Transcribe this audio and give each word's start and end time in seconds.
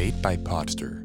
Made 0.00 0.22
by 0.22 0.36
Podster. 0.38 1.04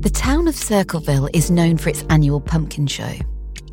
The 0.00 0.08
town 0.08 0.48
of 0.48 0.56
Circleville 0.56 1.28
is 1.34 1.50
known 1.50 1.76
for 1.76 1.90
its 1.90 2.02
annual 2.08 2.40
pumpkin 2.40 2.86
show. 2.86 3.12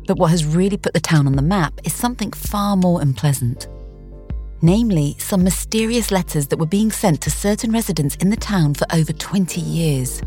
But 0.06 0.18
what 0.18 0.30
has 0.32 0.44
really 0.44 0.76
put 0.76 0.92
the 0.92 1.00
town 1.00 1.26
on 1.26 1.36
the 1.36 1.40
map 1.40 1.80
is 1.82 1.94
something 1.94 2.32
far 2.32 2.76
more 2.76 3.00
unpleasant. 3.00 3.68
Namely, 4.62 5.16
some 5.18 5.44
mysterious 5.44 6.10
letters 6.10 6.46
that 6.48 6.58
were 6.58 6.66
being 6.66 6.90
sent 6.90 7.20
to 7.22 7.30
certain 7.30 7.72
residents 7.72 8.16
in 8.16 8.30
the 8.30 8.36
town 8.36 8.74
for 8.74 8.86
over 8.92 9.12
20 9.12 9.60
years. 9.60 10.22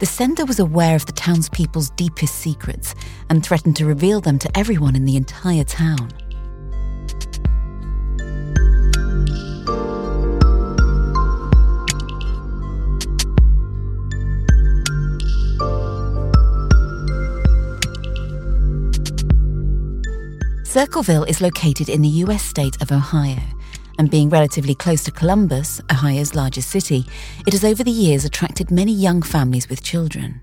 The 0.00 0.06
sender 0.06 0.44
was 0.44 0.58
aware 0.58 0.96
of 0.96 1.06
the 1.06 1.12
townspeople's 1.12 1.90
deepest 1.90 2.34
secrets 2.36 2.94
and 3.28 3.44
threatened 3.44 3.76
to 3.76 3.86
reveal 3.86 4.20
them 4.20 4.38
to 4.40 4.58
everyone 4.58 4.96
in 4.96 5.04
the 5.04 5.16
entire 5.16 5.64
town. 5.64 6.10
Circleville 20.70 21.24
is 21.24 21.40
located 21.40 21.88
in 21.88 22.00
the 22.00 22.22
US 22.22 22.44
state 22.44 22.80
of 22.80 22.92
Ohio, 22.92 23.42
and 23.98 24.08
being 24.08 24.30
relatively 24.30 24.76
close 24.76 25.02
to 25.02 25.10
Columbus, 25.10 25.80
Ohio's 25.90 26.36
largest 26.36 26.70
city, 26.70 27.04
it 27.44 27.54
has 27.54 27.64
over 27.64 27.82
the 27.82 27.90
years 27.90 28.24
attracted 28.24 28.70
many 28.70 28.92
young 28.92 29.20
families 29.20 29.68
with 29.68 29.82
children. 29.82 30.40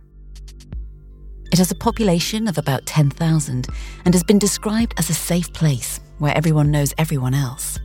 It 1.54 1.60
has 1.60 1.72
a 1.72 1.76
population 1.76 2.50
of 2.50 2.58
about 2.58 2.86
10,000 2.86 3.70
and 4.04 4.14
has 4.14 4.22
been 4.26 4.38
described 4.38 4.94
as 4.98 5.10
a 5.10 5.14
safe 5.14 5.54
place 5.54 6.02
where 6.18 6.36
everyone 6.36 6.72
knows 6.72 6.94
everyone 6.98 7.34
else. 7.34 7.80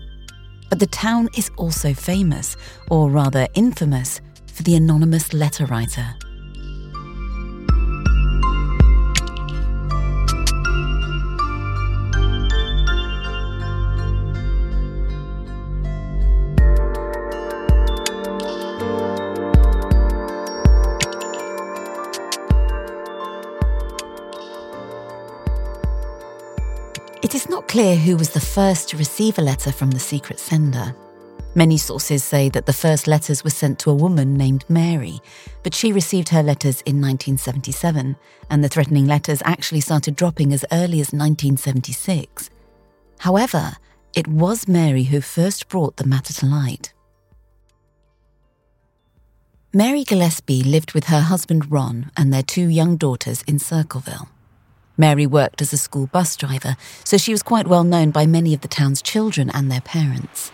But 0.69 0.81
the 0.81 0.89
town 0.89 1.29
is 1.37 1.49
also 1.57 1.95
famous, 1.95 2.57
or 2.91 3.09
rather 3.09 3.47
infamous, 3.55 4.21
for 4.53 4.65
the 4.65 4.75
anonymous 4.75 5.33
letter 5.33 5.67
writer. 5.67 6.13
Clear 27.73 27.97
who 27.97 28.19
was 28.19 28.29
the 28.29 28.39
first 28.39 28.91
to 28.91 28.99
receive 28.99 29.39
a 29.39 29.41
letter 29.41 29.73
from 29.73 29.93
the 29.93 29.99
secret 29.99 30.39
sender. 30.39 30.95
Many 31.55 31.79
sources 31.79 32.23
say 32.23 32.51
that 32.51 32.67
the 32.67 32.73
first 32.75 33.07
letters 33.07 33.43
were 33.43 33.49
sent 33.49 33.79
to 33.79 33.91
a 33.91 33.95
woman 33.95 34.35
named 34.35 34.67
Mary, 34.69 35.21
but 35.63 35.73
she 35.73 35.91
received 35.91 36.29
her 36.29 36.43
letters 36.43 36.83
in 36.83 37.01
1977, 37.01 38.15
and 38.51 38.63
the 38.63 38.69
threatening 38.69 39.07
letters 39.07 39.41
actually 39.47 39.81
started 39.81 40.17
dropping 40.17 40.53
as 40.53 40.67
early 40.71 41.01
as 41.01 41.15
1976. 41.15 42.51
However, 43.21 43.73
it 44.15 44.29
was 44.29 44.69
Mary 44.69 45.05
who 45.05 45.23
first 45.23 45.69
brought 45.69 45.97
the 45.97 46.07
matter 46.07 46.35
to 46.35 46.45
light. 46.45 46.93
Mary 49.73 50.05
Gillispie 50.05 50.71
lived 50.71 50.93
with 50.93 51.05
her 51.05 51.23
husband 51.23 51.73
Ron 51.73 52.11
and 52.19 52.35
their 52.35 52.43
two 52.43 52.69
young 52.69 52.99
daughters 52.99 53.41
in 53.47 53.59
Circleville. 53.59 54.29
Mary 55.03 55.27
worked 55.27 55.61
as 55.61 55.73
a 55.73 55.77
school 55.77 56.07
bus 56.07 56.37
driver, 56.37 56.77
so 57.03 57.17
she 57.17 57.33
was 57.33 57.43
quite 57.43 57.67
well 57.67 57.83
known 57.83 58.13
by 58.13 58.25
many 58.25 58.55
of 58.55 58.61
the 58.61 58.69
town's 58.69 59.03
children 59.03 59.51
and 59.53 59.69
their 59.69 59.81
parents. 59.81 60.53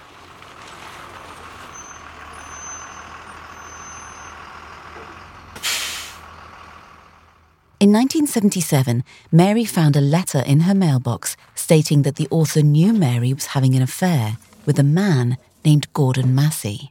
In 7.79 7.93
1977, 7.93 9.05
Mary 9.31 9.67
found 9.67 9.97
a 9.97 10.01
letter 10.01 10.43
in 10.47 10.61
her 10.61 10.75
mailbox 10.75 11.37
stating 11.55 12.01
that 12.05 12.17
the 12.17 12.27
author 12.31 12.63
knew 12.63 12.95
Mary 12.95 13.35
was 13.35 13.49
having 13.49 13.75
an 13.75 13.83
affair 13.83 14.39
with 14.65 14.79
a 14.79 14.83
man 14.83 15.37
named 15.63 15.93
Gordon 15.93 16.35
Massie. 16.35 16.91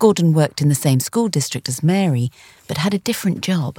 Gordon 0.00 0.32
worked 0.32 0.60
in 0.60 0.68
the 0.68 0.74
same 0.74 0.98
school 0.98 1.28
district 1.28 1.68
as 1.68 1.84
Mary, 1.84 2.32
but 2.66 2.78
had 2.78 2.94
a 2.94 2.98
different 2.98 3.42
job. 3.42 3.78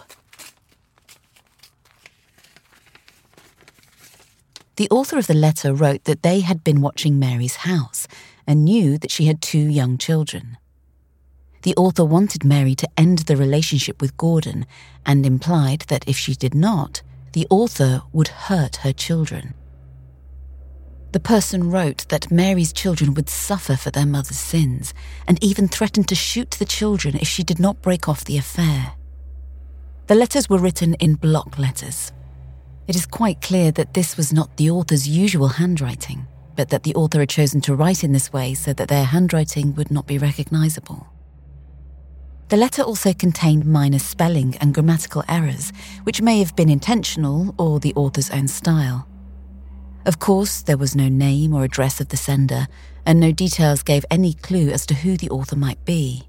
The 4.78 4.90
author 4.90 5.18
of 5.18 5.28
the 5.28 5.34
letter 5.34 5.74
wrote 5.74 6.06
that 6.06 6.24
they 6.24 6.40
had 6.40 6.64
been 6.64 6.82
watching 6.82 7.20
Mary's 7.20 7.58
house 7.58 8.08
and 8.48 8.64
knew 8.66 8.98
that 8.98 9.12
she 9.12 9.26
had 9.26 9.42
two 9.42 9.60
young 9.60 9.98
children. 9.98 10.58
The 11.64 11.76
author 11.76 12.06
wanted 12.06 12.44
Mary 12.44 12.74
to 12.76 12.90
end 12.98 13.20
the 13.20 13.36
relationship 13.36 14.02
with 14.02 14.18
Gordon 14.18 14.66
and 15.06 15.26
implied 15.26 15.82
that 15.90 16.08
if 16.08 16.18
she 16.18 16.34
did 16.34 16.56
not, 16.56 17.02
the 17.34 17.46
author 17.50 18.02
would 18.12 18.30
hurt 18.30 18.78
her 18.78 18.94
children. 18.94 19.54
The 21.12 21.20
person 21.20 21.70
wrote 21.70 22.08
that 22.08 22.32
Mary's 22.32 22.72
children 22.72 23.14
would 23.14 23.30
suffer 23.30 23.76
for 23.76 23.92
their 23.92 24.06
mother's 24.06 24.40
sins 24.40 24.94
and 25.28 25.44
even 25.44 25.68
threatened 25.68 26.08
to 26.08 26.16
shoot 26.16 26.52
the 26.52 26.66
children 26.66 27.16
if 27.18 27.28
she 27.28 27.44
did 27.44 27.60
not 27.60 27.82
break 27.82 28.08
off 28.08 28.24
the 28.24 28.38
affair. 28.38 28.94
The 30.08 30.16
letters 30.16 30.50
were 30.50 30.58
written 30.58 30.94
in 30.96 31.16
block 31.16 31.60
letters. 31.60 32.12
It 32.92 32.98
is 32.98 33.06
quite 33.06 33.40
clear 33.40 33.72
that 33.72 33.94
this 33.94 34.18
was 34.18 34.34
not 34.34 34.58
the 34.58 34.70
author's 34.70 35.08
usual 35.08 35.48
handwriting, 35.48 36.28
but 36.58 36.68
that 36.72 36.84
the 36.84 36.94
author 36.94 37.22
had 37.22 37.30
chosen 37.30 37.62
to 37.62 37.74
write 37.74 38.04
in 38.04 38.12
this 38.12 38.34
way 38.34 38.54
so 38.54 38.74
that 38.74 38.90
their 38.90 39.06
handwriting 39.06 39.74
would 39.76 39.92
not 39.92 40.08
be 40.08 40.18
recognizable. 40.18 41.08
The 42.50 42.58
letter 42.58 42.82
also 42.82 43.14
contained 43.14 43.66
minor 43.66 43.98
spelling 43.98 44.58
and 44.58 44.74
grammatical 44.74 45.24
errors, 45.30 45.72
which 46.04 46.22
may 46.22 46.40
have 46.40 46.54
been 46.58 46.68
intentional 46.68 47.56
or 47.58 47.80
the 47.80 47.96
author's 47.96 48.30
own 48.30 48.50
style. 48.50 49.08
Of 50.06 50.20
course, 50.20 50.62
there 50.62 50.76
was 50.76 50.94
no 50.94 51.08
name 51.08 51.54
or 51.54 51.64
address 51.64 52.02
of 52.02 52.10
the 52.10 52.18
sender, 52.18 52.68
and 53.06 53.22
no 53.22 53.32
details 53.32 53.84
gave 53.84 54.04
any 54.12 54.34
clue 54.34 54.70
as 54.70 54.86
to 54.88 54.96
who 54.96 55.16
the 55.16 55.30
author 55.30 55.56
might 55.56 55.86
be. 55.86 56.28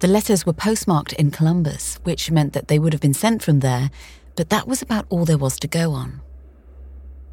The 0.00 0.08
letters 0.08 0.46
were 0.46 0.52
postmarked 0.52 1.12
in 1.14 1.32
Columbus, 1.32 1.98
which 2.04 2.30
meant 2.32 2.52
that 2.52 2.68
they 2.68 2.78
would 2.78 2.92
have 2.92 3.02
been 3.02 3.14
sent 3.14 3.42
from 3.42 3.60
there, 3.60 3.90
but 4.38 4.48
that 4.48 4.66
was 4.66 4.80
about 4.80 5.04
all 5.10 5.26
there 5.26 5.36
was 5.36 5.60
to 5.60 5.68
go 5.68 5.92
on. 5.92 6.22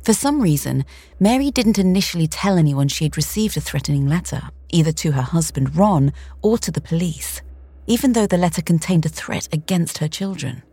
For 0.04 0.12
some 0.12 0.42
reason, 0.42 0.84
Mary 1.22 1.52
didn't 1.52 1.80
initially 1.80 2.28
tell 2.28 2.58
anyone 2.58 2.90
she 2.90 3.06
had 3.06 3.16
received 3.16 3.56
a 3.56 3.62
threatening 3.62 4.10
letter, 4.10 4.50
either 4.70 4.92
to 4.92 5.14
her 5.14 5.22
husband 5.22 5.78
Ron 5.78 6.12
or 6.42 6.58
to 6.58 6.70
the 6.70 6.82
police 6.82 7.42
even 7.88 8.14
though 8.14 8.28
the 8.28 8.38
letter 8.38 8.62
contained 8.62 9.06
a 9.06 9.10
threat 9.10 9.48
against 9.52 10.00
her 10.00 10.08
children. 10.08 10.64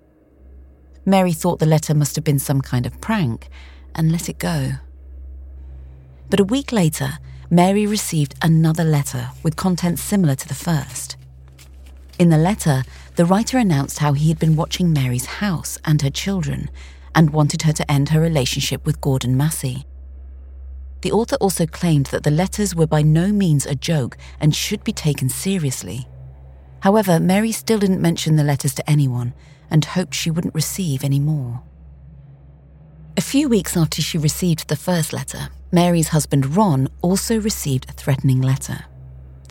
Mary 1.05 1.33
thought 1.33 1.59
the 1.59 1.67
letter 1.67 1.95
must 1.95 2.17
have 2.17 2.25
been 2.25 2.39
some 2.39 2.61
kind 2.61 2.87
of 2.87 3.01
prank 3.01 3.49
and 3.95 4.13
let 4.13 4.29
it 4.29 4.39
go. 4.39 4.73
But 6.31 6.41
a 6.41 6.45
week 6.45 6.73
later, 6.73 7.19
Mary 7.51 7.87
received 7.87 8.35
another 8.41 8.85
letter 8.85 9.31
with 9.43 9.57
content 9.57 9.99
similar 9.99 10.35
to 10.35 10.49
the 10.49 10.55
first. 10.55 11.17
In 12.19 12.31
the 12.31 12.39
letter, 12.39 12.85
the 13.15 13.27
writer 13.27 13.59
announced 13.59 13.99
how 13.99 14.15
he 14.15 14.29
had 14.29 14.39
been 14.39 14.57
watching 14.57 14.93
Mary's 14.93 15.27
house 15.27 15.79
and 15.85 16.01
her 16.01 16.11
children 16.11 16.71
and 17.15 17.31
wanted 17.31 17.63
her 17.63 17.73
to 17.73 17.91
end 17.91 18.09
her 18.09 18.21
relationship 18.21 18.87
with 18.87 19.01
Gordon 19.01 19.37
Massie. 19.37 19.85
The 21.03 21.13
author 21.13 21.37
also 21.37 21.67
claimed 21.67 22.07
that 22.07 22.23
the 22.23 22.31
letters 22.31 22.75
were 22.75 22.87
by 22.87 23.03
no 23.03 23.33
means 23.33 23.67
a 23.67 23.75
joke 23.75 24.17
and 24.41 24.55
should 24.55 24.83
be 24.85 24.93
taken 24.93 25.29
seriously. 25.29 26.09
However, 26.81 27.21
Mary 27.21 27.53
still 27.53 27.79
didn't 27.79 28.01
mention 28.01 28.37
the 28.37 28.45
letters 28.45 28.75
to 28.75 28.91
anyone 28.91 29.35
and 29.71 29.85
hoped 29.85 30.15
she 30.15 30.31
wouldn't 30.31 30.55
receive 30.55 31.05
any 31.05 31.21
more. 31.21 31.63
A 33.17 33.21
few 33.21 33.49
weeks 33.49 33.77
after 33.77 34.01
she 34.01 34.17
received 34.17 34.69
the 34.69 34.77
first 34.77 35.13
letter, 35.13 35.49
Mary's 35.71 36.09
husband 36.09 36.57
Ron 36.57 36.89
also 37.03 37.39
received 37.39 37.91
a 37.91 37.93
threatening 37.93 38.41
letter. 38.41 38.85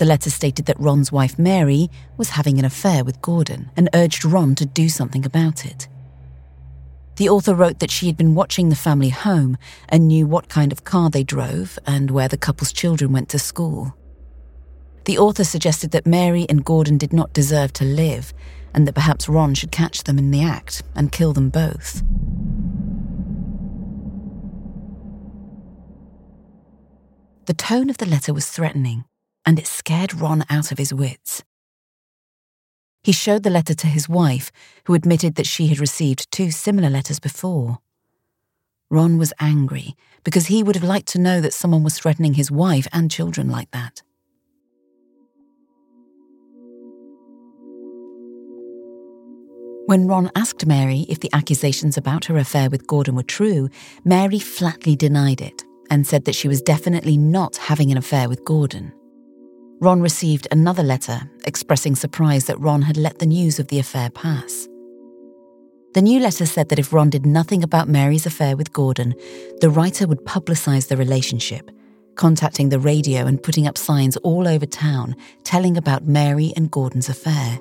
The 0.02 0.08
letter 0.08 0.32
stated 0.32 0.66
that 0.66 0.80
Ron's 0.80 1.12
wife 1.12 1.38
Mary 1.38 1.88
was 2.18 2.32
having 2.32 2.58
an 2.58 2.66
affair 2.66 3.04
with 3.04 3.22
Gordon 3.22 3.70
and 3.78 3.88
urged 3.94 4.26
Ron 4.26 4.56
to 4.56 4.66
do 4.66 4.90
something 4.90 5.28
about 5.28 5.64
it. 5.64 5.88
The 7.18 7.30
author 7.30 7.54
wrote 7.54 7.78
that 7.78 7.92
she 7.92 8.08
had 8.08 8.18
been 8.18 8.34
watching 8.34 8.70
the 8.70 8.76
family 8.76 9.10
home 9.10 9.60
and 9.90 10.08
knew 10.08 10.26
what 10.26 10.50
kind 10.50 10.72
of 10.72 10.86
car 10.86 11.12
they 11.12 11.24
drove 11.24 11.78
and 11.86 12.10
where 12.10 12.28
the 12.28 12.36
couple's 12.36 12.74
children 12.74 13.12
went 13.12 13.30
to 13.30 13.38
school. 13.38 13.96
The 15.06 15.20
author 15.20 15.44
suggested 15.44 15.92
that 15.92 16.08
Mary 16.08 16.48
and 16.50 16.66
Gordon 16.66 16.98
did 16.98 17.14
not 17.14 17.32
deserve 17.32 17.72
to 17.74 17.86
live 17.86 18.34
and 18.74 18.88
that 18.88 18.96
perhaps 18.96 19.30
Ron 19.30 19.54
should 19.54 19.72
catch 19.72 20.06
them 20.06 20.18
in 20.18 20.32
the 20.32 20.42
act 20.42 20.82
and 20.96 21.12
kill 21.12 21.32
them 21.32 21.52
both. 21.52 22.02
The 27.46 27.54
tone 27.54 27.92
of 27.92 28.00
the 28.00 28.08
letter 28.08 28.34
was 28.34 28.50
threatening, 28.50 29.06
and 29.46 29.60
it 29.60 29.68
scared 29.68 30.14
Ron 30.14 30.44
out 30.50 30.72
of 30.72 30.78
his 30.78 30.94
wits. 30.94 31.44
He 33.04 33.12
showed 33.12 33.44
the 33.44 33.50
letter 33.50 33.74
to 33.74 33.88
his 33.88 34.08
wife, 34.08 34.52
who 34.86 34.94
admitted 34.94 35.36
that 35.36 35.48
she 35.48 35.68
had 35.68 35.80
received 35.80 36.32
two 36.32 36.52
similar 36.52 36.90
letters 36.90 37.20
before. 37.20 37.80
Ron 38.92 39.18
was 39.18 39.34
angry 39.40 39.96
because 40.24 40.48
he 40.48 40.62
would 40.62 40.76
have 40.76 40.84
liked 40.84 41.08
to 41.10 41.20
know 41.20 41.42
that 41.42 41.54
someone 41.54 41.84
was 41.84 41.98
threatening 41.98 42.36
his 42.36 42.52
wife 42.52 42.88
and 42.94 43.10
children 43.10 43.50
like 43.50 43.72
that. 43.72 44.04
When 49.88 50.08
Ron 50.08 50.30
asked 50.36 50.66
Mary 50.66 51.06
if 51.10 51.20
the 51.20 51.30
accusations 51.34 51.98
about 51.98 52.26
her 52.26 52.38
affair 52.38 52.70
with 52.70 52.88
Gordon 52.88 53.16
were 53.16 53.24
true, 53.24 53.70
Mary 54.06 54.40
flatly 54.40 54.96
denied 54.96 55.42
it 55.42 55.64
and 55.90 56.06
said 56.06 56.26
that 56.26 56.36
she 56.36 56.48
was 56.48 56.62
definitely 56.62 57.18
not 57.18 57.58
having 57.58 57.92
an 57.92 57.98
affair 57.98 58.30
with 58.30 58.46
Gordon. 58.46 58.94
Ron 59.82 60.00
received 60.00 60.48
another 60.52 60.84
letter 60.84 61.22
expressing 61.44 61.96
surprise 61.96 62.46
that 62.46 62.60
Ron 62.60 62.84
had 62.84 62.98
let 62.98 63.18
the 63.18 63.26
news 63.26 63.58
of 63.58 63.68
the 63.70 63.80
affair 63.80 64.12
pass. 64.12 64.68
The 65.96 66.04
new 66.04 66.20
letter 66.20 66.46
said 66.46 66.70
that 66.70 66.78
if 66.78 66.94
Ron 66.94 67.10
did 67.10 67.26
nothing 67.26 67.64
about 67.64 67.90
Mary's 67.90 68.28
affair 68.28 68.56
with 68.56 68.74
Gordon, 68.74 69.16
the 69.60 69.72
writer 69.72 70.06
would 70.06 70.24
publicise 70.24 70.88
the 70.88 70.98
relationship, 70.98 71.72
contacting 72.14 72.70
the 72.70 72.78
radio 72.78 73.26
and 73.26 73.42
putting 73.42 73.66
up 73.66 73.76
signs 73.76 74.18
all 74.18 74.48
over 74.48 74.68
town 74.68 75.16
telling 75.44 75.76
about 75.76 76.06
Mary 76.06 76.54
and 76.56 76.70
Gordon's 76.70 77.10
affair. 77.10 77.60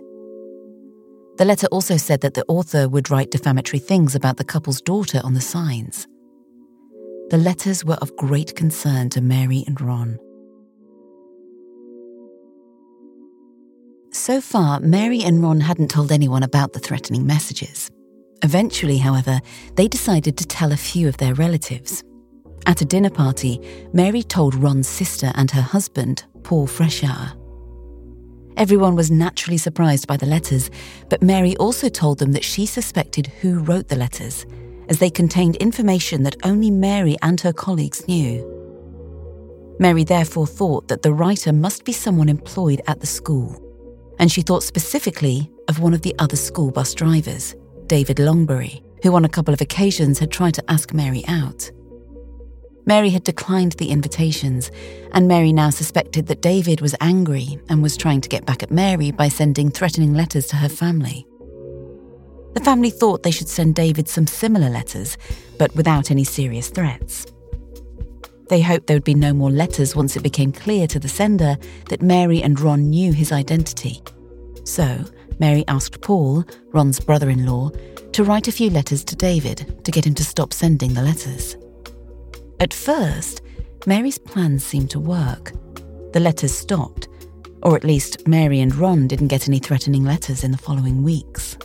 The 1.39 1.47
letter 1.47 1.69
also 1.69 1.97
said 1.97 2.21
that 2.21 2.35
the 2.35 2.45
author 2.49 2.87
would 2.87 3.11
write 3.11 3.31
defamatory 3.31 3.81
things 3.81 4.15
about 4.15 4.37
the 4.37 4.45
couple's 4.45 4.83
daughter 4.83 5.23
on 5.25 5.33
the 5.33 5.41
signs. 5.41 6.07
The 7.31 7.39
letters 7.39 7.83
were 7.83 7.99
of 8.03 8.15
great 8.17 8.55
concern 8.57 9.09
to 9.11 9.23
Mary 9.23 9.65
and 9.67 9.81
Ron. 9.81 10.19
So 14.13 14.41
far, 14.41 14.81
Mary 14.81 15.23
and 15.23 15.41
Ron 15.41 15.61
hadn't 15.61 15.89
told 15.93 16.11
anyone 16.11 16.43
about 16.43 16.73
the 16.73 16.81
threatening 16.81 17.27
messages. 17.27 17.89
Eventually, 18.43 18.99
however, 18.99 19.41
they 19.77 19.87
decided 19.87 20.37
to 20.37 20.47
tell 20.47 20.73
a 20.73 20.77
few 20.77 21.07
of 21.07 21.17
their 21.19 21.35
relatives. 21.35 22.03
At 22.67 22.81
a 22.81 22.85
dinner 22.85 23.11
party, 23.11 23.61
Mary 23.93 24.25
told 24.25 24.57
Ron's 24.57 24.89
sister 24.89 25.31
and 25.37 25.49
her 25.53 25.63
husband, 25.63 26.25
Paul 26.43 26.67
Freshour. 26.67 27.37
Everyone 28.57 28.97
was 28.97 29.13
naturally 29.13 29.59
surprised 29.59 30.09
by 30.09 30.17
the 30.17 30.27
letters, 30.27 30.71
but 31.09 31.23
Mary 31.23 31.57
also 31.59 31.89
told 31.89 32.19
them 32.19 32.33
that 32.33 32.45
she 32.45 32.67
suspected 32.67 33.29
who 33.41 33.61
wrote 33.61 33.87
the 33.87 33.97
letters, 33.97 34.45
as 34.89 34.99
they 34.99 35.11
contained 35.11 35.55
information 35.57 36.25
that 36.25 36.37
only 36.43 36.73
Mary 36.73 37.17
and 37.23 37.41
her 37.43 37.53
colleagues 37.53 38.09
knew. 38.09 38.45
Mary 39.79 40.03
therefore 40.03 40.49
thought 40.49 40.89
that 40.89 41.03
the 41.03 41.13
writer 41.13 41.53
must 41.53 41.85
be 41.85 41.93
someone 41.93 42.29
employed 42.29 42.83
at 42.89 42.99
the 42.99 43.07
school 43.07 43.70
and 44.21 44.31
she 44.31 44.43
thought 44.43 44.63
specifically 44.63 45.51
of 45.67 45.81
one 45.81 45.95
of 45.95 46.03
the 46.03 46.15
other 46.19 46.37
school 46.37 46.71
bus 46.71 46.95
drivers, 46.95 47.57
David 47.87 48.19
Longberry, 48.19 48.83
who 49.03 49.15
on 49.17 49.25
a 49.25 49.29
couple 49.29 49.55
of 49.55 49.63
occasions 49.63 50.19
had 50.19 50.31
tried 50.31 50.55
to 50.55 50.71
ask 50.71 50.93
Mary 50.93 51.25
out. 51.27 51.71
Mary 52.85 53.09
had 53.09 53.25
declined 53.25 53.73
the 53.73 53.91
invitations, 53.91 54.71
and 55.13 55.27
Mary 55.27 55.53
now 55.53 55.71
suspected 55.71 56.27
that 56.27 56.43
David 56.43 56.83
was 56.83 56.95
angry 57.01 57.59
and 57.71 57.83
was 57.83 57.97
trying 57.97 58.21
to 58.21 58.29
get 58.29 58.45
back 58.45 58.63
at 58.63 58.71
Mary 58.71 59.11
by 59.11 59.29
sending 59.29 59.71
threatening 59.71 60.13
letters 60.13 60.47
to 60.49 60.57
her 60.57 60.69
family. 60.69 61.27
The 62.53 62.61
family 62.61 62.91
thought 62.91 63.23
they 63.23 63.31
should 63.31 63.49
send 63.49 63.75
David 63.75 64.07
some 64.09 64.27
similar 64.27 64.69
letters, 64.69 65.17
but 65.57 65.75
without 65.75 66.11
any 66.11 66.25
serious 66.25 66.69
threats. 66.69 67.27
They 68.51 68.61
hoped 68.61 68.89
there 68.89 68.97
would 68.97 69.05
be 69.05 69.15
no 69.15 69.33
more 69.33 69.53
letters 69.53 69.95
once 69.95 70.17
it 70.17 70.25
became 70.25 70.51
clear 70.51 70.89
to 70.89 70.99
the 70.99 71.09
sender 71.09 71.57
that 71.89 72.03
Mary 72.03 72.43
and 72.43 72.59
Ron 72.59 72.91
knew 72.91 73.13
his 73.13 73.31
identity. 73.31 74.03
So, 74.65 75.05
Mary 75.39 75.65
asked 75.69 76.01
Paul, 76.01 76.45
Ron's 76.73 76.99
brother 76.99 77.31
in 77.31 77.47
law, 77.47 77.71
to 78.11 78.25
write 78.25 78.49
a 78.49 78.53
few 78.53 78.69
letters 78.69 79.05
to 79.05 79.15
David 79.15 79.85
to 79.85 79.93
get 79.93 80.05
him 80.05 80.15
to 80.15 80.25
stop 80.25 80.53
sending 80.53 80.95
the 80.95 81.03
letters. 81.03 81.57
At 82.59 82.75
first, 82.75 83.43
Mary's 83.87 84.19
plans 84.19 84.65
seemed 84.65 84.91
to 84.91 84.99
work. 84.99 85.53
The 86.13 86.19
letters 86.19 86.53
stopped, 86.53 87.07
or 87.63 87.77
at 87.77 87.85
least 87.85 88.27
Mary 88.27 88.59
and 88.59 88.75
Ron 88.75 89.07
didn't 89.07 89.29
get 89.29 89.47
any 89.47 89.61
threatening 89.61 90.03
letters 90.03 90.43
in 90.43 90.51
the 90.51 90.59
following 90.59 91.05
weeks. 91.05 91.57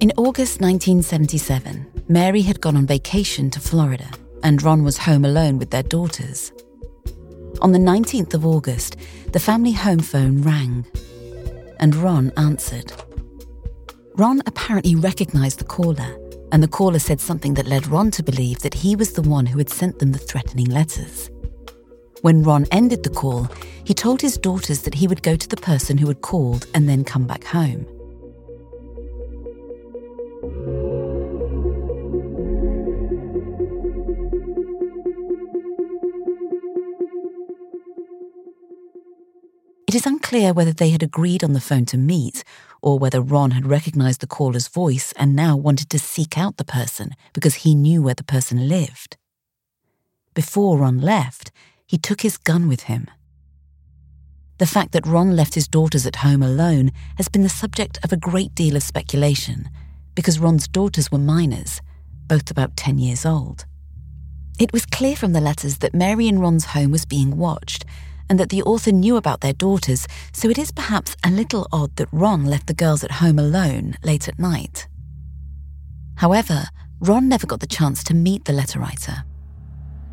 In 0.00 0.12
August 0.16 0.62
1977, 0.62 2.04
Mary 2.08 2.40
had 2.40 2.62
gone 2.62 2.78
on 2.78 2.86
vacation 2.86 3.50
to 3.50 3.60
Florida 3.60 4.08
and 4.42 4.62
Ron 4.62 4.82
was 4.84 4.98
home 4.98 5.24
alone 5.24 5.58
with 5.58 5.70
their 5.70 5.82
daughters. 5.82 6.52
On 7.60 7.72
the 7.72 7.78
19th 7.78 8.34
of 8.34 8.46
August, 8.46 8.96
the 9.32 9.40
family 9.40 9.72
home 9.72 10.00
phone 10.00 10.42
rang, 10.42 10.86
and 11.78 11.94
Ron 11.94 12.32
answered. 12.36 12.92
Ron 14.14 14.42
apparently 14.46 14.94
recognized 14.94 15.58
the 15.58 15.64
caller, 15.64 16.18
and 16.52 16.62
the 16.62 16.68
caller 16.68 16.98
said 16.98 17.20
something 17.20 17.54
that 17.54 17.66
led 17.66 17.86
Ron 17.86 18.10
to 18.12 18.22
believe 18.22 18.60
that 18.60 18.74
he 18.74 18.96
was 18.96 19.12
the 19.12 19.22
one 19.22 19.46
who 19.46 19.58
had 19.58 19.70
sent 19.70 19.98
them 19.98 20.12
the 20.12 20.18
threatening 20.18 20.66
letters. 20.66 21.30
When 22.22 22.42
Ron 22.42 22.66
ended 22.70 23.02
the 23.02 23.10
call, 23.10 23.48
he 23.84 23.94
told 23.94 24.20
his 24.20 24.36
daughters 24.36 24.82
that 24.82 24.94
he 24.94 25.08
would 25.08 25.22
go 25.22 25.36
to 25.36 25.48
the 25.48 25.56
person 25.56 25.96
who 25.96 26.08
had 26.08 26.20
called 26.20 26.66
and 26.74 26.88
then 26.88 27.04
come 27.04 27.26
back 27.26 27.44
home. 27.44 27.86
It 39.90 39.96
is 39.96 40.06
unclear 40.06 40.52
whether 40.52 40.72
they 40.72 40.90
had 40.90 41.02
agreed 41.02 41.42
on 41.42 41.52
the 41.52 41.60
phone 41.60 41.84
to 41.86 41.98
meet, 41.98 42.44
or 42.80 42.96
whether 42.96 43.20
Ron 43.20 43.50
had 43.50 43.66
recognized 43.66 44.20
the 44.20 44.28
caller's 44.28 44.68
voice 44.68 45.12
and 45.16 45.34
now 45.34 45.56
wanted 45.56 45.90
to 45.90 45.98
seek 45.98 46.38
out 46.38 46.58
the 46.58 46.64
person 46.64 47.16
because 47.32 47.66
he 47.66 47.74
knew 47.74 48.00
where 48.00 48.14
the 48.14 48.22
person 48.22 48.68
lived. 48.68 49.16
Before 50.32 50.78
Ron 50.78 51.00
left, 51.00 51.50
he 51.88 51.98
took 51.98 52.20
his 52.20 52.36
gun 52.36 52.68
with 52.68 52.82
him. 52.82 53.08
The 54.58 54.66
fact 54.66 54.92
that 54.92 55.08
Ron 55.08 55.34
left 55.34 55.54
his 55.54 55.66
daughters 55.66 56.06
at 56.06 56.22
home 56.22 56.44
alone 56.44 56.92
has 57.16 57.26
been 57.28 57.42
the 57.42 57.48
subject 57.48 57.98
of 58.04 58.12
a 58.12 58.16
great 58.16 58.54
deal 58.54 58.76
of 58.76 58.84
speculation 58.84 59.70
because 60.14 60.38
Ron's 60.38 60.68
daughters 60.68 61.10
were 61.10 61.18
minors, 61.18 61.80
both 62.28 62.48
about 62.48 62.76
10 62.76 62.98
years 62.98 63.26
old. 63.26 63.64
It 64.56 64.72
was 64.72 64.86
clear 64.86 65.16
from 65.16 65.32
the 65.32 65.40
letters 65.40 65.78
that 65.78 65.94
Mary 65.94 66.28
and 66.28 66.40
Ron's 66.40 66.66
home 66.66 66.92
was 66.92 67.04
being 67.04 67.36
watched 67.36 67.84
and 68.30 68.40
that 68.40 68.48
the 68.48 68.62
author 68.62 68.92
knew 68.92 69.16
about 69.16 69.42
their 69.42 69.52
daughters, 69.52 70.06
so 70.32 70.48
it 70.48 70.56
is 70.56 70.70
perhaps 70.72 71.16
a 71.22 71.30
little 71.30 71.66
odd 71.72 71.94
that 71.96 72.08
Ron 72.12 72.46
left 72.46 72.68
the 72.68 72.72
girls 72.74 73.04
at 73.04 73.10
home 73.10 73.38
alone 73.38 73.96
late 74.02 74.28
at 74.28 74.38
night. 74.38 74.88
However, 76.16 76.68
Ron 77.00 77.28
never 77.28 77.46
got 77.46 77.60
the 77.60 77.66
chance 77.66 78.02
to 78.04 78.14
meet 78.14 78.46
the 78.46 78.52
letter 78.52 78.78
writer. 78.78 79.24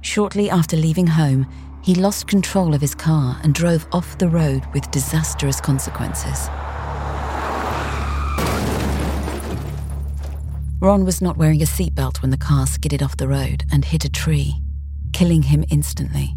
Shortly 0.01 0.49
after 0.49 0.75
leaving 0.75 1.07
home, 1.07 1.47
he 1.83 1.95
lost 1.95 2.27
control 2.27 2.73
of 2.73 2.81
his 2.81 2.95
car 2.95 3.39
and 3.43 3.53
drove 3.53 3.87
off 3.93 4.17
the 4.17 4.27
road 4.27 4.65
with 4.73 4.91
disastrous 4.91 5.61
consequences. 5.61 6.49
Ron 10.79 11.05
was 11.05 11.21
not 11.21 11.37
wearing 11.37 11.61
a 11.61 11.65
seatbelt 11.65 12.21
when 12.21 12.31
the 12.31 12.37
car 12.37 12.67
skidded 12.67 13.01
off 13.01 13.17
the 13.17 13.27
road 13.27 13.63
and 13.71 13.85
hit 13.85 14.03
a 14.03 14.09
tree 14.09 14.55
killing 15.17 15.41
him 15.41 15.65
instantly. 15.71 16.35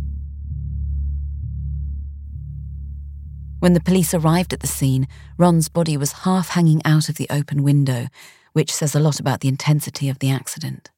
When 3.60 3.74
the 3.74 3.80
police 3.80 4.14
arrived 4.14 4.54
at 4.54 4.60
the 4.60 4.66
scene, 4.66 5.06
Ron's 5.36 5.68
body 5.68 5.96
was 5.98 6.24
half 6.24 6.48
hanging 6.50 6.80
out 6.86 7.10
of 7.10 7.16
the 7.16 7.28
open 7.28 7.62
window, 7.62 8.06
which 8.54 8.72
says 8.72 8.94
a 8.94 9.00
lot 9.00 9.20
about 9.20 9.40
the 9.40 9.48
intensity 9.48 10.08
of 10.08 10.18
the 10.18 10.30
accident. 10.30 10.90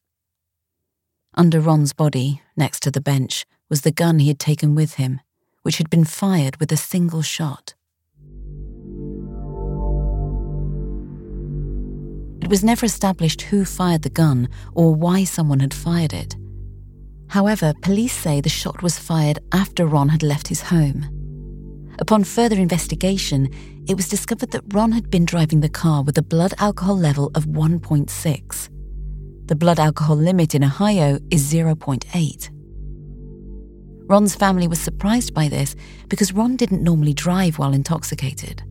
Under 1.34 1.60
Ron's 1.60 1.92
body, 1.92 2.40
next 2.56 2.80
to 2.84 2.92
the 2.92 3.00
bench, 3.00 3.46
was 3.68 3.80
the 3.80 3.90
gun 3.90 4.20
he 4.20 4.28
had 4.28 4.38
taken 4.38 4.76
with 4.76 4.94
him, 4.94 5.20
which 5.62 5.78
had 5.78 5.90
been 5.90 6.04
fired 6.04 6.56
with 6.58 6.70
a 6.70 6.76
single 6.76 7.22
shot. 7.22 7.74
It 12.40 12.48
was 12.48 12.62
never 12.62 12.86
established 12.86 13.42
who 13.42 13.64
fired 13.64 14.02
the 14.02 14.10
gun 14.10 14.48
or 14.72 14.94
why 14.94 15.24
someone 15.24 15.60
had 15.60 15.74
fired 15.74 16.12
it. 16.12 16.36
However, 17.28 17.72
police 17.82 18.12
say 18.12 18.40
the 18.40 18.48
shot 18.48 18.82
was 18.82 18.98
fired 18.98 19.40
after 19.52 19.84
Ron 19.86 20.10
had 20.10 20.22
left 20.22 20.46
his 20.46 20.62
home. 20.62 21.21
Upon 21.98 22.24
further 22.24 22.56
investigation, 22.56 23.48
it 23.86 23.96
was 23.96 24.08
discovered 24.08 24.50
that 24.52 24.64
Ron 24.72 24.92
had 24.92 25.10
been 25.10 25.24
driving 25.24 25.60
the 25.60 25.68
car 25.68 26.02
with 26.02 26.16
a 26.18 26.22
blood 26.22 26.54
alcohol 26.58 26.96
level 26.96 27.30
of 27.34 27.44
1.6. 27.44 28.68
The 29.46 29.56
blood 29.56 29.78
alcohol 29.78 30.16
limit 30.16 30.54
in 30.54 30.64
Ohio 30.64 31.18
is 31.30 31.52
0.8. 31.52 32.50
Ron's 34.08 34.34
family 34.34 34.68
was 34.68 34.80
surprised 34.80 35.34
by 35.34 35.48
this 35.48 35.74
because 36.08 36.32
Ron 36.32 36.56
didn't 36.56 36.82
normally 36.82 37.14
drive 37.14 37.58
while 37.58 37.72
intoxicated. 37.72 38.62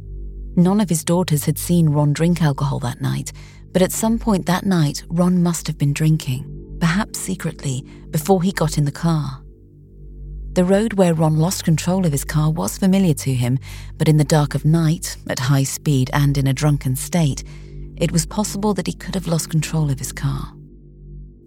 None 0.55 0.81
of 0.81 0.89
his 0.89 1.03
daughters 1.03 1.45
had 1.45 1.57
seen 1.57 1.89
Ron 1.89 2.13
drink 2.13 2.41
alcohol 2.41 2.79
that 2.79 3.01
night, 3.01 3.31
but 3.71 3.81
at 3.81 3.91
some 3.91 4.19
point 4.19 4.45
that 4.45 4.65
night, 4.65 5.03
Ron 5.07 5.41
must 5.41 5.67
have 5.67 5.77
been 5.77 5.93
drinking, 5.93 6.77
perhaps 6.79 7.19
secretly, 7.19 7.85
before 8.09 8.43
he 8.43 8.51
got 8.51 8.77
in 8.77 8.85
the 8.85 8.91
car. 8.91 9.40
The 10.53 10.65
road 10.65 10.93
where 10.93 11.13
Ron 11.13 11.37
lost 11.37 11.63
control 11.63 12.05
of 12.05 12.11
his 12.11 12.25
car 12.25 12.51
was 12.51 12.77
familiar 12.77 13.13
to 13.13 13.33
him, 13.33 13.57
but 13.97 14.09
in 14.09 14.17
the 14.17 14.25
dark 14.25 14.53
of 14.53 14.65
night, 14.65 15.15
at 15.29 15.39
high 15.39 15.63
speed, 15.63 16.09
and 16.11 16.37
in 16.37 16.45
a 16.45 16.53
drunken 16.53 16.97
state, 16.97 17.45
it 17.95 18.11
was 18.11 18.25
possible 18.25 18.73
that 18.73 18.87
he 18.87 18.91
could 18.91 19.15
have 19.15 19.27
lost 19.27 19.49
control 19.49 19.89
of 19.89 19.97
his 19.97 20.11
car. 20.11 20.53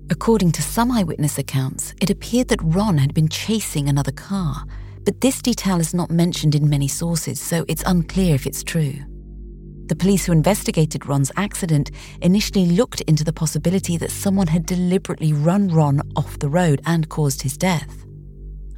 According 0.09 0.53
to 0.53 0.63
some 0.63 0.91
eyewitness 0.91 1.37
accounts, 1.37 1.93
it 2.01 2.09
appeared 2.09 2.49
that 2.49 2.63
Ron 2.63 2.97
had 2.97 3.13
been 3.13 3.29
chasing 3.29 3.91
another 3.91 4.13
car, 4.13 4.65
but 5.05 5.21
this 5.21 5.43
detail 5.43 5.81
is 5.81 5.93
not 5.93 6.11
mentioned 6.11 6.55
in 6.55 6.71
many 6.71 6.89
sources, 6.89 7.39
so 7.39 7.67
it's 7.69 7.83
unclear 7.85 8.35
if 8.35 8.47
it's 8.47 8.63
true. 8.63 8.95
The 9.89 9.97
police 9.97 10.25
who 10.25 10.33
investigated 10.33 11.05
Ron's 11.05 11.33
accident 11.37 11.91
initially 12.23 12.65
looked 12.65 13.03
into 13.03 13.23
the 13.23 13.35
possibility 13.35 13.99
that 13.99 14.11
someone 14.11 14.47
had 14.47 14.65
deliberately 14.65 15.35
run 15.35 15.69
Ron 15.69 16.01
off 16.17 16.39
the 16.39 16.49
road 16.49 16.81
and 16.87 17.07
caused 17.11 17.43
his 17.43 17.59
death. 17.59 18.07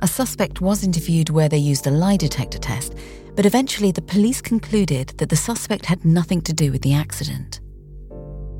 A 0.01 0.07
suspect 0.07 0.61
was 0.61 0.85
interviewed 0.85 1.31
where 1.31 1.49
they 1.49 1.59
used 1.59 1.87
a 1.87 1.91
lie 1.91 2.17
detector 2.17 2.59
test, 2.59 2.95
but 3.35 3.47
eventually 3.47 3.93
the 3.93 4.03
police 4.03 4.41
concluded 4.41 5.15
that 5.19 5.31
the 5.31 5.37
suspect 5.37 5.87
had 5.87 6.05
nothing 6.05 6.41
to 6.43 6.53
do 6.53 6.71
with 6.71 6.83
the 6.83 6.95
accident. 6.95 7.61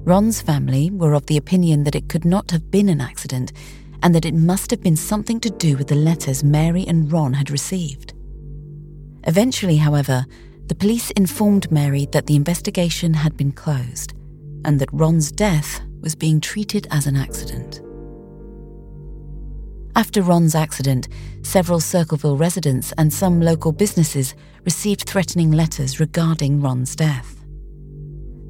Ron's 0.05 0.41
family 0.41 0.91
were 0.91 1.15
of 1.15 1.27
the 1.27 1.37
opinion 1.37 1.85
that 1.85 1.95
it 1.95 2.09
could 2.09 2.25
not 2.25 2.51
have 2.53 2.71
been 2.71 2.89
an 2.89 3.01
accident 3.01 3.53
and 4.03 4.15
that 4.15 4.25
it 4.25 4.35
must 4.35 4.71
have 4.71 4.83
been 4.83 4.97
something 4.97 5.41
to 5.41 5.51
do 5.51 5.77
with 5.77 5.89
the 5.89 5.95
letters 5.95 6.45
Mary 6.45 6.87
and 6.87 7.11
Ron 7.13 7.33
had 7.33 7.51
received. 7.51 8.15
Eventually, 9.25 9.77
however, 9.77 10.25
the 10.69 10.75
police 10.75 11.11
informed 11.13 11.71
Mary 11.71 12.07
that 12.13 12.27
the 12.27 12.37
investigation 12.37 13.15
had 13.15 13.37
been 13.37 13.53
closed 13.53 14.15
and 14.65 14.81
that 14.81 14.93
Ron's 14.93 15.33
death 15.33 15.81
was 16.01 16.15
being 16.15 16.41
treated 16.41 16.87
as 16.91 17.07
an 17.07 17.17
accident. 17.17 17.81
After 19.97 20.21
Ron's 20.21 20.55
accident, 20.55 21.09
several 21.41 21.81
Circleville 21.81 22.37
residents 22.37 22.93
and 22.99 23.11
some 23.11 23.41
local 23.41 23.73
businesses 23.73 24.35
received 24.67 25.09
threatening 25.09 25.53
letters 25.53 25.99
regarding 25.99 26.61
Ron's 26.61 26.95
death. 26.95 27.43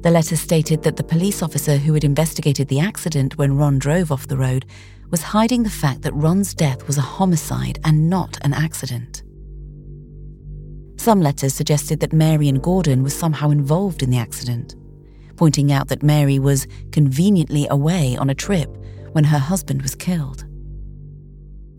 The 0.01 0.11
letters 0.11 0.41
stated 0.41 0.83
that 0.83 0.97
the 0.97 1.05
police 1.05 1.41
officer 1.41 1.77
who 1.77 1.93
had 1.93 2.03
investigated 2.03 2.67
the 2.67 2.81
accident 2.81 3.37
when 3.37 3.55
Ron 3.55 3.79
drove 3.79 4.11
off 4.11 4.27
the 4.27 4.35
road 4.35 4.65
was 5.09 5.21
hiding 5.21 5.63
the 5.63 5.69
fact 5.69 6.01
that 6.01 6.13
Ron's 6.13 6.53
death 6.53 6.85
was 6.85 6.97
a 6.97 7.11
homicide 7.15 7.79
and 7.85 8.09
not 8.09 8.37
an 8.41 8.53
accident. 8.53 9.23
Some 10.97 11.21
letters 11.21 11.53
suggested 11.53 12.01
that 12.01 12.11
Mary 12.11 12.49
and 12.49 12.61
Gordon 12.61 13.03
were 13.03 13.09
somehow 13.09 13.51
involved 13.51 14.03
in 14.03 14.09
the 14.09 14.17
accident, 14.17 14.75
pointing 15.37 15.71
out 15.71 15.87
that 15.87 16.03
Mary 16.03 16.39
was 16.39 16.67
conveniently 16.91 17.67
away 17.69 18.17
on 18.17 18.29
a 18.29 18.35
trip 18.35 18.69
when 19.13 19.23
her 19.23 19.39
husband 19.39 19.81
was 19.81 19.95
killed. 19.95 20.43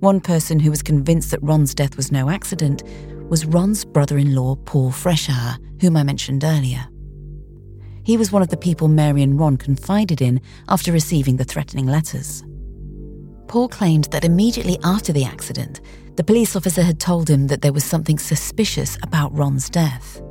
One 0.00 0.20
person 0.20 0.60
who 0.60 0.70
was 0.70 0.82
convinced 0.82 1.32
that 1.32 1.42
Ron's 1.42 1.74
death 1.74 1.96
was 1.96 2.12
no 2.12 2.30
accident 2.30 2.84
was 3.28 3.44
Ron's 3.44 3.84
brother 3.84 4.16
in 4.16 4.34
law, 4.34 4.54
Paul 4.54 4.92
Freshour, 4.92 5.58
whom 5.80 5.96
I 5.96 6.04
mentioned 6.04 6.44
earlier. 6.44 6.86
He 8.04 8.16
was 8.16 8.30
one 8.30 8.40
of 8.40 8.48
the 8.48 8.56
people 8.56 8.86
Mary 8.88 9.22
and 9.22 9.38
Ron 9.38 9.56
confided 9.56 10.22
in 10.22 10.40
after 10.68 10.92
receiving 10.92 11.36
the 11.36 11.44
threatening 11.44 11.86
letters. 11.86 12.44
Paul 13.48 13.68
claimed 13.68 14.04
that 14.04 14.24
immediately 14.24 14.78
after 14.84 15.12
the 15.12 15.24
accident, 15.24 15.80
the 16.16 16.24
police 16.24 16.54
officer 16.54 16.82
had 16.82 17.00
told 17.00 17.28
him 17.28 17.48
that 17.48 17.62
there 17.62 17.72
was 17.72 17.84
something 17.84 18.18
suspicious 18.18 18.96
about 19.02 19.36
Ron's 19.36 19.68
death. 19.68 20.22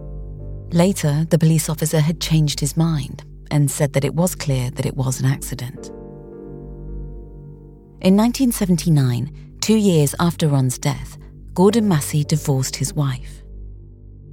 Later, 0.72 1.26
the 1.30 1.38
police 1.38 1.70
officer 1.70 2.00
had 2.00 2.22
changed 2.22 2.60
his 2.60 2.78
mind 2.78 3.26
and 3.52 3.70
said 3.70 3.94
that 3.94 4.06
it 4.06 4.16
was 4.16 4.34
clear 4.34 4.70
that 4.72 4.86
it 4.86 4.96
was 4.96 5.20
an 5.20 5.26
accident. 5.26 5.90
In 8.00 8.16
1979, 8.16 9.47
two 9.68 9.76
years 9.76 10.16
after 10.22 10.48
Ron's 10.48 10.78
death, 10.78 11.18
Gordon 11.54 11.90
Massie 11.90 12.24
divorced 12.24 12.78
his 12.78 12.94
wife. 12.94 13.44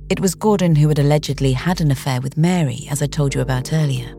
It 0.08 0.20
was 0.20 0.36
Gordon 0.36 0.76
who 0.76 0.86
had 0.86 1.00
allegedly 1.00 1.54
had 1.54 1.80
an 1.80 1.90
affair 1.90 2.20
with 2.20 2.36
Mary, 2.36 2.86
as 2.88 3.02
I 3.02 3.08
told 3.08 3.34
you 3.34 3.40
about 3.40 3.72
earlier. 3.72 4.14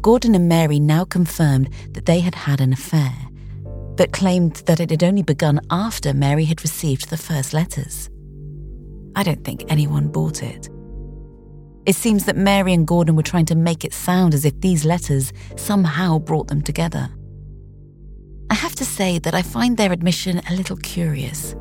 Gordon 0.00 0.34
and 0.34 0.48
Mary 0.48 0.80
now 0.80 1.04
confirmed 1.04 1.70
that 1.92 2.06
they 2.06 2.18
had 2.18 2.34
had 2.34 2.60
an 2.60 2.72
affair 2.72 3.14
but 3.96 4.12
claimed 4.12 4.56
that 4.66 4.80
it 4.80 4.90
had 4.90 5.04
only 5.04 5.22
begun 5.22 5.60
after 5.70 6.12
Mary 6.12 6.44
had 6.44 6.62
received 6.62 7.08
the 7.08 7.16
first 7.16 7.52
letters. 7.52 8.10
I 9.14 9.22
don't 9.22 9.44
think 9.44 9.64
anyone 9.68 10.08
bought 10.08 10.42
it. 10.42 10.68
It 11.86 11.94
seems 11.94 12.24
that 12.24 12.36
Mary 12.36 12.72
and 12.72 12.84
Gordon 12.84 13.14
were 13.14 13.22
trying 13.22 13.46
to 13.46 13.54
make 13.54 13.84
it 13.84 13.94
sound 13.94 14.34
as 14.34 14.44
if 14.44 14.60
these 14.60 14.84
letters 14.84 15.32
somehow 15.54 16.18
brought 16.18 16.48
them 16.48 16.62
together. 16.62 17.10
I 18.50 18.54
have 18.54 18.74
to 18.76 18.84
say 18.84 19.18
that 19.20 19.34
I 19.34 19.42
find 19.42 19.76
their 19.76 19.92
admission 19.92 20.40
a 20.48 20.54
little 20.54 20.76
curious. 20.76 21.54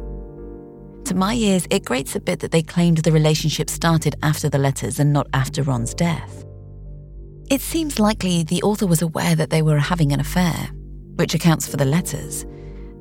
To 1.05 1.15
my 1.15 1.33
ears, 1.35 1.67
it 1.69 1.85
grates 1.85 2.15
a 2.15 2.19
bit 2.19 2.39
that 2.39 2.51
they 2.51 2.61
claimed 2.61 2.97
the 2.97 3.11
relationship 3.11 3.69
started 3.69 4.15
after 4.23 4.49
the 4.49 4.57
letters 4.57 4.99
and 4.99 5.13
not 5.13 5.27
after 5.33 5.63
Ron's 5.63 5.93
death. 5.93 6.45
It 7.49 7.61
seems 7.61 7.99
likely 7.99 8.43
the 8.43 8.61
author 8.63 8.87
was 8.87 9.01
aware 9.01 9.35
that 9.35 9.49
they 9.49 9.61
were 9.61 9.79
having 9.79 10.11
an 10.11 10.19
affair 10.19 10.69
which 11.17 11.33
accounts 11.33 11.67
for 11.67 11.77
the 11.77 11.85
letters. 11.85 12.45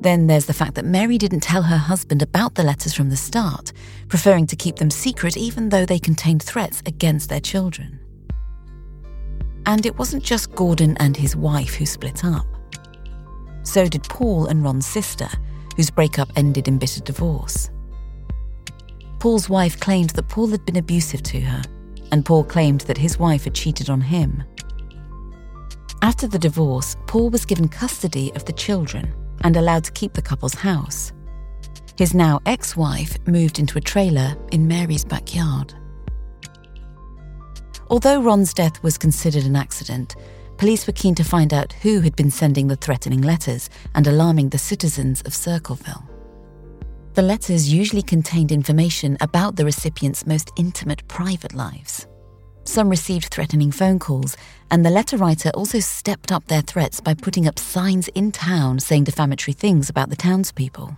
Then 0.01 0.27
there's 0.27 0.45
the 0.45 0.53
fact 0.53 0.75
that 0.75 0.85
Mary 0.85 1.17
didn't 1.17 1.41
tell 1.41 1.63
her 1.63 1.77
husband 1.77 2.21
about 2.21 2.55
the 2.55 2.63
letters 2.63 2.93
from 2.93 3.09
the 3.09 3.17
start, 3.17 3.71
preferring 4.09 4.47
to 4.47 4.55
keep 4.55 4.77
them 4.77 4.91
secret 4.91 5.37
even 5.37 5.69
though 5.69 5.85
they 5.85 5.99
contained 5.99 6.43
threats 6.43 6.81
against 6.85 7.29
their 7.29 7.39
children. 7.39 7.99
And 9.65 9.85
it 9.85 9.97
wasn't 9.97 10.23
just 10.23 10.55
Gordon 10.55 10.97
and 10.97 11.15
his 11.15 11.35
wife 11.35 11.75
who 11.75 11.85
split 11.85 12.23
up. 12.23 12.45
So 13.67 13.85
did 13.85 14.03
Paul 14.03 14.47
and 14.47 14.63
Ron's 14.63 14.87
sister, 14.87 15.27
whose 15.75 15.89
breakup 15.89 16.31
ended 16.37 16.69
in 16.69 16.77
bitter 16.77 17.01
divorce. 17.01 17.69
Paul's 19.19 19.49
wife 19.49 19.77
claimed 19.81 20.11
that 20.11 20.29
Paul 20.29 20.47
had 20.47 20.65
been 20.65 20.77
abusive 20.77 21.21
to 21.23 21.41
her, 21.41 21.61
and 22.13 22.25
Paul 22.25 22.45
claimed 22.45 22.81
that 22.81 22.97
his 22.97 23.19
wife 23.19 23.43
had 23.43 23.53
cheated 23.53 23.89
on 23.89 23.99
him. 23.99 24.41
After 26.01 26.27
the 26.27 26.39
divorce, 26.39 26.95
Paul 27.07 27.29
was 27.29 27.45
given 27.45 27.67
custody 27.67 28.31
of 28.35 28.45
the 28.45 28.53
children 28.53 29.13
and 29.41 29.57
allowed 29.57 29.83
to 29.83 29.91
keep 29.91 30.13
the 30.13 30.21
couple's 30.21 30.53
house. 30.53 31.11
His 31.97 32.13
now 32.13 32.39
ex 32.45 32.77
wife 32.77 33.17
moved 33.27 33.59
into 33.59 33.77
a 33.77 33.81
trailer 33.81 34.37
in 34.53 34.69
Mary's 34.69 35.03
backyard. 35.03 35.73
Although 37.89 38.21
Ron's 38.21 38.53
death 38.53 38.81
was 38.81 38.97
considered 38.97 39.43
an 39.43 39.57
accident, 39.57 40.15
police 40.57 40.87
were 40.87 40.93
keen 40.93 41.15
to 41.15 41.23
find 41.23 41.53
out 41.53 41.73
who 41.73 42.01
had 42.01 42.15
been 42.15 42.31
sending 42.31 42.67
the 42.67 42.75
threatening 42.75 43.21
letters 43.21 43.69
and 43.95 44.07
alarming 44.07 44.49
the 44.49 44.57
citizens 44.57 45.21
of 45.21 45.33
Circleville. 45.33 46.03
The 47.13 47.21
letters 47.21 47.71
usually 47.71 48.03
contained 48.03 48.51
information 48.51 49.17
about 49.21 49.55
the 49.55 49.65
recipients' 49.65 50.27
most 50.27 50.51
intimate 50.55 51.07
private 51.07 51.53
lives. 51.53 52.07
Some 52.63 52.89
received 52.89 53.29
threatening 53.31 53.71
phone 53.71 53.97
calls, 53.97 54.35
and 54.69 54.85
the 54.85 54.89
letter 54.89 55.17
writer 55.17 55.49
also 55.55 55.79
stepped 55.79 56.31
up 56.31 56.45
their 56.45 56.61
threats 56.61 56.99
by 56.99 57.13
putting 57.13 57.47
up 57.47 57.57
signs 57.57 58.07
in 58.09 58.31
town 58.31 58.79
saying 58.79 59.05
defamatory 59.05 59.53
things 59.53 59.89
about 59.89 60.09
the 60.09 60.15
townspeople. 60.15 60.97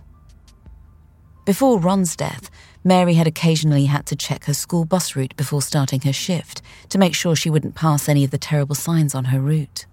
Before 1.46 1.78
Ron's 1.78 2.16
death, 2.16 2.50
Mary 2.82 3.14
had 3.14 3.26
occasionally 3.26 3.84
had 3.86 4.06
to 4.06 4.16
check 4.16 4.44
her 4.44 4.54
school 4.54 4.84
bus 4.84 5.14
route 5.14 5.36
before 5.36 5.60
starting 5.60 6.00
her 6.02 6.12
shift 6.12 6.62
to 6.88 6.98
make 6.98 7.14
sure 7.14 7.36
she 7.36 7.50
wouldn't 7.50 7.74
pass 7.74 8.08
any 8.08 8.24
of 8.24 8.30
the 8.30 8.38
terrible 8.38 8.74
signs 8.74 9.14
on 9.14 9.26
her 9.26 9.40
route. 9.40 9.86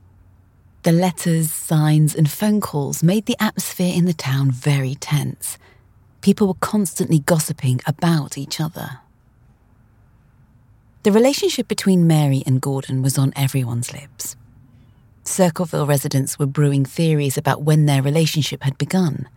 The 0.84 0.94
letters, 0.94 1.51
signs, 1.51 2.15
and 2.15 2.32
phone 2.32 2.62
calls 2.62 3.03
made 3.03 3.25
the 3.25 3.36
atmosphere 3.41 3.94
in 3.94 4.06
the 4.06 4.13
town 4.13 4.51
very 4.51 4.96
tense. 4.96 5.58
People 6.22 6.48
were 6.48 6.53
constantly 6.62 7.20
gossiping 7.20 7.82
about 7.86 8.38
each 8.38 8.62
other. 8.62 9.00
The 11.03 11.12
relationship 11.12 11.67
between 11.67 12.08
Mary 12.08 12.41
and 12.46 12.62
Gordon 12.62 13.01
was 13.01 13.17
on 13.17 13.34
everyone's 13.36 13.94
lips. 13.94 14.38
Circleville 15.24 15.88
residents 15.88 16.39
were 16.39 16.46
brewing 16.46 16.86
theories 16.86 17.38
about 17.38 17.63
when 17.63 17.86
their 17.86 18.01
relationship 18.01 18.63
had 18.63 18.77
begun. 18.77 19.27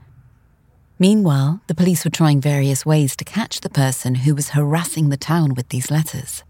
Meanwhile, 1.00 1.62
the 1.66 1.74
police 1.74 2.04
were 2.04 2.10
trying 2.10 2.42
various 2.42 2.84
ways 2.84 3.16
to 3.16 3.24
catch 3.24 3.62
the 3.62 3.70
person 3.70 4.16
who 4.16 4.34
was 4.34 4.50
harassing 4.50 5.08
the 5.08 5.16
town 5.16 5.54
with 5.54 5.70
these 5.70 5.90
letters. 5.90 6.44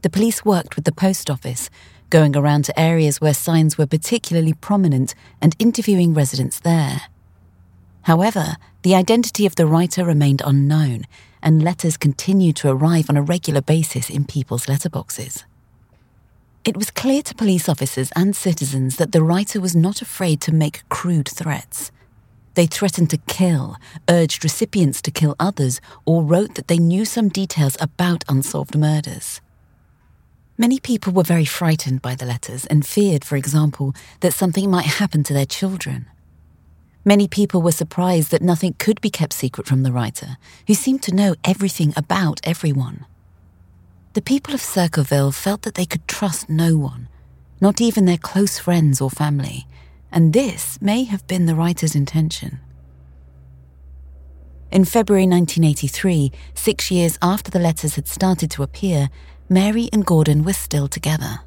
The 0.00 0.08
police 0.08 0.42
worked 0.42 0.74
with 0.74 0.86
the 0.86 0.90
post 0.92 1.28
office, 1.28 1.68
going 2.08 2.34
around 2.34 2.64
to 2.64 2.80
areas 2.80 3.20
where 3.20 3.34
signs 3.34 3.76
were 3.76 3.86
particularly 3.86 4.54
prominent 4.54 5.14
and 5.42 5.54
interviewing 5.58 6.14
residents 6.14 6.60
there. 6.60 7.02
However, 8.04 8.56
the 8.80 8.94
identity 8.94 9.44
of 9.44 9.56
the 9.56 9.66
writer 9.66 10.06
remained 10.06 10.40
unknown, 10.42 11.04
and 11.42 11.62
letters 11.62 11.98
continued 11.98 12.56
to 12.56 12.70
arrive 12.70 13.10
on 13.10 13.18
a 13.18 13.22
regular 13.22 13.60
basis 13.60 14.08
in 14.08 14.24
people's 14.24 14.64
letterboxes. 14.64 15.44
It 16.64 16.78
was 16.78 16.90
clear 16.90 17.20
to 17.20 17.34
police 17.34 17.68
officers 17.68 18.10
and 18.16 18.34
citizens 18.34 18.96
that 18.96 19.12
the 19.12 19.22
writer 19.22 19.60
was 19.60 19.76
not 19.76 20.00
afraid 20.00 20.40
to 20.40 20.54
make 20.54 20.88
crude 20.88 21.28
threats. 21.28 21.92
They 22.56 22.66
threatened 22.66 23.10
to 23.10 23.18
kill, 23.18 23.76
urged 24.08 24.42
recipients 24.42 25.02
to 25.02 25.10
kill 25.10 25.36
others, 25.38 25.78
or 26.06 26.24
wrote 26.24 26.54
that 26.54 26.68
they 26.68 26.78
knew 26.78 27.04
some 27.04 27.28
details 27.28 27.76
about 27.80 28.24
unsolved 28.30 28.76
murders. 28.76 29.42
Many 30.56 30.80
people 30.80 31.12
were 31.12 31.22
very 31.22 31.44
frightened 31.44 32.00
by 32.00 32.14
the 32.14 32.24
letters 32.24 32.64
and 32.64 32.86
feared, 32.86 33.26
for 33.26 33.36
example, 33.36 33.94
that 34.20 34.32
something 34.32 34.70
might 34.70 34.86
happen 34.86 35.22
to 35.24 35.34
their 35.34 35.44
children. 35.44 36.06
Many 37.04 37.28
people 37.28 37.60
were 37.60 37.72
surprised 37.72 38.30
that 38.30 38.40
nothing 38.40 38.74
could 38.78 39.02
be 39.02 39.10
kept 39.10 39.34
secret 39.34 39.66
from 39.66 39.82
the 39.82 39.92
writer, 39.92 40.38
who 40.66 40.72
seemed 40.72 41.02
to 41.02 41.14
know 41.14 41.34
everything 41.44 41.92
about 41.94 42.40
everyone. 42.42 43.04
The 44.14 44.22
people 44.22 44.54
of 44.54 44.62
Circleville 44.62 45.30
felt 45.30 45.60
that 45.62 45.74
they 45.74 45.84
could 45.84 46.08
trust 46.08 46.48
no 46.48 46.78
one, 46.78 47.08
not 47.60 47.82
even 47.82 48.06
their 48.06 48.16
close 48.16 48.58
friends 48.58 48.98
or 48.98 49.10
family, 49.10 49.66
and 50.16 50.32
this 50.32 50.80
may 50.80 51.04
have 51.04 51.26
been 51.26 51.44
the 51.44 51.54
writer's 51.54 51.94
intention. 51.94 52.58
In 54.72 54.86
February 54.86 55.26
1983, 55.26 56.32
six 56.54 56.90
years 56.90 57.18
after 57.20 57.50
the 57.50 57.58
letters 57.58 57.96
had 57.96 58.08
started 58.08 58.50
to 58.52 58.62
appear, 58.62 59.10
Mary 59.50 59.90
and 59.92 60.06
Gordon 60.06 60.42
were 60.42 60.54
still 60.54 60.88
together. 60.88 61.40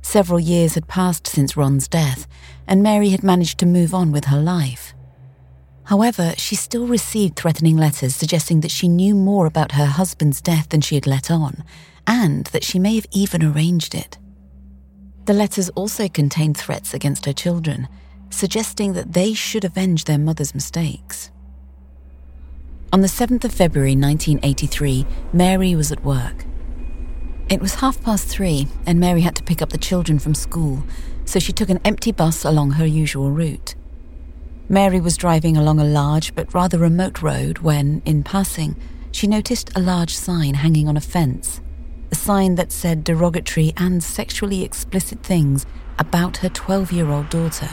Several 0.00 0.38
years 0.38 0.76
had 0.76 0.86
passed 0.86 1.26
since 1.26 1.56
Ron's 1.56 1.88
death, 1.88 2.28
and 2.68 2.84
Mary 2.84 3.08
had 3.08 3.24
managed 3.24 3.58
to 3.58 3.66
move 3.66 3.92
on 3.92 4.12
with 4.12 4.26
her 4.26 4.40
life. 4.40 4.94
However, 5.86 6.34
she 6.36 6.54
still 6.54 6.86
received 6.86 7.34
threatening 7.34 7.76
letters 7.76 8.14
suggesting 8.14 8.60
that 8.60 8.70
she 8.70 8.86
knew 8.86 9.16
more 9.16 9.44
about 9.46 9.72
her 9.72 9.86
husband's 9.86 10.40
death 10.40 10.68
than 10.68 10.82
she 10.82 10.94
had 10.94 11.06
let 11.08 11.32
on, 11.32 11.64
and 12.06 12.46
that 12.46 12.62
she 12.62 12.78
may 12.78 12.94
have 12.94 13.06
even 13.10 13.42
arranged 13.42 13.92
it. 13.92 14.18
The 15.26 15.32
letters 15.32 15.68
also 15.70 16.08
contained 16.08 16.56
threats 16.56 16.94
against 16.94 17.26
her 17.26 17.32
children, 17.32 17.88
suggesting 18.30 18.92
that 18.92 19.12
they 19.12 19.34
should 19.34 19.64
avenge 19.64 20.04
their 20.04 20.18
mother's 20.18 20.54
mistakes. 20.54 21.32
On 22.92 23.00
the 23.00 23.08
7th 23.08 23.44
of 23.44 23.52
February 23.52 23.96
1983, 23.96 25.04
Mary 25.32 25.74
was 25.74 25.90
at 25.90 26.04
work. 26.04 26.44
It 27.48 27.60
was 27.60 27.74
half 27.74 28.00
past 28.02 28.28
three, 28.28 28.68
and 28.86 29.00
Mary 29.00 29.22
had 29.22 29.34
to 29.34 29.42
pick 29.42 29.60
up 29.60 29.70
the 29.70 29.78
children 29.78 30.20
from 30.20 30.34
school, 30.34 30.84
so 31.24 31.40
she 31.40 31.52
took 31.52 31.70
an 31.70 31.80
empty 31.84 32.12
bus 32.12 32.44
along 32.44 32.72
her 32.72 32.86
usual 32.86 33.32
route. 33.32 33.74
Mary 34.68 35.00
was 35.00 35.16
driving 35.16 35.56
along 35.56 35.80
a 35.80 35.84
large 35.84 36.36
but 36.36 36.54
rather 36.54 36.78
remote 36.78 37.20
road 37.20 37.58
when, 37.58 38.00
in 38.04 38.22
passing, 38.22 38.76
she 39.10 39.26
noticed 39.26 39.70
a 39.74 39.80
large 39.80 40.14
sign 40.14 40.54
hanging 40.54 40.86
on 40.86 40.96
a 40.96 41.00
fence. 41.00 41.60
A 42.10 42.14
sign 42.14 42.54
that 42.54 42.72
said 42.72 43.04
derogatory 43.04 43.72
and 43.76 44.02
sexually 44.02 44.62
explicit 44.62 45.22
things 45.22 45.66
about 45.98 46.38
her 46.38 46.48
12 46.48 46.92
year 46.92 47.10
old 47.10 47.28
daughter. 47.30 47.68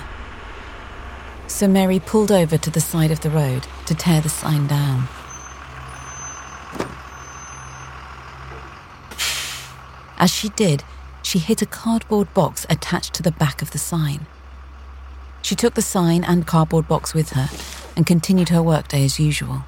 So 1.47 1.67
Mary 1.67 1.99
pulled 1.99 2.31
over 2.31 2.57
to 2.57 2.69
the 2.69 2.81
side 2.81 3.11
of 3.11 3.21
the 3.21 3.29
road 3.29 3.67
to 3.85 3.93
tear 3.93 4.21
the 4.21 4.29
sign 4.29 4.67
down. 4.67 5.07
As 10.17 10.31
she 10.31 10.49
did, 10.49 10.83
she 11.21 11.37
hit 11.37 11.61
a 11.61 11.65
cardboard 11.65 12.33
box 12.33 12.65
attached 12.69 13.13
to 13.15 13.23
the 13.23 13.31
back 13.31 13.61
of 13.61 13.71
the 13.71 13.77
sign. 13.77 14.25
She 15.41 15.55
took 15.55 15.73
the 15.73 15.81
sign 15.81 16.23
and 16.23 16.47
cardboard 16.47 16.87
box 16.87 17.13
with 17.13 17.31
her 17.31 17.49
and 17.95 18.05
continued 18.05 18.49
her 18.49 18.63
workday 18.63 19.03
as 19.03 19.19
usual. 19.19 19.65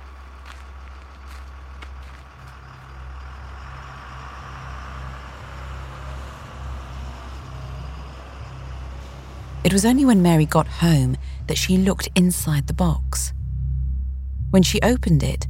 It 9.65 9.73
was 9.73 9.83
only 9.83 10.05
when 10.05 10.21
Mary 10.21 10.45
got 10.45 10.67
home 10.67 11.17
that 11.47 11.57
she 11.57 11.75
looked 11.75 12.07
inside 12.13 12.67
the 12.67 12.73
box. 12.73 13.33
When 14.51 14.61
she 14.61 14.79
opened 14.83 15.23
it, 15.23 15.47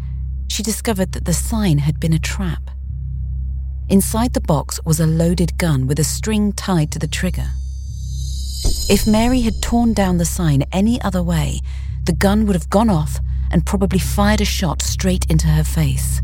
she 0.47 0.63
discovered 0.63 1.12
that 1.12 1.25
the 1.25 1.34
sign 1.34 1.80
had 1.80 1.99
been 1.99 2.13
a 2.13 2.17
trap. 2.17 2.71
Inside 3.89 4.32
the 4.32 4.39
box 4.39 4.80
was 4.86 5.01
a 5.01 5.06
loaded 5.06 5.58
gun 5.58 5.86
with 5.86 5.99
a 5.99 6.06
string 6.06 6.54
tied 6.54 6.93
to 6.93 6.99
the 6.99 7.10
trigger. 7.10 7.49
If 8.89 9.06
Mary 9.06 9.41
had 9.41 9.62
torn 9.62 9.91
down 9.91 10.17
the 10.17 10.23
sign 10.23 10.63
any 10.71 11.01
other 11.01 11.21
way, 11.21 11.60
the 12.06 12.13
gun 12.13 12.45
would 12.45 12.56
have 12.56 12.69
gone 12.69 12.89
off 12.89 13.19
and 13.51 13.65
probably 13.65 13.99
fired 13.99 14.39
a 14.39 14.45
shot 14.45 14.82
straight 14.82 15.25
into 15.30 15.47
her 15.47 15.65
face. 15.65 16.21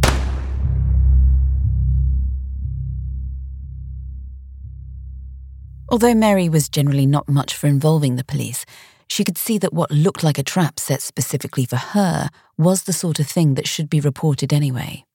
Although 5.91 6.15
Mary 6.15 6.49
was 6.49 6.69
generally 6.69 7.06
not 7.06 7.30
much 7.30 7.54
for 7.54 7.67
involving 7.67 8.15
the 8.15 8.23
police, 8.23 8.65
she 9.08 9.23
could 9.23 9.38
see 9.38 9.58
that 9.60 9.73
what 9.73 9.91
looked 9.91 10.23
like 10.23 10.39
a 10.39 10.43
trap 10.43 10.80
set 10.80 11.01
specifically 11.01 11.65
for 11.65 11.75
her 11.75 12.30
was 12.58 12.84
the 12.84 12.93
sort 12.93 13.19
of 13.19 13.27
thing 13.27 13.56
that 13.56 13.67
should 13.67 13.89
be 13.89 13.99
reported 13.99 14.51
anyway. 14.51 15.06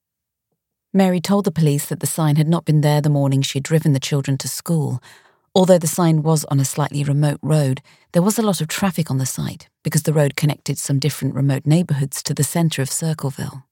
Mary 0.93 1.21
told 1.21 1.45
the 1.45 1.51
police 1.51 1.87
that 1.87 2.01
the 2.01 2.07
sign 2.07 2.37
had 2.37 2.47
not 2.47 2.65
been 2.65 2.83
there 2.83 3.01
the 3.01 3.11
morning 3.11 3.43
she 3.43 3.59
had 3.59 3.65
driven 3.65 3.93
the 3.93 3.99
children 3.99 4.39
to 4.39 4.49
school, 4.49 5.01
Although 5.57 5.79
the 5.79 5.87
sign 5.87 6.23
was 6.23 6.45
on 6.51 6.61
a 6.61 6.67
slightly 6.67 7.03
remote 7.03 7.39
road, 7.41 7.81
there 8.13 8.21
was 8.21 8.39
a 8.39 8.43
lot 8.43 8.61
of 8.61 8.69
traffic 8.69 9.11
on 9.11 9.17
the 9.17 9.25
site 9.25 9.71
because 9.83 10.03
the 10.03 10.13
road 10.13 10.37
connected 10.37 10.77
some 10.77 10.99
different 10.99 11.35
remote 11.35 11.65
neighbourhoods 11.65 12.23
to 12.25 12.35
the 12.35 12.45
centre 12.45 12.83
of 12.83 12.91
Circleville. 12.91 13.65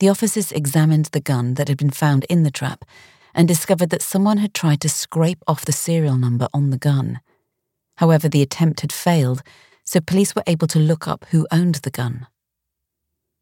The 0.00 0.08
officers 0.08 0.50
examined 0.50 1.06
the 1.06 1.20
gun 1.20 1.54
that 1.54 1.68
had 1.68 1.78
been 1.78 1.90
found 1.90 2.24
in 2.24 2.42
the 2.42 2.50
trap 2.50 2.84
and 3.36 3.46
discovered 3.46 3.90
that 3.90 4.02
someone 4.02 4.38
had 4.38 4.54
tried 4.54 4.80
to 4.80 4.88
scrape 4.88 5.42
off 5.46 5.66
the 5.66 5.72
serial 5.72 6.16
number 6.16 6.48
on 6.54 6.70
the 6.70 6.78
gun. 6.78 7.20
However, 7.98 8.28
the 8.28 8.42
attempt 8.42 8.80
had 8.80 8.92
failed, 8.92 9.42
so 9.84 10.00
police 10.00 10.34
were 10.34 10.42
able 10.46 10.66
to 10.68 10.78
look 10.78 11.06
up 11.06 11.26
who 11.30 11.46
owned 11.52 11.76
the 11.76 11.90
gun. 11.90 12.26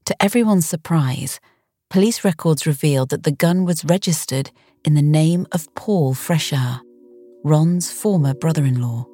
To 0.07 0.23
everyone's 0.23 0.67
surprise, 0.67 1.41
police 1.89 2.25
records 2.25 2.67
revealed 2.67 3.09
that 3.11 3.23
the 3.23 3.33
gun 3.33 3.65
was 3.65 3.85
registered 3.85 4.51
in 4.85 4.95
the 4.95 5.03
name 5.03 5.47
of 5.53 5.73
Paul 5.77 6.15
Freshour, 6.15 6.81
Ron's 7.45 7.91
former 7.91 8.35
brother 8.35 8.65
in 8.65 8.83
law. 8.83 9.07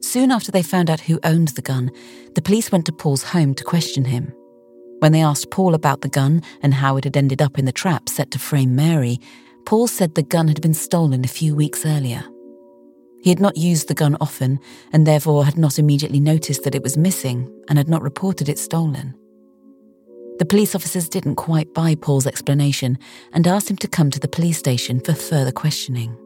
Soon 0.00 0.30
after 0.30 0.50
they 0.50 0.62
found 0.62 0.90
out 0.90 1.00
who 1.00 1.20
owned 1.22 1.48
the 1.48 1.62
gun, 1.62 1.90
the 2.34 2.42
police 2.42 2.72
went 2.72 2.86
to 2.86 2.92
Paul's 2.92 3.22
home 3.22 3.54
to 3.54 3.64
question 3.64 4.04
him. 4.04 4.32
When 5.04 5.12
they 5.12 5.20
asked 5.20 5.50
Paul 5.50 5.74
about 5.74 6.00
the 6.00 6.08
gun 6.08 6.40
and 6.62 6.72
how 6.72 6.96
it 6.96 7.04
had 7.04 7.14
ended 7.14 7.42
up 7.42 7.58
in 7.58 7.66
the 7.66 7.72
trap 7.72 8.08
set 8.08 8.30
to 8.30 8.38
frame 8.38 8.74
Mary, 8.74 9.20
Paul 9.66 9.86
said 9.86 10.14
the 10.14 10.22
gun 10.22 10.48
had 10.48 10.62
been 10.62 10.72
stolen 10.72 11.26
a 11.26 11.28
few 11.28 11.54
weeks 11.54 11.84
earlier. 11.84 12.24
He 13.20 13.28
had 13.28 13.38
not 13.38 13.58
used 13.58 13.88
the 13.88 13.92
gun 13.92 14.16
often 14.18 14.58
and 14.94 15.06
therefore 15.06 15.44
had 15.44 15.58
not 15.58 15.78
immediately 15.78 16.20
noticed 16.20 16.64
that 16.64 16.74
it 16.74 16.82
was 16.82 16.96
missing 16.96 17.52
and 17.68 17.76
had 17.76 17.86
not 17.86 18.00
reported 18.00 18.48
it 18.48 18.58
stolen. 18.58 19.14
The 20.38 20.46
police 20.46 20.74
officers 20.74 21.10
didn't 21.10 21.34
quite 21.34 21.74
buy 21.74 21.96
Paul's 21.96 22.26
explanation 22.26 22.96
and 23.34 23.46
asked 23.46 23.70
him 23.70 23.76
to 23.76 23.88
come 23.88 24.10
to 24.10 24.20
the 24.20 24.26
police 24.26 24.56
station 24.56 25.00
for 25.00 25.12
further 25.12 25.52
questioning. 25.52 26.16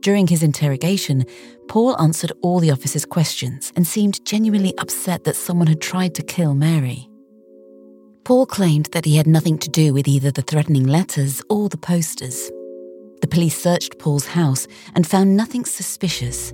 During 0.00 0.26
his 0.26 0.42
interrogation, 0.42 1.26
Paul 1.68 2.00
answered 2.00 2.32
all 2.40 2.60
the 2.60 2.70
officers' 2.70 3.04
questions 3.04 3.74
and 3.76 3.86
seemed 3.86 4.24
genuinely 4.24 4.72
upset 4.78 5.24
that 5.24 5.36
someone 5.36 5.66
had 5.66 5.82
tried 5.82 6.14
to 6.14 6.22
kill 6.22 6.54
Mary. 6.54 7.10
Paul 8.24 8.46
claimed 8.46 8.86
that 8.92 9.04
he 9.04 9.16
had 9.16 9.26
nothing 9.26 9.58
to 9.58 9.70
do 9.70 9.94
with 9.94 10.06
either 10.06 10.30
the 10.30 10.42
threatening 10.42 10.86
letters 10.86 11.42
or 11.48 11.68
the 11.68 11.78
posters. 11.78 12.50
The 13.20 13.28
police 13.28 13.60
searched 13.60 13.98
Paul's 13.98 14.26
house 14.26 14.66
and 14.94 15.06
found 15.06 15.36
nothing 15.36 15.64
suspicious. 15.64 16.52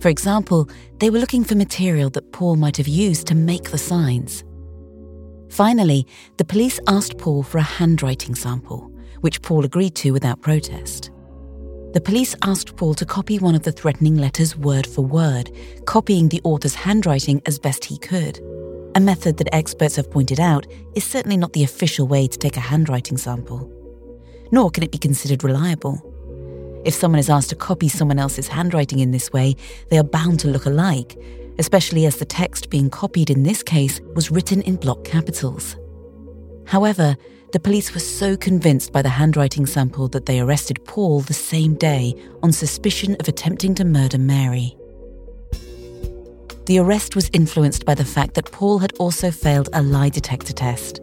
For 0.00 0.08
example, 0.08 0.68
they 0.98 1.10
were 1.10 1.18
looking 1.18 1.44
for 1.44 1.54
material 1.54 2.10
that 2.10 2.32
Paul 2.32 2.56
might 2.56 2.76
have 2.76 2.88
used 2.88 3.26
to 3.28 3.34
make 3.34 3.70
the 3.70 3.78
signs. 3.78 4.44
Finally, 5.48 6.06
the 6.38 6.44
police 6.44 6.80
asked 6.86 7.18
Paul 7.18 7.42
for 7.42 7.58
a 7.58 7.62
handwriting 7.62 8.34
sample, 8.34 8.90
which 9.20 9.42
Paul 9.42 9.64
agreed 9.64 9.94
to 9.96 10.12
without 10.12 10.40
protest. 10.40 11.10
The 11.92 12.00
police 12.00 12.34
asked 12.42 12.74
Paul 12.76 12.94
to 12.94 13.04
copy 13.04 13.38
one 13.38 13.54
of 13.54 13.64
the 13.64 13.72
threatening 13.72 14.16
letters 14.16 14.56
word 14.56 14.86
for 14.86 15.02
word, 15.02 15.50
copying 15.84 16.28
the 16.28 16.40
author's 16.42 16.74
handwriting 16.74 17.42
as 17.44 17.58
best 17.58 17.84
he 17.84 17.98
could. 17.98 18.40
A 18.94 19.00
method 19.00 19.38
that 19.38 19.54
experts 19.54 19.96
have 19.96 20.10
pointed 20.10 20.38
out 20.38 20.66
is 20.94 21.02
certainly 21.02 21.38
not 21.38 21.54
the 21.54 21.64
official 21.64 22.06
way 22.06 22.26
to 22.26 22.38
take 22.38 22.58
a 22.58 22.60
handwriting 22.60 23.16
sample. 23.16 23.70
Nor 24.50 24.70
can 24.70 24.82
it 24.82 24.92
be 24.92 24.98
considered 24.98 25.44
reliable. 25.44 26.00
If 26.84 26.92
someone 26.92 27.18
is 27.18 27.30
asked 27.30 27.48
to 27.50 27.56
copy 27.56 27.88
someone 27.88 28.18
else's 28.18 28.48
handwriting 28.48 28.98
in 28.98 29.10
this 29.10 29.32
way, 29.32 29.56
they 29.88 29.96
are 29.96 30.04
bound 30.04 30.40
to 30.40 30.48
look 30.48 30.66
alike, 30.66 31.16
especially 31.58 32.04
as 32.04 32.16
the 32.16 32.26
text 32.26 32.68
being 32.68 32.90
copied 32.90 33.30
in 33.30 33.44
this 33.44 33.62
case 33.62 34.00
was 34.14 34.30
written 34.30 34.60
in 34.62 34.76
block 34.76 35.04
capitals. 35.04 35.76
However, 36.66 37.16
the 37.52 37.60
police 37.60 37.94
were 37.94 38.00
so 38.00 38.36
convinced 38.36 38.92
by 38.92 39.00
the 39.00 39.08
handwriting 39.08 39.64
sample 39.64 40.08
that 40.08 40.26
they 40.26 40.40
arrested 40.40 40.84
Paul 40.84 41.20
the 41.20 41.34
same 41.34 41.76
day 41.76 42.14
on 42.42 42.52
suspicion 42.52 43.16
of 43.20 43.28
attempting 43.28 43.74
to 43.76 43.84
murder 43.84 44.18
Mary. 44.18 44.76
The 46.66 46.78
arrest 46.78 47.16
was 47.16 47.30
influenced 47.32 47.84
by 47.84 47.94
the 47.94 48.04
fact 48.04 48.34
that 48.34 48.52
Paul 48.52 48.78
had 48.78 48.92
also 48.98 49.30
failed 49.30 49.68
a 49.72 49.82
lie 49.82 50.08
detector 50.08 50.52
test. 50.52 51.00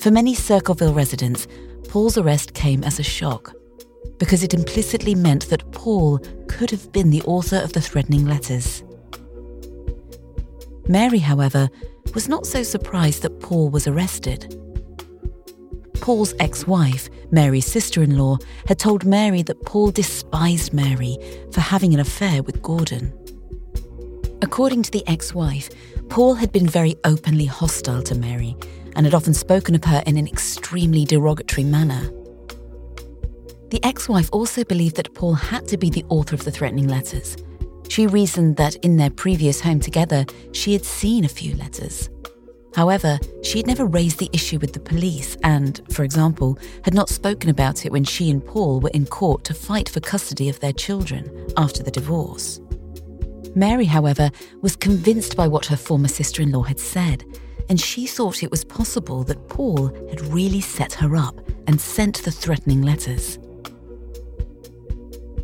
For 0.00 0.10
many 0.10 0.34
Circleville 0.34 0.94
residents, 0.94 1.46
Paul's 1.88 2.16
arrest 2.16 2.54
came 2.54 2.84
as 2.84 2.98
a 2.98 3.02
shock 3.02 3.52
because 4.18 4.42
it 4.42 4.54
implicitly 4.54 5.14
meant 5.14 5.48
that 5.50 5.70
Paul 5.72 6.18
could 6.48 6.70
have 6.70 6.92
been 6.92 7.10
the 7.10 7.22
author 7.22 7.56
of 7.56 7.72
the 7.72 7.80
threatening 7.80 8.26
letters. 8.26 8.82
Mary, 10.88 11.18
however, 11.18 11.68
was 12.14 12.28
not 12.28 12.46
so 12.46 12.62
surprised 12.62 13.22
that 13.22 13.40
Paul 13.40 13.68
was 13.70 13.86
arrested. 13.86 14.56
Paul's 16.00 16.32
ex 16.40 16.66
wife, 16.66 17.10
Mary's 17.30 17.66
sister 17.66 18.02
in 18.02 18.16
law, 18.16 18.38
had 18.66 18.78
told 18.78 19.04
Mary 19.04 19.42
that 19.42 19.62
Paul 19.66 19.90
despised 19.90 20.72
Mary 20.72 21.16
for 21.52 21.60
having 21.60 21.92
an 21.92 22.00
affair 22.00 22.42
with 22.42 22.62
Gordon. 22.62 23.12
According 24.42 24.82
to 24.84 24.90
the 24.90 25.06
ex 25.06 25.34
wife, 25.34 25.70
Paul 26.08 26.34
had 26.34 26.52
been 26.52 26.68
very 26.68 26.96
openly 27.04 27.46
hostile 27.46 28.02
to 28.02 28.14
Mary 28.14 28.56
and 28.96 29.04
had 29.04 29.14
often 29.14 29.34
spoken 29.34 29.74
of 29.74 29.84
her 29.84 30.02
in 30.06 30.16
an 30.16 30.26
extremely 30.26 31.04
derogatory 31.04 31.64
manner. 31.64 32.10
The 33.70 33.80
ex 33.82 34.08
wife 34.08 34.28
also 34.32 34.64
believed 34.64 34.96
that 34.96 35.14
Paul 35.14 35.34
had 35.34 35.68
to 35.68 35.76
be 35.76 35.90
the 35.90 36.04
author 36.08 36.34
of 36.34 36.44
the 36.44 36.50
threatening 36.50 36.88
letters 36.88 37.36
she 37.88 38.06
reasoned 38.06 38.56
that 38.56 38.76
in 38.76 38.96
their 38.96 39.10
previous 39.10 39.60
home 39.60 39.80
together, 39.80 40.24
she 40.52 40.72
had 40.72 40.84
seen 40.84 41.24
a 41.24 41.28
few 41.28 41.56
letters. 41.56 42.08
However, 42.74 43.18
she 43.42 43.58
had 43.58 43.66
never 43.66 43.86
raised 43.86 44.18
the 44.18 44.30
issue 44.32 44.58
with 44.58 44.72
the 44.72 44.80
police 44.80 45.36
and, 45.42 45.80
for 45.90 46.04
example, 46.04 46.58
had 46.84 46.94
not 46.94 47.08
spoken 47.08 47.50
about 47.50 47.86
it 47.86 47.92
when 47.92 48.04
she 48.04 48.30
and 48.30 48.44
Paul 48.44 48.80
were 48.80 48.90
in 48.90 49.06
court 49.06 49.42
to 49.44 49.54
fight 49.54 49.88
for 49.88 50.00
custody 50.00 50.48
of 50.48 50.60
their 50.60 50.72
children 50.72 51.46
after 51.56 51.82
the 51.82 51.90
divorce. 51.90 52.60
Mary, 53.54 53.84
however, 53.84 54.30
was 54.60 54.76
convinced 54.76 55.36
by 55.36 55.48
what 55.48 55.66
her 55.66 55.76
former 55.76 56.08
sister 56.08 56.42
in 56.42 56.52
law 56.52 56.62
had 56.62 56.80
said, 56.80 57.24
and 57.68 57.80
she 57.80 58.06
thought 58.06 58.42
it 58.42 58.50
was 58.50 58.64
possible 58.64 59.24
that 59.24 59.48
Paul 59.48 59.88
had 60.08 60.20
really 60.22 60.60
set 60.60 60.94
her 60.94 61.16
up 61.16 61.40
and 61.66 61.80
sent 61.80 62.22
the 62.24 62.30
threatening 62.30 62.82
letters. 62.82 63.38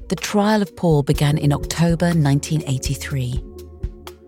The 0.08 0.16
trial 0.16 0.62
of 0.62 0.74
Paul 0.76 1.02
began 1.02 1.38
in 1.38 1.52
October 1.52 2.06
1983. 2.06 3.42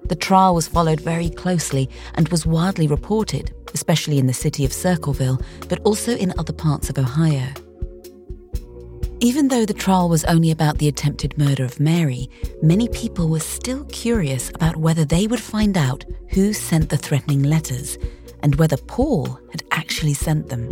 The 0.09 0.17
trial 0.17 0.55
was 0.55 0.69
followed 0.69 1.01
very 1.01 1.31
closely 1.31 1.91
and 2.15 2.29
was 2.29 2.47
widely 2.47 2.87
reported, 2.87 3.55
especially 3.75 4.19
in 4.19 4.27
the 4.27 4.33
city 4.33 4.65
of 4.65 4.73
Circleville, 4.73 5.41
but 5.69 5.81
also 5.81 6.17
in 6.17 6.33
other 6.39 6.53
parts 6.53 6.89
of 6.89 6.99
Ohio. 6.99 7.49
Even 9.21 9.49
though 9.49 9.65
the 9.65 9.73
trial 9.73 10.11
was 10.11 10.25
only 10.25 10.51
about 10.51 10.77
the 10.77 10.89
attempted 10.89 11.39
murder 11.39 11.65
of 11.65 11.81
Mary, 11.81 12.29
many 12.63 12.87
people 12.89 13.29
were 13.29 13.41
still 13.41 13.85
curious 13.87 14.51
about 14.51 14.77
whether 14.77 15.07
they 15.07 15.27
would 15.27 15.41
find 15.41 15.79
out 15.79 16.05
who 16.35 16.53
sent 16.53 16.91
the 16.91 16.99
threatening 16.99 17.43
letters 17.43 17.97
and 18.43 18.55
whether 18.57 18.77
Paul 18.77 19.41
had 19.51 19.65
actually 19.71 20.13
sent 20.13 20.51
them. 20.51 20.69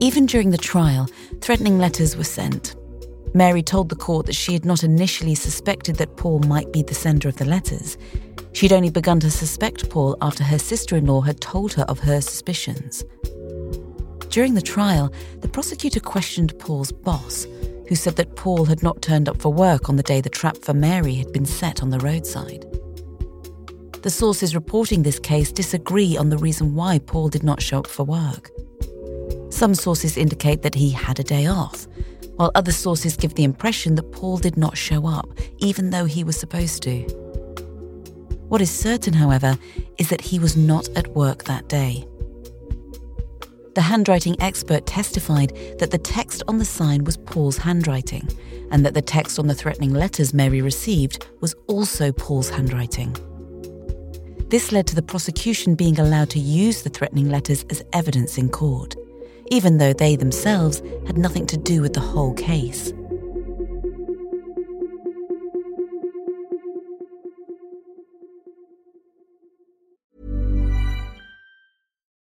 Even 0.00 0.26
during 0.26 0.50
the 0.50 0.58
trial, 0.58 1.08
threatening 1.40 1.78
letters 1.78 2.14
were 2.14 2.24
sent, 2.24 2.76
Mary 3.32 3.62
told 3.62 3.88
the 3.88 3.96
court 3.96 4.26
that 4.26 4.34
she 4.34 4.52
had 4.52 4.64
not 4.66 4.84
initially 4.84 5.34
suspected 5.34 5.96
that 5.96 6.16
Paul 6.16 6.40
might 6.40 6.72
be 6.72 6.82
the 6.82 6.94
sender 6.94 7.28
of 7.28 7.36
the 7.36 7.44
letters. 7.46 7.96
She'd 8.52 8.72
only 8.72 8.90
begun 8.90 9.20
to 9.20 9.30
suspect 9.30 9.88
Paul 9.88 10.16
after 10.20 10.44
her 10.44 10.58
sister 10.58 10.96
in 10.96 11.06
law 11.06 11.22
had 11.22 11.40
told 11.40 11.72
her 11.74 11.84
of 11.84 12.00
her 12.00 12.20
suspicions. 12.20 13.04
During 14.30 14.54
the 14.54 14.62
trial, 14.62 15.12
the 15.40 15.48
prosecutor 15.48 15.98
questioned 15.98 16.56
Paul's 16.60 16.92
boss, 16.92 17.48
who 17.88 17.96
said 17.96 18.14
that 18.14 18.36
Paul 18.36 18.64
had 18.64 18.80
not 18.80 19.02
turned 19.02 19.28
up 19.28 19.42
for 19.42 19.52
work 19.52 19.88
on 19.88 19.96
the 19.96 20.04
day 20.04 20.20
the 20.20 20.28
trap 20.30 20.56
for 20.58 20.72
Mary 20.72 21.14
had 21.14 21.32
been 21.32 21.44
set 21.44 21.82
on 21.82 21.90
the 21.90 21.98
roadside. 21.98 22.64
The 24.02 24.10
sources 24.10 24.54
reporting 24.54 25.02
this 25.02 25.18
case 25.18 25.50
disagree 25.50 26.16
on 26.16 26.30
the 26.30 26.38
reason 26.38 26.76
why 26.76 27.00
Paul 27.00 27.28
did 27.28 27.42
not 27.42 27.60
show 27.60 27.80
up 27.80 27.88
for 27.88 28.04
work. 28.04 28.50
Some 29.50 29.74
sources 29.74 30.16
indicate 30.16 30.62
that 30.62 30.76
he 30.76 30.90
had 30.90 31.18
a 31.18 31.24
day 31.24 31.46
off, 31.46 31.88
while 32.36 32.52
other 32.54 32.72
sources 32.72 33.16
give 33.16 33.34
the 33.34 33.44
impression 33.44 33.96
that 33.96 34.12
Paul 34.12 34.38
did 34.38 34.56
not 34.56 34.78
show 34.78 35.08
up, 35.08 35.28
even 35.58 35.90
though 35.90 36.04
he 36.04 36.22
was 36.22 36.38
supposed 36.38 36.84
to. 36.84 37.00
What 38.48 38.60
is 38.62 38.70
certain, 38.70 39.12
however, 39.12 39.58
is 39.98 40.08
that 40.08 40.20
he 40.20 40.38
was 40.38 40.56
not 40.56 40.88
at 40.96 41.08
work 41.08 41.44
that 41.44 41.68
day. 41.68 42.06
The 43.74 43.82
handwriting 43.82 44.40
expert 44.40 44.86
testified 44.86 45.56
that 45.78 45.90
the 45.90 45.98
text 45.98 46.42
on 46.48 46.58
the 46.58 46.64
sign 46.64 47.04
was 47.04 47.16
Paul's 47.16 47.58
handwriting, 47.58 48.28
and 48.70 48.84
that 48.84 48.94
the 48.94 49.02
text 49.02 49.38
on 49.38 49.46
the 49.46 49.54
threatening 49.54 49.94
letters 49.94 50.34
Mary 50.34 50.60
received 50.60 51.26
was 51.40 51.54
also 51.66 52.12
Paul's 52.12 52.50
handwriting. 52.50 53.16
This 54.48 54.72
led 54.72 54.86
to 54.88 54.96
the 54.96 55.02
prosecution 55.02 55.76
being 55.76 56.00
allowed 56.00 56.30
to 56.30 56.40
use 56.40 56.82
the 56.82 56.90
threatening 56.90 57.28
letters 57.28 57.64
as 57.70 57.84
evidence 57.92 58.36
in 58.36 58.48
court 58.48 58.96
even 59.50 59.78
though 59.78 59.92
they 59.92 60.16
themselves 60.16 60.80
had 61.06 61.18
nothing 61.18 61.46
to 61.46 61.56
do 61.56 61.82
with 61.82 61.92
the 61.92 62.00
whole 62.00 62.32
case. 62.34 62.92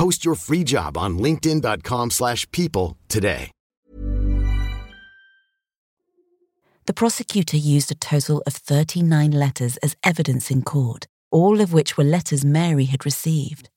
Post 0.00 0.24
your 0.24 0.34
free 0.34 0.64
job 0.64 0.96
on 0.96 1.18
linkedin.com 1.18 2.10
slash 2.10 2.50
people 2.52 2.96
today. 3.08 3.50
the 6.86 6.94
prosecutor 6.94 7.58
used 7.58 7.92
a 7.92 7.94
total 7.94 8.42
of 8.46 8.54
39 8.54 9.30
letters 9.30 9.76
as 9.76 9.94
evidence 10.02 10.50
in 10.50 10.62
court, 10.62 11.06
all 11.30 11.60
of 11.60 11.72
which 11.72 11.96
were 11.96 12.02
letters 12.16 12.44
Mary 12.44 12.86
had 12.86 13.04
received. 13.04 13.68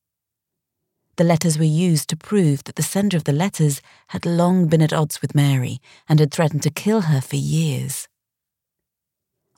The 1.17 1.25
letters 1.25 1.59
were 1.59 1.65
used 1.91 2.09
to 2.09 2.17
prove 2.17 2.63
that 2.63 2.77
the 2.77 2.81
sender 2.81 3.17
of 3.17 3.25
the 3.25 3.33
letters 3.33 3.81
had 4.07 4.25
long 4.25 4.67
been 4.67 4.81
at 4.81 4.93
odds 4.93 5.21
with 5.21 5.35
Mary 5.35 5.77
and 6.07 6.19
had 6.19 6.31
threatened 6.31 6.63
to 6.63 6.71
kill 6.71 7.01
her 7.01 7.21
for 7.21 7.35
years. 7.35 8.07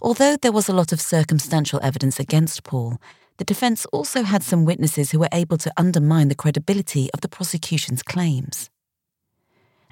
Although 0.01 0.35
there 0.35 0.51
was 0.51 0.67
a 0.67 0.73
lot 0.73 0.91
of 0.91 0.99
circumstantial 0.99 1.79
evidence 1.81 2.19
against 2.19 2.63
Paul, 2.63 2.99
the 3.37 3.43
defense 3.43 3.85
also 3.87 4.23
had 4.23 4.43
some 4.43 4.65
witnesses 4.65 5.11
who 5.11 5.19
were 5.19 5.29
able 5.31 5.57
to 5.57 5.73
undermine 5.77 6.29
the 6.29 6.35
credibility 6.35 7.09
of 7.13 7.21
the 7.21 7.27
prosecution's 7.27 8.01
claims. 8.01 8.69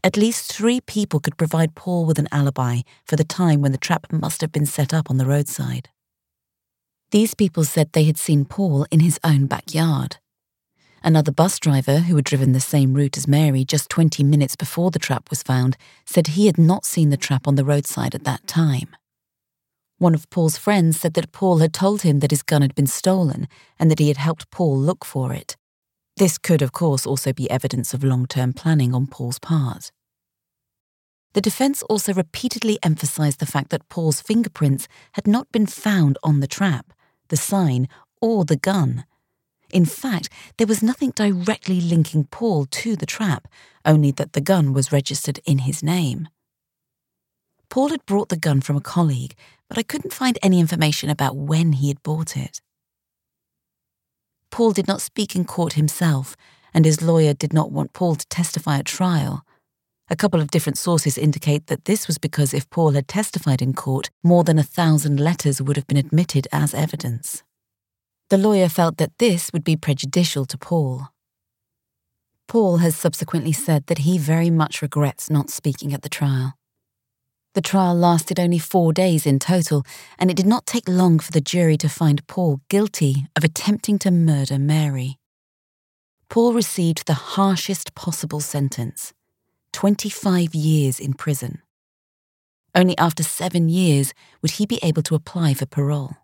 At 0.03 0.17
least 0.17 0.51
three 0.51 0.81
people 0.81 1.19
could 1.19 1.37
provide 1.37 1.75
Paul 1.75 2.05
with 2.05 2.19
an 2.19 2.27
alibi 2.31 2.81
for 3.05 3.15
the 3.15 3.23
time 3.23 3.61
when 3.61 3.71
the 3.71 3.77
trap 3.77 4.11
must 4.11 4.41
have 4.41 4.51
been 4.51 4.65
set 4.65 4.93
up 4.93 5.09
on 5.09 5.17
the 5.17 5.25
roadside. 5.25 5.89
These 7.11 7.35
people 7.35 7.63
said 7.63 7.91
they 7.91 8.05
had 8.05 8.17
seen 8.17 8.43
Paul 8.43 8.85
in 8.91 8.99
his 8.99 9.19
own 9.23 9.45
backyard. 9.45 10.17
Another 11.03 11.31
bus 11.31 11.59
driver 11.59 11.99
who 11.99 12.15
had 12.15 12.25
driven 12.25 12.53
the 12.53 12.59
same 12.59 12.93
route 12.93 13.17
as 13.17 13.27
Mary 13.27 13.65
just 13.65 13.89
20 13.89 14.23
minutes 14.23 14.55
before 14.55 14.89
the 14.89 14.99
trap 14.99 15.29
was 15.29 15.43
found 15.43 15.77
said 16.05 16.27
he 16.27 16.47
had 16.47 16.57
not 16.57 16.85
seen 16.85 17.09
the 17.09 17.17
trap 17.17 17.47
on 17.47 17.55
the 17.55 17.65
roadside 17.65 18.15
at 18.15 18.23
that 18.23 18.47
time. 18.47 18.95
One 20.03 20.15
of 20.15 20.29
Paul's 20.29 20.57
friends 20.57 20.99
said 20.99 21.13
that 21.13 21.31
Paul 21.31 21.59
had 21.59 21.73
told 21.73 22.01
him 22.01 22.19
that 22.19 22.31
his 22.31 22.43
gun 22.43 22.61
had 22.61 22.75
been 22.75 22.87
stolen 22.87 23.47
and 23.79 23.89
that 23.89 23.99
he 23.99 24.09
had 24.09 24.17
helped 24.17 24.51
Paul 24.51 24.77
look 24.77 25.05
for 25.05 25.31
it. 25.31 25.55
This 26.17 26.37
could, 26.37 26.61
of 26.61 26.73
course, 26.73 27.07
also 27.07 27.31
be 27.31 27.49
evidence 27.49 27.93
of 27.93 28.03
long 28.03 28.25
term 28.25 28.51
planning 28.51 28.93
on 28.93 29.07
Paul's 29.07 29.39
part. 29.39 29.93
The 31.35 31.39
defense 31.39 31.83
also 31.83 32.13
repeatedly 32.13 32.77
emphasized 32.83 33.39
the 33.39 33.45
fact 33.45 33.69
that 33.69 33.87
Paul's 33.87 34.19
fingerprints 34.19 34.89
had 35.13 35.25
not 35.25 35.49
been 35.53 35.67
found 35.67 36.17
on 36.21 36.41
the 36.41 36.47
trap, 36.47 36.91
the 37.29 37.37
sign, 37.37 37.87
or 38.21 38.43
the 38.43 38.57
gun. 38.57 39.05
In 39.71 39.85
fact, 39.85 40.27
there 40.57 40.67
was 40.67 40.83
nothing 40.83 41.11
directly 41.11 41.79
linking 41.79 42.25
Paul 42.25 42.65
to 42.65 42.97
the 42.97 43.05
trap, 43.05 43.47
only 43.85 44.11
that 44.11 44.33
the 44.33 44.41
gun 44.41 44.73
was 44.73 44.91
registered 44.91 45.39
in 45.45 45.59
his 45.59 45.81
name. 45.81 46.27
Paul 47.73 47.89
had 47.89 48.05
brought 48.05 48.29
the 48.29 48.37
gun 48.37 48.61
from 48.61 48.75
a 48.75 48.81
colleague, 48.81 49.33
but 49.67 49.79
I 49.79 49.81
couldn't 49.81 50.13
find 50.13 50.37
any 50.43 50.59
information 50.59 51.09
about 51.09 51.35
when 51.35 51.73
he 51.73 51.87
had 51.87 52.03
bought 52.03 52.37
it. 52.37 52.61
Paul 54.51 54.73
did 54.73 54.87
not 54.87 55.01
speak 55.01 55.35
in 55.35 55.43
court 55.43 55.73
himself, 55.73 56.35
and 56.71 56.85
his 56.85 57.01
lawyer 57.01 57.33
did 57.33 57.51
not 57.51 57.71
want 57.71 57.93
Paul 57.93 58.13
to 58.13 58.27
testify 58.27 58.77
at 58.77 58.85
trial. 58.85 59.43
A 60.07 60.15
couple 60.15 60.39
of 60.39 60.51
different 60.51 60.77
sources 60.77 61.17
indicate 61.17 61.65
that 61.65 61.85
this 61.85 62.05
was 62.05 62.19
because 62.19 62.53
if 62.53 62.69
Paul 62.69 62.91
had 62.91 63.07
testified 63.07 63.59
in 63.59 63.73
court, 63.73 64.11
more 64.23 64.43
than 64.43 64.59
a 64.59 64.69
thousand 64.77 65.19
letters 65.19 65.59
would 65.59 65.75
have 65.75 65.87
been 65.87 65.97
admitted 65.97 66.47
as 66.51 66.75
evidence. 66.75 67.41
The 68.29 68.37
lawyer 68.37 68.69
felt 68.69 68.97
that 68.97 69.17
this 69.17 69.51
would 69.51 69.63
be 69.63 69.77
prejudicial 69.77 70.45
to 70.45 70.59
Paul. 70.59 71.07
Paul 72.47 72.77
has 72.77 72.95
subsequently 72.95 73.51
said 73.51 73.87
that 73.87 74.05
he 74.05 74.19
very 74.19 74.51
much 74.51 74.83
regrets 74.83 75.31
not 75.31 75.49
speaking 75.49 75.91
at 75.91 76.03
the 76.03 76.07
trial. 76.07 76.53
The 77.53 77.61
trial 77.61 77.93
lasted 77.93 78.39
only 78.39 78.57
four 78.57 78.93
days 78.93 79.27
in 79.27 79.37
total, 79.37 79.85
and 80.17 80.31
it 80.31 80.37
did 80.37 80.47
not 80.47 80.65
take 80.65 80.87
long 80.87 81.19
for 81.19 81.31
the 81.31 81.41
jury 81.41 81.77
to 81.77 81.87
find 81.87 82.25
Paul 82.25 82.61
guilty 82.67 83.27
of 83.35 83.43
attempting 83.43 83.99
to 83.99 84.11
murder 84.11 84.57
Mary. 84.57 85.19
Paul 86.29 86.53
received 86.53 87.05
the 87.05 87.13
harshest 87.13 87.93
possible 87.93 88.39
sentence 88.39 89.13
25 89.73 90.55
years 90.55 90.99
in 90.99 91.13
prison. 91.13 91.61
Only 92.73 92.97
after 92.97 93.21
seven 93.21 93.69
years 93.69 94.15
would 94.41 94.51
he 94.51 94.65
be 94.65 94.79
able 94.81 95.03
to 95.03 95.15
apply 95.15 95.53
for 95.53 95.67
parole. 95.67 96.17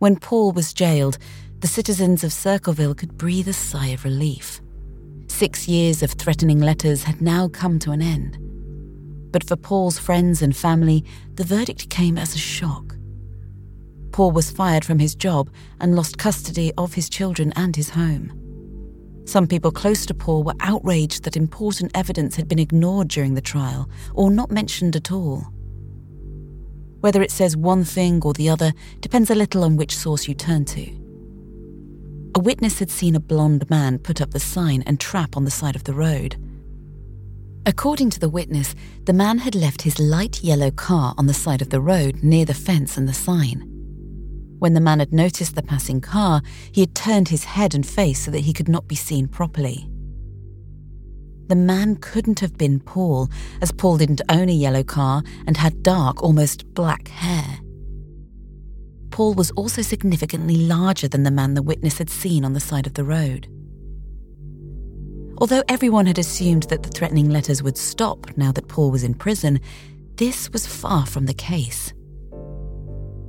When 0.00 0.16
Paul 0.16 0.50
was 0.50 0.74
jailed, 0.74 1.18
the 1.60 1.68
citizens 1.68 2.24
of 2.24 2.32
Circleville 2.32 2.96
could 2.96 3.16
breathe 3.16 3.46
a 3.46 3.52
sigh 3.52 3.88
of 3.88 4.04
relief. 4.04 4.60
Six 5.34 5.66
years 5.66 6.04
of 6.04 6.12
threatening 6.12 6.60
letters 6.60 7.02
had 7.02 7.20
now 7.20 7.48
come 7.48 7.80
to 7.80 7.90
an 7.90 8.00
end. 8.00 8.38
But 9.32 9.42
for 9.42 9.56
Paul's 9.56 9.98
friends 9.98 10.42
and 10.42 10.56
family, 10.56 11.04
the 11.34 11.42
verdict 11.42 11.90
came 11.90 12.16
as 12.16 12.36
a 12.36 12.38
shock. 12.38 12.94
Paul 14.12 14.30
was 14.30 14.52
fired 14.52 14.84
from 14.84 15.00
his 15.00 15.16
job 15.16 15.50
and 15.80 15.96
lost 15.96 16.18
custody 16.18 16.70
of 16.78 16.94
his 16.94 17.08
children 17.08 17.52
and 17.56 17.74
his 17.74 17.90
home. 17.90 18.30
Some 19.24 19.48
people 19.48 19.72
close 19.72 20.06
to 20.06 20.14
Paul 20.14 20.44
were 20.44 20.54
outraged 20.60 21.24
that 21.24 21.36
important 21.36 21.90
evidence 21.96 22.36
had 22.36 22.46
been 22.46 22.60
ignored 22.60 23.08
during 23.08 23.34
the 23.34 23.40
trial 23.40 23.90
or 24.14 24.30
not 24.30 24.52
mentioned 24.52 24.94
at 24.94 25.10
all. 25.10 25.48
Whether 27.00 27.22
it 27.22 27.32
says 27.32 27.56
one 27.56 27.82
thing 27.82 28.22
or 28.22 28.34
the 28.34 28.50
other 28.50 28.72
depends 29.00 29.30
a 29.30 29.34
little 29.34 29.64
on 29.64 29.76
which 29.76 29.96
source 29.96 30.28
you 30.28 30.34
turn 30.34 30.64
to. 30.66 31.03
A 32.36 32.40
witness 32.40 32.80
had 32.80 32.90
seen 32.90 33.14
a 33.14 33.20
blond 33.20 33.70
man 33.70 33.98
put 33.98 34.20
up 34.20 34.32
the 34.32 34.40
sign 34.40 34.82
and 34.86 34.98
trap 34.98 35.36
on 35.36 35.44
the 35.44 35.52
side 35.52 35.76
of 35.76 35.84
the 35.84 35.94
road. 35.94 36.34
According 37.64 38.10
to 38.10 38.18
the 38.18 38.28
witness, 38.28 38.74
the 39.04 39.12
man 39.12 39.38
had 39.38 39.54
left 39.54 39.82
his 39.82 40.00
light 40.00 40.42
yellow 40.42 40.72
car 40.72 41.14
on 41.16 41.28
the 41.28 41.32
side 41.32 41.62
of 41.62 41.70
the 41.70 41.80
road 41.80 42.24
near 42.24 42.44
the 42.44 42.52
fence 42.52 42.96
and 42.96 43.08
the 43.08 43.14
sign. 43.14 43.62
When 44.58 44.74
the 44.74 44.80
man 44.80 44.98
had 44.98 45.12
noticed 45.12 45.54
the 45.54 45.62
passing 45.62 46.00
car, 46.00 46.42
he 46.72 46.80
had 46.80 46.96
turned 46.96 47.28
his 47.28 47.44
head 47.44 47.72
and 47.72 47.86
face 47.86 48.24
so 48.24 48.32
that 48.32 48.40
he 48.40 48.52
could 48.52 48.68
not 48.68 48.88
be 48.88 48.96
seen 48.96 49.28
properly. 49.28 49.88
The 51.46 51.56
man 51.56 51.96
couldn't 51.96 52.40
have 52.40 52.58
been 52.58 52.80
Paul, 52.80 53.28
as 53.62 53.70
Paul 53.70 53.98
didn't 53.98 54.22
own 54.28 54.48
a 54.48 54.52
yellow 54.52 54.82
car 54.82 55.22
and 55.46 55.56
had 55.56 55.84
dark, 55.84 56.20
almost 56.22 56.66
black 56.74 57.06
hair. 57.08 57.60
Paul 59.14 59.34
was 59.34 59.52
also 59.52 59.80
significantly 59.80 60.56
larger 60.56 61.06
than 61.06 61.22
the 61.22 61.30
man 61.30 61.54
the 61.54 61.62
witness 61.62 61.98
had 61.98 62.10
seen 62.10 62.44
on 62.44 62.52
the 62.52 62.58
side 62.58 62.84
of 62.84 62.94
the 62.94 63.04
road. 63.04 63.46
Although 65.38 65.62
everyone 65.68 66.06
had 66.06 66.18
assumed 66.18 66.64
that 66.64 66.82
the 66.82 66.88
threatening 66.88 67.30
letters 67.30 67.62
would 67.62 67.78
stop 67.78 68.36
now 68.36 68.50
that 68.50 68.66
Paul 68.66 68.90
was 68.90 69.04
in 69.04 69.14
prison, 69.14 69.60
this 70.16 70.52
was 70.52 70.66
far 70.66 71.06
from 71.06 71.26
the 71.26 71.32
case. 71.32 71.92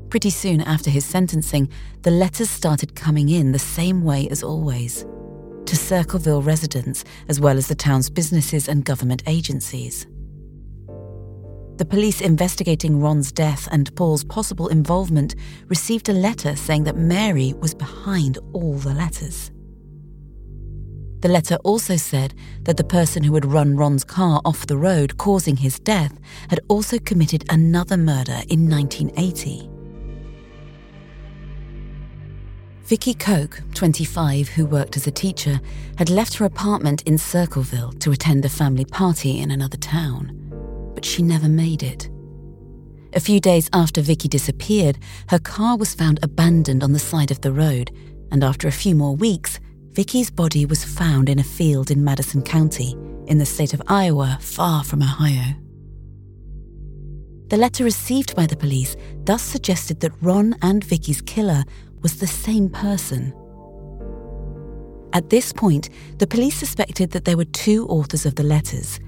Pretty 0.10 0.32
soon 0.32 0.62
after 0.62 0.90
his 0.90 1.06
sentencing, 1.06 1.70
the 2.02 2.10
letters 2.10 2.50
started 2.50 2.96
coming 2.96 3.30
in 3.30 3.52
the 3.52 3.60
same 3.60 4.04
way 4.04 4.28
as 4.30 4.42
always 4.42 5.06
to 5.68 5.76
Circleville 5.76 6.42
residents, 6.42 7.04
as 7.28 7.40
well 7.40 7.58
as 7.58 7.68
the 7.68 7.76
town's 7.76 8.10
businesses 8.10 8.68
and 8.68 8.86
government 8.86 9.22
agencies. 9.28 10.08
The 11.78 11.86
police 11.86 12.22
investigating 12.22 13.02
Ron's 13.02 13.34
death 13.34 13.68
and 13.70 13.94
Paul's 13.98 14.24
possible 14.24 14.70
involvement 14.70 15.36
received 15.68 16.08
a 16.08 16.14
letter 16.14 16.56
saying 16.56 16.86
that 16.86 16.96
Mary 16.96 17.54
was 17.60 17.74
behind 17.74 18.38
all 18.54 18.76
the 18.76 18.94
letters. 18.94 19.52
The 21.20 21.28
letter 21.28 21.58
also 21.66 21.98
said 21.98 22.34
that 22.62 22.78
the 22.78 22.86
person 22.86 23.24
who 23.24 23.34
had 23.34 23.46
run 23.46 23.76
Ron's 23.76 24.06
car 24.06 24.40
off 24.46 24.68
the 24.68 24.78
road, 24.78 25.18
causing 25.18 25.58
his 25.58 25.78
death, 25.80 26.18
had 26.50 26.62
also 26.70 26.98
committed 26.98 27.44
another 27.50 27.98
murder 27.98 28.42
in 28.48 28.70
1980. 28.70 29.70
Vicky 32.84 33.16
Koch, 33.16 33.62
25, 33.74 34.48
who 34.48 34.66
worked 34.66 34.96
as 34.96 35.08
a 35.08 35.12
teacher, 35.12 35.60
had 35.98 36.10
left 36.10 36.36
her 36.36 36.46
apartment 36.46 37.02
in 37.02 37.18
Circleville 37.18 37.92
to 37.94 38.12
attend 38.12 38.46
a 38.46 38.50
family 38.50 38.86
party 38.86 39.42
in 39.42 39.52
another 39.52 39.78
town 39.78 40.45
but 40.96 41.06
she 41.06 41.22
never 41.22 41.48
made 41.48 41.84
it. 41.84 42.10
A 43.14 43.20
few 43.20 43.40
days 43.40 43.70
after 43.72 44.02
Vicky 44.02 44.28
disappeared, 44.28 44.98
her 45.30 45.40
car 45.40 45.78
was 45.78 45.94
found 45.94 46.20
abandoned 46.24 46.84
on 46.84 46.94
the 46.94 47.00
side 47.00 47.32
of 47.32 47.42
the 47.42 47.52
road, 47.52 47.92
and 48.32 48.44
after 48.44 48.68
a 48.68 48.74
few 48.74 48.96
more 48.96 49.16
weeks, 49.16 49.60
Vicky's 49.92 50.30
body 50.30 50.66
was 50.66 50.84
found 50.84 51.30
in 51.30 51.40
a 51.40 51.44
field 51.44 51.92
in 51.92 52.04
Madison 52.04 52.42
County, 52.42 52.96
in 53.28 53.38
the 53.38 53.46
state 53.46 53.74
of 53.74 53.82
Iowa, 53.88 54.38
far 54.42 54.84
from 54.84 55.02
Ohio. 55.02 55.56
The 57.48 57.58
letter 57.58 57.84
received 57.84 58.36
by 58.36 58.48
the 58.48 58.58
police 58.58 58.98
thus 59.24 59.42
suggested 59.42 60.00
that 60.02 60.22
Ron 60.22 60.56
and 60.62 60.84
Vicky's 60.84 61.22
killer 61.22 61.64
was 62.02 62.20
the 62.20 62.28
same 62.28 62.70
person. 62.70 63.34
At 65.14 65.30
this 65.30 65.54
point, 65.54 65.90
the 66.18 66.28
police 66.28 66.58
suspected 66.58 67.12
that 67.12 67.24
there 67.24 67.38
were 67.38 67.46
two 67.46 67.88
authors 67.88 68.26
of 68.26 68.36
the 68.36 68.44
letters 68.44 69.00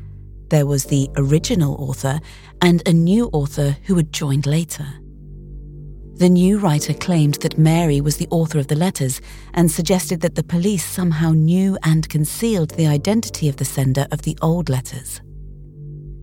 there 0.49 0.65
was 0.65 0.85
the 0.85 1.09
original 1.17 1.75
author 1.75 2.19
and 2.61 2.87
a 2.87 2.93
new 2.93 3.29
author 3.33 3.77
who 3.85 3.95
had 3.95 4.13
joined 4.13 4.45
later. 4.45 4.85
The 6.15 6.29
new 6.29 6.57
writer 6.57 6.95
claimed 6.95 7.35
that 7.41 7.59
Mary 7.59 8.01
was 8.01 8.17
the 8.17 8.27
author 8.31 8.57
of 8.57 8.67
the 8.67 8.75
letters 8.75 9.21
and 9.53 9.69
suggested 9.69 10.21
that 10.21 10.33
the 10.33 10.43
police 10.43 10.83
somehow 10.83 11.31
knew 11.31 11.77
and 11.83 12.09
concealed 12.09 12.71
the 12.71 12.87
identity 12.87 13.47
of 13.47 13.57
the 13.57 13.65
sender 13.65 14.07
of 14.11 14.23
the 14.23 14.35
old 14.41 14.67
letters. 14.67 15.21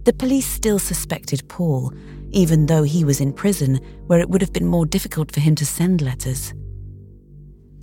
The 0.04 0.12
police 0.12 0.46
still 0.46 0.80
suspected 0.80 1.48
Paul, 1.48 1.92
even 2.30 2.66
though 2.66 2.82
he 2.82 3.04
was 3.04 3.20
in 3.20 3.32
prison 3.32 3.78
where 4.06 4.18
it 4.18 4.28
would 4.28 4.40
have 4.40 4.52
been 4.52 4.66
more 4.66 4.84
difficult 4.84 5.30
for 5.30 5.40
him 5.40 5.54
to 5.54 5.64
send 5.64 6.02
letters. 6.02 6.52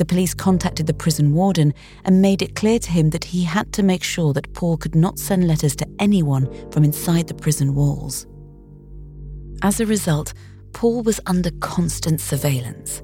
The 0.02 0.06
police 0.06 0.34
contacted 0.34 0.88
the 0.88 0.96
prison 0.96 1.32
warden 1.32 1.72
and 2.06 2.24
made 2.24 2.42
it 2.42 2.56
clear 2.56 2.80
to 2.80 2.90
him 2.90 3.12
that 3.12 3.24
he 3.24 3.44
had 3.44 3.72
to 3.72 3.84
make 3.84 4.02
sure 4.02 4.34
that 4.34 4.52
Paul 4.56 4.76
could 4.76 4.96
not 4.96 5.20
send 5.20 5.48
letters 5.48 5.76
to 5.76 5.88
anyone 6.00 6.50
from 6.72 6.84
inside 6.84 7.28
the 7.28 7.36
prison 7.36 7.76
walls. 7.76 8.26
As 9.62 9.80
a 9.80 9.86
result, 9.86 10.34
Paul 10.74 11.04
was 11.04 11.20
under 11.28 11.52
constant 11.60 12.20
surveillance. 12.20 13.04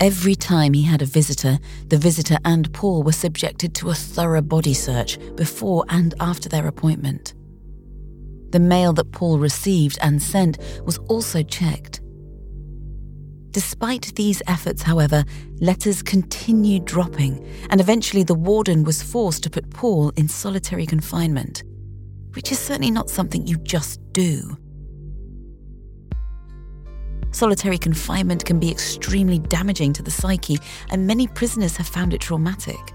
Every 0.00 0.34
time 0.34 0.72
he 0.72 0.82
had 0.82 1.02
a 1.02 1.04
visitor, 1.04 1.58
the 1.88 1.98
visitor 1.98 2.38
and 2.46 2.72
Paul 2.72 3.02
were 3.02 3.12
subjected 3.12 3.74
to 3.74 3.90
a 3.90 3.94
thorough 3.94 4.40
body 4.40 4.72
search 4.72 5.18
before 5.36 5.84
and 5.90 6.14
after 6.20 6.48
their 6.48 6.66
appointment. 6.66 7.34
The 8.48 8.60
mail 8.60 8.94
that 8.94 9.12
Paul 9.12 9.38
received 9.38 9.98
and 10.00 10.22
sent 10.22 10.56
was 10.86 10.96
also 11.08 11.42
checked. 11.42 12.00
Despite 13.50 14.14
these 14.14 14.42
efforts, 14.46 14.82
however, 14.82 15.24
letters 15.60 16.02
continued 16.02 16.84
dropping, 16.84 17.44
and 17.70 17.80
eventually 17.80 18.22
the 18.22 18.34
warden 18.34 18.84
was 18.84 19.02
forced 19.02 19.42
to 19.42 19.50
put 19.50 19.70
Paul 19.70 20.10
in 20.10 20.28
solitary 20.28 20.86
confinement, 20.86 21.64
which 22.34 22.52
is 22.52 22.58
certainly 22.60 22.92
not 22.92 23.10
something 23.10 23.46
you 23.46 23.56
just 23.58 24.00
do. 24.12 24.56
Solitary 27.32 27.78
confinement 27.78 28.44
can 28.44 28.58
be 28.58 28.70
extremely 28.70 29.38
damaging 29.38 29.92
to 29.94 30.02
the 30.02 30.10
psyche, 30.10 30.58
and 30.90 31.06
many 31.06 31.26
prisoners 31.26 31.76
have 31.76 31.86
found 31.86 32.14
it 32.14 32.20
traumatic. 32.20 32.92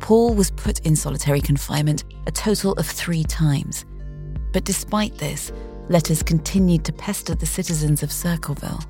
Paul 0.00 0.34
was 0.34 0.50
put 0.52 0.80
in 0.86 0.96
solitary 0.96 1.40
confinement 1.40 2.04
a 2.26 2.32
total 2.32 2.72
of 2.74 2.86
three 2.86 3.24
times. 3.24 3.84
But 4.52 4.64
despite 4.64 5.18
this, 5.18 5.52
letters 5.88 6.22
continued 6.22 6.84
to 6.84 6.92
pester 6.92 7.34
the 7.34 7.46
citizens 7.46 8.02
of 8.02 8.12
Circleville. 8.12 8.80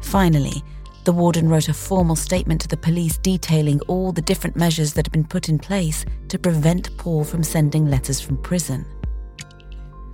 Finally, 0.00 0.62
the 1.04 1.12
warden 1.12 1.48
wrote 1.48 1.68
a 1.68 1.74
formal 1.74 2.16
statement 2.16 2.60
to 2.62 2.68
the 2.68 2.76
police 2.76 3.18
detailing 3.18 3.80
all 3.88 4.12
the 4.12 4.22
different 4.22 4.56
measures 4.56 4.94
that 4.94 5.06
had 5.06 5.12
been 5.12 5.26
put 5.26 5.48
in 5.48 5.58
place 5.58 6.04
to 6.28 6.38
prevent 6.38 6.96
Paul 6.96 7.24
from 7.24 7.42
sending 7.42 7.90
letters 7.90 8.20
from 8.20 8.38
prison. 8.38 8.86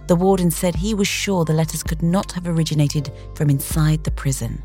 The 0.08 0.16
warden 0.16 0.50
said 0.50 0.74
he 0.74 0.94
was 0.94 1.06
sure 1.06 1.44
the 1.44 1.52
letters 1.52 1.84
could 1.84 2.02
not 2.02 2.32
have 2.32 2.48
originated 2.48 3.12
from 3.36 3.50
inside 3.50 4.02
the 4.02 4.10
prison. 4.10 4.60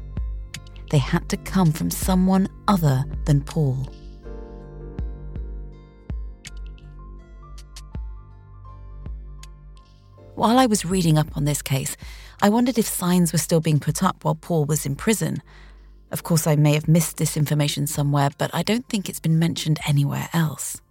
They 0.90 0.98
had 0.98 1.30
to 1.30 1.38
come 1.38 1.72
from 1.72 1.92
someone 1.92 2.48
other 2.68 3.04
than 3.26 3.42
Paul. 3.42 3.88
While 10.36 10.60
I 10.60 10.66
was 10.66 10.84
reading 10.84 11.18
up 11.18 11.38
on 11.38 11.46
this 11.46 11.62
case, 11.62 11.96
I 12.42 12.50
wondered 12.50 12.78
if 12.78 12.86
signs 12.86 13.32
were 13.32 13.40
still 13.40 13.62
being 13.62 13.80
put 13.80 14.04
up 14.04 14.26
while 14.26 14.36
Paul 14.36 14.66
was 14.66 14.86
in 14.86 14.98
prison. 14.98 15.42
Of 16.12 16.24
course, 16.24 16.46
I 16.46 16.58
may 16.58 16.74
have 16.74 16.90
missed 16.90 17.16
this 17.16 17.38
information 17.38 17.88
somewhere, 17.88 18.30
but 18.38 18.54
I 18.54 18.62
don't 18.62 18.88
think 18.90 19.08
it's 19.08 19.22
been 19.22 19.40
mentioned 19.40 19.80
anywhere 19.88 20.28
else. 20.34 20.82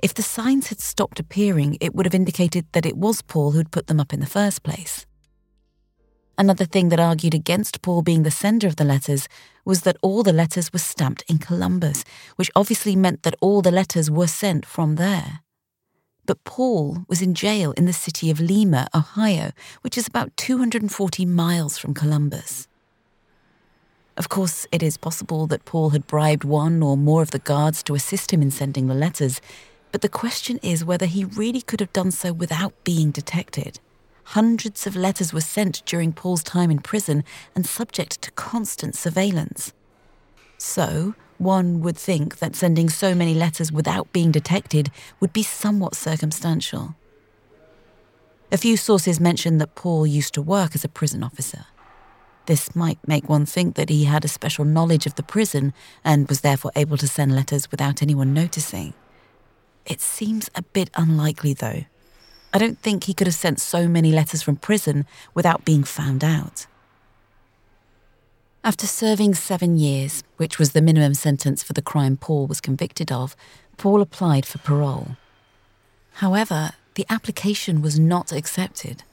If 0.00 0.14
the 0.14 0.22
signs 0.22 0.68
had 0.68 0.80
stopped 0.80 1.18
appearing, 1.18 1.78
it 1.80 1.96
would 1.96 2.06
have 2.06 2.14
indicated 2.14 2.64
that 2.72 2.86
it 2.86 2.96
was 2.96 3.22
Paul 3.22 3.50
who'd 3.50 3.72
put 3.72 3.88
them 3.88 3.98
up 3.98 4.12
in 4.12 4.20
the 4.20 4.26
first 4.26 4.62
place. 4.62 5.04
Another 6.38 6.64
thing 6.64 6.90
that 6.90 7.00
argued 7.00 7.34
against 7.34 7.82
Paul 7.82 8.02
being 8.02 8.22
the 8.22 8.30
sender 8.30 8.68
of 8.68 8.76
the 8.76 8.84
letters 8.84 9.28
was 9.64 9.82
that 9.82 9.96
all 10.00 10.22
the 10.22 10.32
letters 10.32 10.72
were 10.72 10.78
stamped 10.78 11.24
in 11.28 11.38
Columbus, 11.38 12.04
which 12.36 12.52
obviously 12.54 12.94
meant 12.94 13.24
that 13.24 13.34
all 13.40 13.62
the 13.62 13.72
letters 13.72 14.08
were 14.08 14.28
sent 14.28 14.64
from 14.64 14.94
there. 14.94 15.40
But 16.28 16.44
Paul 16.44 17.06
was 17.08 17.22
in 17.22 17.32
jail 17.32 17.72
in 17.72 17.86
the 17.86 17.92
city 17.94 18.30
of 18.30 18.38
Lima, 18.38 18.86
Ohio, 18.94 19.52
which 19.80 19.96
is 19.96 20.06
about 20.06 20.36
240 20.36 21.24
miles 21.24 21.78
from 21.78 21.94
Columbus. 21.94 22.68
Of 24.14 24.28
course, 24.28 24.66
it 24.70 24.82
is 24.82 24.98
possible 24.98 25.46
that 25.46 25.64
Paul 25.64 25.88
had 25.88 26.06
bribed 26.06 26.44
one 26.44 26.82
or 26.82 26.98
more 26.98 27.22
of 27.22 27.30
the 27.30 27.38
guards 27.38 27.82
to 27.84 27.94
assist 27.94 28.30
him 28.30 28.42
in 28.42 28.50
sending 28.50 28.88
the 28.88 28.94
letters, 28.94 29.40
but 29.90 30.02
the 30.02 30.08
question 30.10 30.60
is 30.62 30.84
whether 30.84 31.06
he 31.06 31.24
really 31.24 31.62
could 31.62 31.80
have 31.80 31.94
done 31.94 32.10
so 32.10 32.34
without 32.34 32.74
being 32.84 33.10
detected. 33.10 33.80
Hundreds 34.24 34.86
of 34.86 34.94
letters 34.94 35.32
were 35.32 35.40
sent 35.40 35.82
during 35.86 36.12
Paul's 36.12 36.42
time 36.42 36.70
in 36.70 36.80
prison 36.80 37.24
and 37.54 37.64
subject 37.64 38.20
to 38.20 38.30
constant 38.32 38.94
surveillance. 38.94 39.72
So, 40.58 41.14
one 41.38 41.80
would 41.80 41.96
think 41.96 42.38
that 42.38 42.56
sending 42.56 42.88
so 42.88 43.14
many 43.14 43.34
letters 43.34 43.72
without 43.72 44.12
being 44.12 44.30
detected 44.30 44.90
would 45.20 45.32
be 45.32 45.42
somewhat 45.42 45.94
circumstantial. 45.94 46.94
A 48.50 48.56
few 48.56 48.76
sources 48.76 49.20
mention 49.20 49.58
that 49.58 49.74
Paul 49.74 50.06
used 50.06 50.34
to 50.34 50.42
work 50.42 50.74
as 50.74 50.84
a 50.84 50.88
prison 50.88 51.22
officer. 51.22 51.66
This 52.46 52.74
might 52.74 52.98
make 53.06 53.28
one 53.28 53.44
think 53.44 53.74
that 53.74 53.90
he 53.90 54.04
had 54.04 54.24
a 54.24 54.28
special 54.28 54.64
knowledge 54.64 55.04
of 55.04 55.16
the 55.16 55.22
prison 55.22 55.74
and 56.02 56.26
was 56.28 56.40
therefore 56.40 56.72
able 56.74 56.96
to 56.96 57.06
send 57.06 57.34
letters 57.34 57.70
without 57.70 58.02
anyone 58.02 58.32
noticing. 58.32 58.94
It 59.84 60.00
seems 60.00 60.48
a 60.54 60.62
bit 60.62 60.88
unlikely, 60.94 61.52
though. 61.52 61.84
I 62.54 62.58
don't 62.58 62.78
think 62.78 63.04
he 63.04 63.12
could 63.12 63.26
have 63.26 63.34
sent 63.34 63.60
so 63.60 63.86
many 63.86 64.12
letters 64.12 64.40
from 64.40 64.56
prison 64.56 65.04
without 65.34 65.66
being 65.66 65.84
found 65.84 66.24
out. 66.24 66.66
After 68.64 68.86
serving 68.86 69.34
seven 69.34 69.78
years, 69.78 70.24
which 70.36 70.58
was 70.58 70.72
the 70.72 70.82
minimum 70.82 71.14
sentence 71.14 71.62
for 71.62 71.72
the 71.72 71.82
crime 71.82 72.16
Paul 72.16 72.46
was 72.46 72.60
convicted 72.60 73.12
of, 73.12 73.36
Paul 73.76 74.02
applied 74.02 74.44
for 74.44 74.58
parole. 74.58 75.16
However, 76.14 76.72
the 76.94 77.06
application 77.08 77.80
was 77.80 77.98
not 77.98 78.32
accepted. 78.32 79.04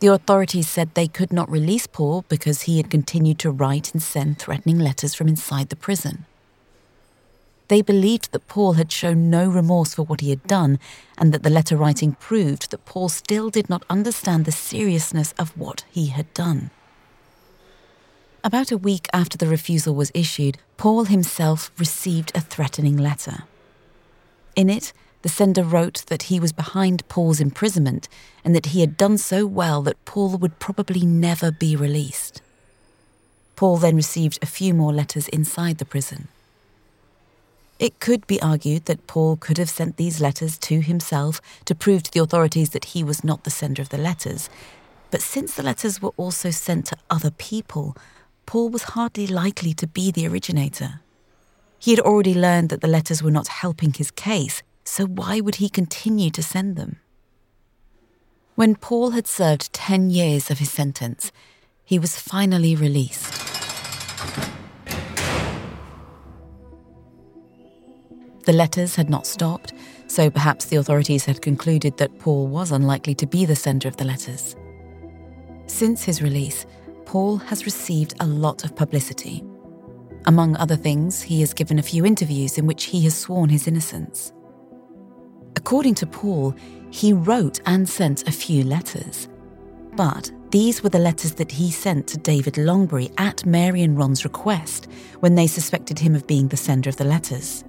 The 0.00 0.08
authorities 0.08 0.68
said 0.68 0.94
they 0.94 1.08
could 1.08 1.32
not 1.32 1.50
release 1.50 1.86
Paul 1.86 2.24
because 2.28 2.62
he 2.62 2.76
had 2.76 2.90
continued 2.90 3.38
to 3.38 3.50
write 3.50 3.92
and 3.92 4.02
send 4.02 4.38
threatening 4.38 4.78
letters 4.78 5.14
from 5.14 5.28
inside 5.28 5.70
the 5.70 5.76
prison. 5.76 6.26
They 7.68 7.80
believed 7.80 8.32
that 8.32 8.48
Paul 8.48 8.74
had 8.74 8.92
shown 8.92 9.30
no 9.30 9.48
remorse 9.48 9.94
for 9.94 10.02
what 10.02 10.20
he 10.20 10.28
had 10.28 10.46
done, 10.46 10.78
and 11.16 11.32
that 11.32 11.42
the 11.42 11.50
letter 11.50 11.76
writing 11.76 12.12
proved 12.20 12.70
that 12.70 12.84
Paul 12.84 13.08
still 13.08 13.48
did 13.48 13.70
not 13.70 13.84
understand 13.88 14.44
the 14.44 14.52
seriousness 14.52 15.32
of 15.38 15.56
what 15.56 15.84
he 15.90 16.08
had 16.08 16.34
done. 16.34 16.70
About 18.44 18.72
a 18.72 18.76
week 18.76 19.06
after 19.12 19.38
the 19.38 19.46
refusal 19.46 19.94
was 19.94 20.10
issued, 20.14 20.58
Paul 20.76 21.04
himself 21.04 21.70
received 21.78 22.32
a 22.34 22.40
threatening 22.40 22.96
letter. 22.96 23.44
In 24.56 24.68
it, 24.68 24.92
the 25.22 25.28
sender 25.28 25.62
wrote 25.62 26.04
that 26.08 26.24
he 26.24 26.40
was 26.40 26.52
behind 26.52 27.06
Paul's 27.08 27.40
imprisonment 27.40 28.08
and 28.44 28.52
that 28.56 28.66
he 28.66 28.80
had 28.80 28.96
done 28.96 29.16
so 29.16 29.46
well 29.46 29.80
that 29.82 30.04
Paul 30.04 30.36
would 30.38 30.58
probably 30.58 31.06
never 31.06 31.52
be 31.52 31.76
released. 31.76 32.42
Paul 33.54 33.76
then 33.76 33.94
received 33.94 34.40
a 34.42 34.46
few 34.46 34.74
more 34.74 34.92
letters 34.92 35.28
inside 35.28 35.78
the 35.78 35.84
prison. 35.84 36.26
It 37.78 38.00
could 38.00 38.26
be 38.26 38.42
argued 38.42 38.86
that 38.86 39.06
Paul 39.06 39.36
could 39.36 39.58
have 39.58 39.70
sent 39.70 39.96
these 39.96 40.20
letters 40.20 40.58
to 40.58 40.80
himself 40.80 41.40
to 41.66 41.76
prove 41.76 42.02
to 42.02 42.10
the 42.10 42.20
authorities 42.20 42.70
that 42.70 42.86
he 42.86 43.04
was 43.04 43.22
not 43.22 43.44
the 43.44 43.50
sender 43.50 43.82
of 43.82 43.90
the 43.90 43.98
letters. 43.98 44.50
But 45.12 45.22
since 45.22 45.54
the 45.54 45.62
letters 45.62 46.02
were 46.02 46.12
also 46.16 46.50
sent 46.50 46.86
to 46.86 46.96
other 47.08 47.30
people, 47.30 47.96
Paul 48.46 48.68
was 48.70 48.82
hardly 48.82 49.26
likely 49.26 49.72
to 49.74 49.86
be 49.86 50.10
the 50.10 50.26
originator. 50.26 51.00
He 51.78 51.90
had 51.90 52.00
already 52.00 52.34
learned 52.34 52.68
that 52.68 52.80
the 52.80 52.88
letters 52.88 53.22
were 53.22 53.30
not 53.30 53.48
helping 53.48 53.92
his 53.92 54.10
case, 54.10 54.62
so 54.84 55.06
why 55.06 55.40
would 55.40 55.56
he 55.56 55.68
continue 55.68 56.30
to 56.30 56.42
send 56.42 56.76
them? 56.76 56.96
When 58.54 58.76
Paul 58.76 59.10
had 59.10 59.26
served 59.26 59.72
10 59.72 60.10
years 60.10 60.50
of 60.50 60.58
his 60.58 60.70
sentence, 60.70 61.32
he 61.84 61.98
was 61.98 62.18
finally 62.18 62.76
released. 62.76 63.32
The 68.44 68.52
letters 68.52 68.96
had 68.96 69.08
not 69.08 69.26
stopped, 69.26 69.72
so 70.08 70.28
perhaps 70.28 70.66
the 70.66 70.76
authorities 70.76 71.24
had 71.24 71.42
concluded 71.42 71.96
that 71.98 72.18
Paul 72.18 72.48
was 72.48 72.72
unlikely 72.72 73.14
to 73.16 73.26
be 73.26 73.44
the 73.44 73.56
sender 73.56 73.88
of 73.88 73.96
the 73.96 74.04
letters. 74.04 74.56
Since 75.66 76.02
his 76.02 76.20
release, 76.20 76.66
Paul 77.12 77.36
has 77.36 77.66
received 77.66 78.14
a 78.20 78.26
lot 78.26 78.64
of 78.64 78.74
publicity. 78.74 79.44
Among 80.24 80.56
other 80.56 80.76
things, 80.76 81.20
he 81.20 81.40
has 81.40 81.52
given 81.52 81.78
a 81.78 81.82
few 81.82 82.06
interviews 82.06 82.56
in 82.56 82.66
which 82.66 82.84
he 82.84 83.02
has 83.02 83.14
sworn 83.14 83.50
his 83.50 83.68
innocence. 83.68 84.32
According 85.54 85.96
to 85.96 86.06
Paul, 86.06 86.54
he 86.90 87.12
wrote 87.12 87.60
and 87.66 87.86
sent 87.86 88.26
a 88.26 88.32
few 88.32 88.64
letters. 88.64 89.28
But 89.94 90.32
these 90.52 90.82
were 90.82 90.88
the 90.88 90.98
letters 90.98 91.32
that 91.34 91.52
he 91.52 91.70
sent 91.70 92.06
to 92.06 92.16
David 92.16 92.54
Longberry 92.54 93.12
at 93.18 93.44
Mary 93.44 93.82
and 93.82 93.98
Ron's 93.98 94.24
request 94.24 94.88
when 95.20 95.34
they 95.34 95.46
suspected 95.46 95.98
him 95.98 96.14
of 96.14 96.26
being 96.26 96.48
the 96.48 96.56
sender 96.56 96.88
of 96.88 96.96
the 96.96 97.04
letters. 97.04 97.62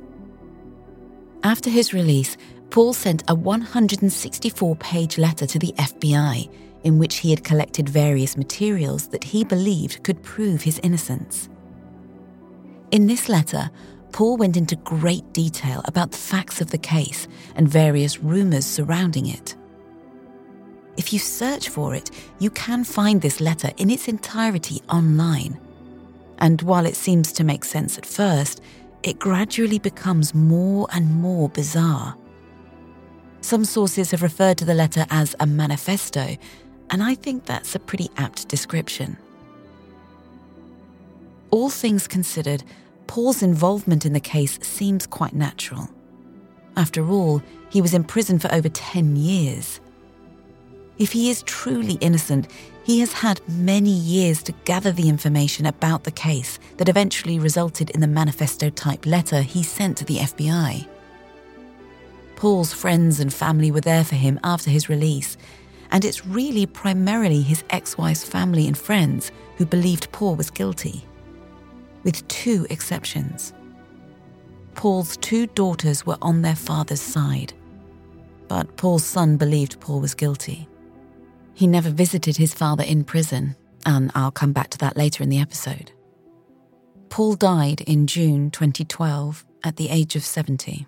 After 1.43 1.70
his 1.70 1.93
release, 1.93 2.38
Paul 2.70 2.93
sent 2.93 3.24
a 3.28 3.36
164 3.36 4.78
page 4.78 5.17
letter 5.17 5.45
to 5.45 5.59
the 5.59 5.74
FBI 5.74 6.49
in 6.84 6.99
which 6.99 7.17
he 7.17 7.29
had 7.29 7.43
collected 7.43 7.88
various 7.88 8.38
materials 8.38 9.07
that 9.09 9.23
he 9.23 9.43
believed 9.43 10.03
could 10.03 10.21
prove 10.21 10.61
his 10.61 10.79
innocence. 10.84 11.49
In 12.91 13.07
this 13.07 13.29
letter, 13.29 13.71
Paul 14.11 14.38
went 14.38 14.57
into 14.57 14.75
great 14.75 15.34
detail 15.34 15.81
about 15.86 16.11
the 16.11 16.17
facts 16.17 16.61
of 16.61 16.69
the 16.69 16.77
case 16.77 17.27
and 17.55 17.67
various 17.67 18.19
rumours 18.19 18.65
surrounding 18.65 19.27
it. 19.27 19.55
If 20.97 21.11
you 21.11 21.17
search 21.17 21.69
for 21.69 21.95
it, 21.95 22.11
you 22.38 22.51
can 22.51 22.84
find 22.84 23.19
this 23.21 23.41
letter 23.41 23.71
in 23.77 23.89
its 23.89 24.07
entirety 24.07 24.81
online. 24.89 25.59
And 26.38 26.61
while 26.61 26.86
it 26.86 26.95
seems 26.95 27.31
to 27.34 27.43
make 27.43 27.65
sense 27.65 27.97
at 27.97 28.05
first, 28.05 28.61
it 29.01 29.17
gradually 29.17 29.79
becomes 29.79 30.36
more 30.36 30.88
and 30.93 31.19
more 31.19 31.49
bizarre. 31.49 32.15
Some 33.41 33.65
sources 33.65 34.11
have 34.11 34.21
referred 34.21 34.57
to 34.59 34.65
the 34.65 34.73
letter 34.73 35.05
as 35.09 35.36
a 35.39 35.47
manifesto, 35.47 36.38
and 36.93 37.01
I 37.01 37.15
think 37.15 37.45
that's 37.45 37.73
a 37.73 37.79
pretty 37.79 38.11
apt 38.17 38.47
description. 38.47 39.17
All 41.49 41.71
things 41.71 42.07
considered, 42.07 42.63
Paul's 43.07 43.41
involvement 43.41 44.05
in 44.05 44.13
the 44.13 44.19
case 44.19 44.59
seems 44.61 45.07
quite 45.07 45.33
natural. 45.33 45.89
After 46.77 47.09
all, 47.09 47.41
he 47.71 47.81
was 47.81 47.95
in 47.95 48.03
prison 48.03 48.37
for 48.37 48.53
over 48.53 48.69
10 48.69 49.15
years. 49.15 49.79
If 50.99 51.11
he 51.11 51.31
is 51.31 51.41
truly 51.43 51.93
innocent, 51.93 52.47
he 52.83 52.99
has 52.99 53.11
had 53.11 53.41
many 53.47 53.89
years 53.89 54.43
to 54.43 54.51
gather 54.63 54.91
the 54.91 55.09
information 55.09 55.65
about 55.65 56.03
the 56.03 56.11
case 56.11 56.59
that 56.77 56.89
eventually 56.89 57.39
resulted 57.39 57.89
in 57.89 58.01
the 58.01 58.07
manifesto 58.07 58.69
type 58.69 59.07
letter 59.07 59.41
he 59.41 59.63
sent 59.63 59.97
to 59.97 60.05
the 60.05 60.17
FBI. 60.17 60.87
Paul's 62.35 62.71
friends 62.71 63.19
and 63.19 63.33
family 63.33 63.71
were 63.71 63.81
there 63.81 64.03
for 64.03 64.15
him 64.15 64.39
after 64.43 64.69
his 64.69 64.89
release, 64.89 65.37
and 65.93 66.03
it's 66.03 66.25
really 66.25 66.65
primarily 66.65 67.41
his 67.41 67.63
ex 67.69 67.97
wife's 67.97 68.23
family 68.23 68.67
and 68.67 68.77
friends 68.77 69.31
who 69.57 69.65
believed 69.65 70.11
Paul 70.11 70.35
was 70.35 70.49
guilty. 70.49 71.05
With 72.03 72.27
two 72.27 72.65
exceptions. 72.69 73.53
Paul's 74.73 75.15
two 75.17 75.45
daughters 75.47 76.05
were 76.05 76.17
on 76.21 76.41
their 76.41 76.55
father's 76.55 76.99
side, 76.99 77.53
but 78.47 78.75
Paul's 78.75 79.05
son 79.05 79.37
believed 79.37 79.79
Paul 79.79 80.01
was 80.01 80.15
guilty. 80.15 80.67
He 81.53 81.67
never 81.67 81.91
visited 81.91 82.35
his 82.35 82.55
father 82.55 82.83
in 82.83 83.03
prison, 83.03 83.55
and 83.85 84.11
I'll 84.15 84.31
come 84.31 84.51
back 84.51 84.71
to 84.71 84.77
that 84.79 84.97
later 84.97 85.21
in 85.21 85.29
the 85.29 85.39
episode. 85.39 85.91
Paul 87.09 87.35
died 87.35 87.81
in 87.81 88.07
June 88.07 88.49
2012 88.49 89.45
at 89.63 89.75
the 89.75 89.89
age 89.89 90.15
of 90.15 90.23
70. 90.23 90.87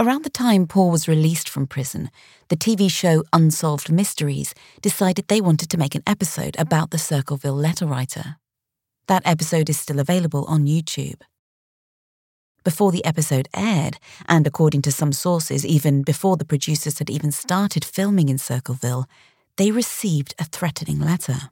Around 0.00 0.24
the 0.24 0.30
time 0.30 0.66
Paul 0.66 0.90
was 0.90 1.06
released 1.06 1.46
from 1.46 1.66
prison, 1.66 2.10
the 2.48 2.56
TV 2.56 2.90
show 2.90 3.22
Unsolved 3.34 3.92
Mysteries 3.92 4.54
decided 4.80 5.28
they 5.28 5.42
wanted 5.42 5.68
to 5.68 5.76
make 5.76 5.94
an 5.94 6.02
episode 6.06 6.56
about 6.58 6.90
the 6.90 6.96
Circleville 6.96 7.52
letter 7.52 7.84
writer. 7.84 8.36
That 9.08 9.20
episode 9.26 9.68
is 9.68 9.78
still 9.78 10.00
available 10.00 10.46
on 10.46 10.64
YouTube. 10.64 11.20
Before 12.64 12.90
the 12.90 13.04
episode 13.04 13.50
aired, 13.54 13.98
and 14.26 14.46
according 14.46 14.80
to 14.82 14.90
some 14.90 15.12
sources, 15.12 15.66
even 15.66 16.02
before 16.02 16.38
the 16.38 16.46
producers 16.46 16.98
had 16.98 17.10
even 17.10 17.30
started 17.30 17.84
filming 17.84 18.30
in 18.30 18.38
Circleville, 18.38 19.04
they 19.58 19.70
received 19.70 20.34
a 20.38 20.44
threatening 20.44 20.98
letter. 20.98 21.50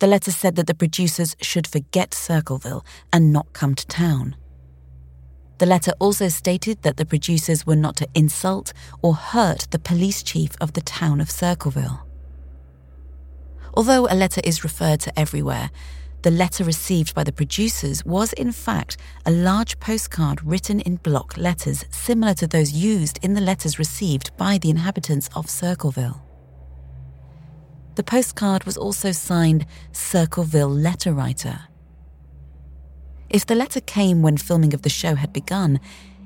The 0.00 0.06
letter 0.06 0.32
said 0.32 0.56
that 0.56 0.66
the 0.66 0.74
producers 0.74 1.34
should 1.40 1.66
forget 1.66 2.12
Circleville 2.12 2.84
and 3.10 3.32
not 3.32 3.54
come 3.54 3.74
to 3.74 3.86
town. 3.86 4.36
The 5.62 5.68
letter 5.68 5.92
also 6.00 6.26
stated 6.26 6.82
that 6.82 6.96
the 6.96 7.06
producers 7.06 7.64
were 7.64 7.76
not 7.76 7.94
to 7.98 8.08
insult 8.16 8.72
or 9.00 9.14
hurt 9.14 9.68
the 9.70 9.78
police 9.78 10.20
chief 10.24 10.50
of 10.60 10.72
the 10.72 10.80
town 10.80 11.20
of 11.20 11.30
Circleville. 11.30 12.04
Although 13.72 14.08
a 14.08 14.16
letter 14.16 14.40
is 14.42 14.64
referred 14.64 14.98
to 15.02 15.16
everywhere, 15.16 15.70
the 16.22 16.32
letter 16.32 16.64
received 16.64 17.14
by 17.14 17.22
the 17.22 17.30
producers 17.30 18.04
was, 18.04 18.32
in 18.32 18.50
fact, 18.50 18.96
a 19.24 19.30
large 19.30 19.78
postcard 19.78 20.42
written 20.42 20.80
in 20.80 20.96
block 20.96 21.36
letters 21.36 21.84
similar 21.90 22.34
to 22.34 22.48
those 22.48 22.72
used 22.72 23.20
in 23.22 23.34
the 23.34 23.40
letters 23.40 23.78
received 23.78 24.36
by 24.36 24.58
the 24.58 24.70
inhabitants 24.70 25.30
of 25.36 25.48
Circleville. 25.48 26.26
The 27.94 28.02
postcard 28.02 28.64
was 28.64 28.76
also 28.76 29.12
signed 29.12 29.66
Circleville 29.92 30.70
Letter 30.70 31.12
Writer. 31.12 31.60
If 33.32 33.46
the 33.46 33.54
letter 33.54 33.80
came 33.80 34.20
when 34.20 34.36
filming 34.36 34.74
of 34.74 34.82
the 34.82 34.90
show 34.90 35.14
had 35.14 35.32
begun, 35.32 35.80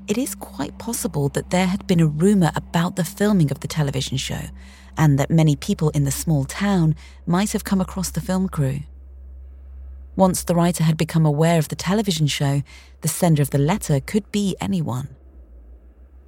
it 0.09 0.17
is 0.17 0.35
quite 0.35 0.77
possible 0.77 1.29
that 1.29 1.51
there 1.51 1.67
had 1.67 1.87
been 1.87 2.01
a 2.01 2.05
rumour 2.05 2.51
about 2.53 2.97
the 2.97 3.05
filming 3.05 3.49
of 3.49 3.61
the 3.61 3.67
television 3.67 4.17
show, 4.17 4.41
and 4.97 5.17
that 5.17 5.31
many 5.31 5.55
people 5.55 5.89
in 5.91 6.03
the 6.03 6.11
small 6.11 6.43
town 6.43 6.95
might 7.25 7.53
have 7.53 7.63
come 7.63 7.79
across 7.79 8.11
the 8.11 8.19
film 8.19 8.49
crew. 8.49 8.81
Once 10.17 10.43
the 10.43 10.55
writer 10.55 10.83
had 10.83 10.97
become 10.97 11.25
aware 11.25 11.57
of 11.57 11.69
the 11.69 11.75
television 11.77 12.27
show, 12.27 12.61
the 12.99 13.07
sender 13.07 13.41
of 13.41 13.51
the 13.51 13.57
letter 13.57 14.01
could 14.01 14.29
be 14.33 14.57
anyone. 14.59 15.07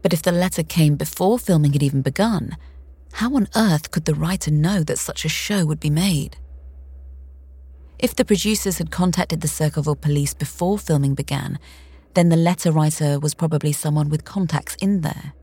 But 0.02 0.14
if 0.14 0.22
the 0.22 0.32
letter 0.32 0.64
came 0.64 0.96
before 0.96 1.40
filming 1.40 1.74
had 1.74 1.84
even 1.84 2.02
begun, 2.02 2.56
how 3.14 3.36
on 3.36 3.50
earth 3.54 3.92
could 3.92 4.06
the 4.06 4.16
writer 4.16 4.52
know 4.52 4.84
that 4.84 5.00
such 5.00 5.26
a 5.26 5.30
show 5.30 5.66
would 5.66 5.82
be 5.82 5.90
made? 5.90 6.38
If 8.00 8.16
the 8.16 8.26
producers 8.26 8.78
had 8.78 8.92
contacted 8.92 9.42
the 9.42 9.48
Circleville 9.48 9.96
police 9.96 10.34
before 10.34 10.78
filming 10.78 11.16
began, 11.16 11.60
then 12.14 12.30
the 12.30 12.38
letter 12.38 12.72
writer 12.72 13.20
was 13.20 13.36
probably 13.36 13.72
someone 13.72 14.10
with 14.10 14.26
contacts 14.26 14.76
in 14.76 15.02
there. 15.02 15.34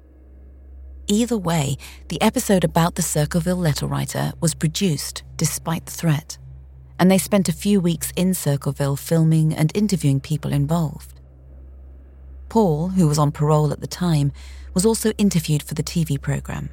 Either 1.07 1.38
way, 1.38 1.76
the 2.09 2.20
episode 2.20 2.64
about 2.64 2.96
the 2.96 3.02
Circleville 3.02 3.57
letter 3.57 3.86
writer 3.86 4.32
was 4.40 4.54
produced 4.54 5.22
despite 5.36 5.86
the 5.86 5.92
threat 5.92 6.38
and 6.98 7.11
they 7.11 7.18
spent 7.18 7.48
a 7.48 7.52
few 7.52 7.80
weeks 7.80 8.12
in 8.16 8.34
Circleville 8.34 8.96
filming 8.96 9.54
and 9.54 9.70
interviewing 9.74 10.20
people 10.20 10.52
involved. 10.52 11.20
Paul, 12.48 12.88
who 12.88 13.09
was 13.09 13.18
on 13.18 13.32
parole 13.32 13.72
at 13.72 13.80
the 13.80 13.86
time, 13.86 14.32
was 14.72 14.86
also 14.86 15.11
interviewed 15.12 15.62
for 15.62 15.74
the 15.74 15.82
TV 15.82 16.20
programme. 16.20 16.70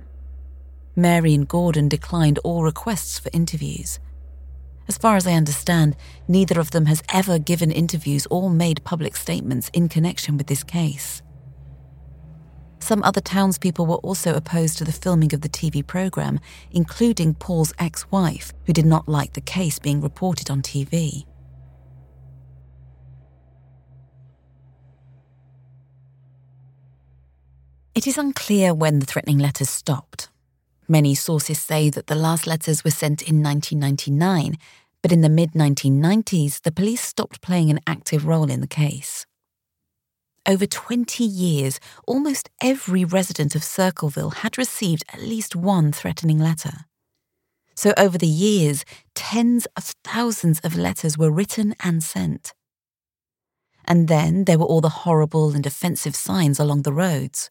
Mary 0.95 1.33
and 1.33 1.47
Gordon 1.47 1.89
declined 1.89 2.39
all 2.43 2.63
requests 2.63 3.17
for 3.17 3.29
interviews. 3.33 3.99
As 4.87 4.97
far 4.97 5.15
as 5.15 5.25
I 5.25 5.33
understand, 5.33 5.95
neither 6.27 6.59
of 6.59 6.71
them 6.71 6.87
has 6.87 7.01
ever 7.13 7.39
given 7.39 7.71
interviews 7.71 8.27
or 8.29 8.49
made 8.49 8.83
public 8.83 9.15
statements 9.15 9.69
in 9.73 9.87
connection 9.87 10.37
with 10.37 10.47
this 10.47 10.63
case. 10.63 11.21
Some 12.79 13.01
other 13.03 13.21
townspeople 13.21 13.85
were 13.85 13.95
also 13.95 14.35
opposed 14.35 14.77
to 14.77 14.83
the 14.83 14.91
filming 14.91 15.33
of 15.33 15.39
the 15.39 15.47
TV 15.47 15.87
programme, 15.87 16.41
including 16.71 17.33
Paul's 17.33 17.73
ex 17.79 18.11
wife, 18.11 18.51
who 18.65 18.73
did 18.73 18.85
not 18.85 19.07
like 19.07 19.33
the 19.33 19.41
case 19.41 19.79
being 19.79 20.01
reported 20.01 20.49
on 20.49 20.61
TV. 20.61 21.25
It 27.95 28.05
is 28.05 28.17
unclear 28.17 28.73
when 28.73 28.99
the 28.99 29.05
threatening 29.05 29.37
letters 29.37 29.69
stopped. 29.69 30.27
Many 30.87 31.15
sources 31.15 31.59
say 31.59 31.89
that 31.89 32.07
the 32.07 32.15
last 32.15 32.45
letters 32.45 32.83
were 32.83 32.91
sent 32.91 33.21
in 33.21 33.41
1999, 33.41 34.57
but 35.01 35.11
in 35.11 35.21
the 35.21 35.29
mid 35.29 35.53
1990s, 35.53 36.61
the 36.61 36.71
police 36.71 37.01
stopped 37.01 37.41
playing 37.41 37.69
an 37.69 37.79
active 37.87 38.25
role 38.25 38.49
in 38.49 38.61
the 38.61 38.67
case. 38.67 39.25
Over 40.45 40.65
20 40.65 41.23
years, 41.23 41.79
almost 42.05 42.49
every 42.61 43.05
resident 43.05 43.55
of 43.55 43.63
Circleville 43.63 44.31
had 44.31 44.57
received 44.57 45.05
at 45.13 45.21
least 45.21 45.55
one 45.55 45.93
threatening 45.93 46.37
letter. 46.37 46.85
So, 47.75 47.93
over 47.97 48.17
the 48.17 48.27
years, 48.27 48.83
tens 49.15 49.67
of 49.77 49.85
thousands 50.03 50.59
of 50.59 50.77
letters 50.77 51.17
were 51.17 51.31
written 51.31 51.75
and 51.81 52.03
sent. 52.03 52.53
And 53.85 54.09
then 54.09 54.43
there 54.43 54.59
were 54.59 54.65
all 54.65 54.81
the 54.81 54.89
horrible 54.89 55.55
and 55.55 55.65
offensive 55.65 56.15
signs 56.15 56.59
along 56.59 56.81
the 56.81 56.93
roads. 56.93 57.49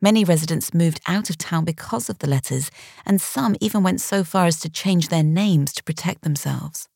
Many 0.00 0.24
residents 0.24 0.72
moved 0.72 1.00
out 1.06 1.28
of 1.28 1.38
town 1.38 1.64
because 1.64 2.08
of 2.08 2.18
the 2.18 2.28
letters, 2.28 2.70
and 3.04 3.20
some 3.20 3.56
even 3.60 3.82
went 3.82 4.00
so 4.00 4.22
far 4.22 4.46
as 4.46 4.60
to 4.60 4.68
change 4.68 5.08
their 5.08 5.24
names 5.24 5.72
to 5.72 5.82
protect 5.82 6.22
themselves. 6.22 6.88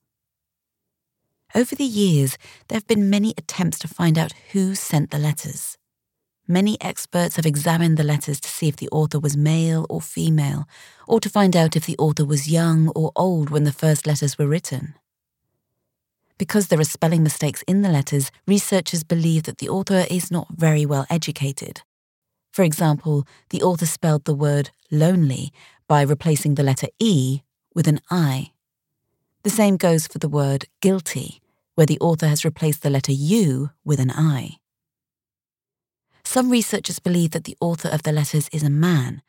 Over 1.55 1.74
the 1.74 1.84
years, 1.84 2.38
there 2.68 2.76
have 2.76 2.86
been 2.86 3.11
many 3.11 3.34
attempts 3.36 3.78
to 3.80 3.88
find 3.88 4.16
out 4.16 4.32
who 4.53 4.74
sent 4.74 5.11
the 5.11 5.18
letters. 5.18 5.76
Many 6.46 6.80
experts 6.80 7.36
have 7.36 7.46
examined 7.46 7.96
the 7.96 8.05
letters 8.05 8.40
to 8.40 8.48
see 8.48 8.68
if 8.68 8.76
the 8.76 8.88
author 8.90 9.18
was 9.18 9.36
male 9.36 9.84
or 9.90 10.00
female, 10.00 10.68
or 11.09 11.20
to 11.20 11.28
find 11.28 11.57
out 11.57 11.76
if 11.76 11.86
the 11.86 11.98
author 11.98 12.24
was 12.24 12.50
young 12.50 12.88
or 12.90 13.12
old 13.16 13.50
when 13.50 13.64
the 13.64 13.72
first 13.72 14.07
letters 14.07 14.38
were 14.38 14.46
written. 14.46 14.94
Because 16.38 16.68
there 16.68 16.80
are 16.80 16.84
spelling 16.84 17.22
mistakes 17.22 17.62
in 17.68 17.82
the 17.82 17.88
letters, 17.88 18.30
researchers 18.46 19.05
believe 19.05 19.42
that 19.44 19.59
the 19.59 19.68
author 19.68 20.07
is 20.11 20.30
not 20.30 20.48
very 20.50 20.86
well 20.86 21.07
educated. 21.11 21.82
For 22.53 22.62
example, 22.62 23.26
the 23.48 23.62
author 23.62 23.86
spelled 23.86 24.24
the 24.24 24.34
word 24.34 24.70
lonely 24.90 25.53
by 25.88 26.03
replacing 26.03 26.55
the 26.55 26.62
letter 26.62 26.88
E 26.98 27.40
with 27.74 27.88
an 27.88 28.00
I. 28.11 28.53
The 29.42 29.50
same 29.50 29.76
goes 29.76 30.07
for 30.07 30.18
the 30.18 30.28
word 30.28 30.66
guilty, 30.80 31.40
where 31.74 31.86
the 31.86 31.98
author 32.00 32.28
has 32.28 32.44
replaced 32.44 32.82
the 32.82 32.90
letter 32.90 33.12
U 33.12 33.70
with 33.84 33.98
an 33.98 34.11
I. 34.11 34.59
Some 36.24 36.50
researchers 36.50 36.98
believe 36.98 37.30
that 37.32 37.44
the 37.44 37.57
author 37.61 37.88
of 37.88 38.03
the 38.03 38.12
letters 38.12 38.48
is 38.53 38.62
a 38.62 38.70
man, 38.70 39.22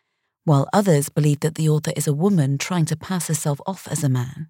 while 0.44 0.68
others 0.74 1.10
believe 1.10 1.40
that 1.40 1.56
the 1.56 1.70
author 1.70 1.92
is 1.96 2.08
a 2.08 2.14
woman 2.14 2.58
trying 2.58 2.86
to 2.86 2.98
pass 2.98 3.28
herself 3.28 3.60
off 3.66 3.88
as 3.90 4.04
a 4.04 4.10
man. 4.10 4.50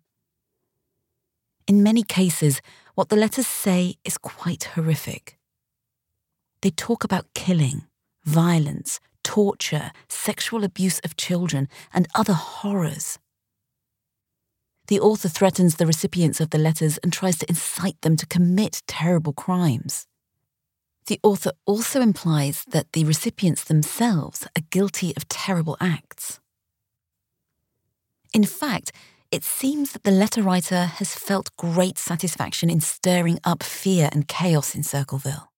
In 1.68 1.84
many 1.84 2.04
cases, 2.04 2.62
what 2.96 3.10
the 3.10 3.16
letters 3.16 3.48
say 3.48 3.96
is 4.04 4.18
quite 4.18 4.66
horrific. 4.76 5.38
They 6.62 6.72
talk 6.72 7.04
about 7.04 7.34
killing, 7.34 7.84
violence, 8.24 9.00
torture, 9.24 9.92
sexual 10.10 10.64
abuse 10.64 11.00
of 11.00 11.16
children, 11.16 11.68
and 11.94 12.08
other 12.16 12.34
horrors. 12.34 13.20
The 14.88 15.00
author 15.00 15.30
threatens 15.30 15.76
the 15.76 15.86
recipients 15.86 16.42
of 16.42 16.50
the 16.50 16.58
letters 16.58 16.98
and 17.00 17.14
tries 17.14 17.38
to 17.40 17.50
incite 17.50 18.02
them 18.02 18.18
to 18.18 18.26
commit 18.26 18.82
terrible 18.88 19.34
crimes. 19.34 20.08
The 21.08 21.20
author 21.24 21.52
also 21.66 22.02
implies 22.02 22.66
that 22.70 22.92
the 22.94 23.06
recipients 23.06 23.64
themselves 23.64 24.46
are 24.58 24.64
guilty 24.70 25.14
of 25.16 25.28
terrible 25.28 25.78
acts. 25.80 26.40
In 28.34 28.44
fact, 28.44 28.92
it 29.32 29.44
seems 29.44 29.94
that 29.94 30.04
the 30.04 30.12
letter 30.12 30.42
writer 30.42 30.86
has 30.86 31.16
felt 31.16 31.56
great 31.58 31.98
satisfaction 31.98 32.70
in 32.70 32.82
stirring 32.82 33.40
up 33.44 33.64
fear 33.64 34.10
and 34.12 34.28
chaos 34.28 34.76
in 34.76 34.84
Circleville. 34.84 35.53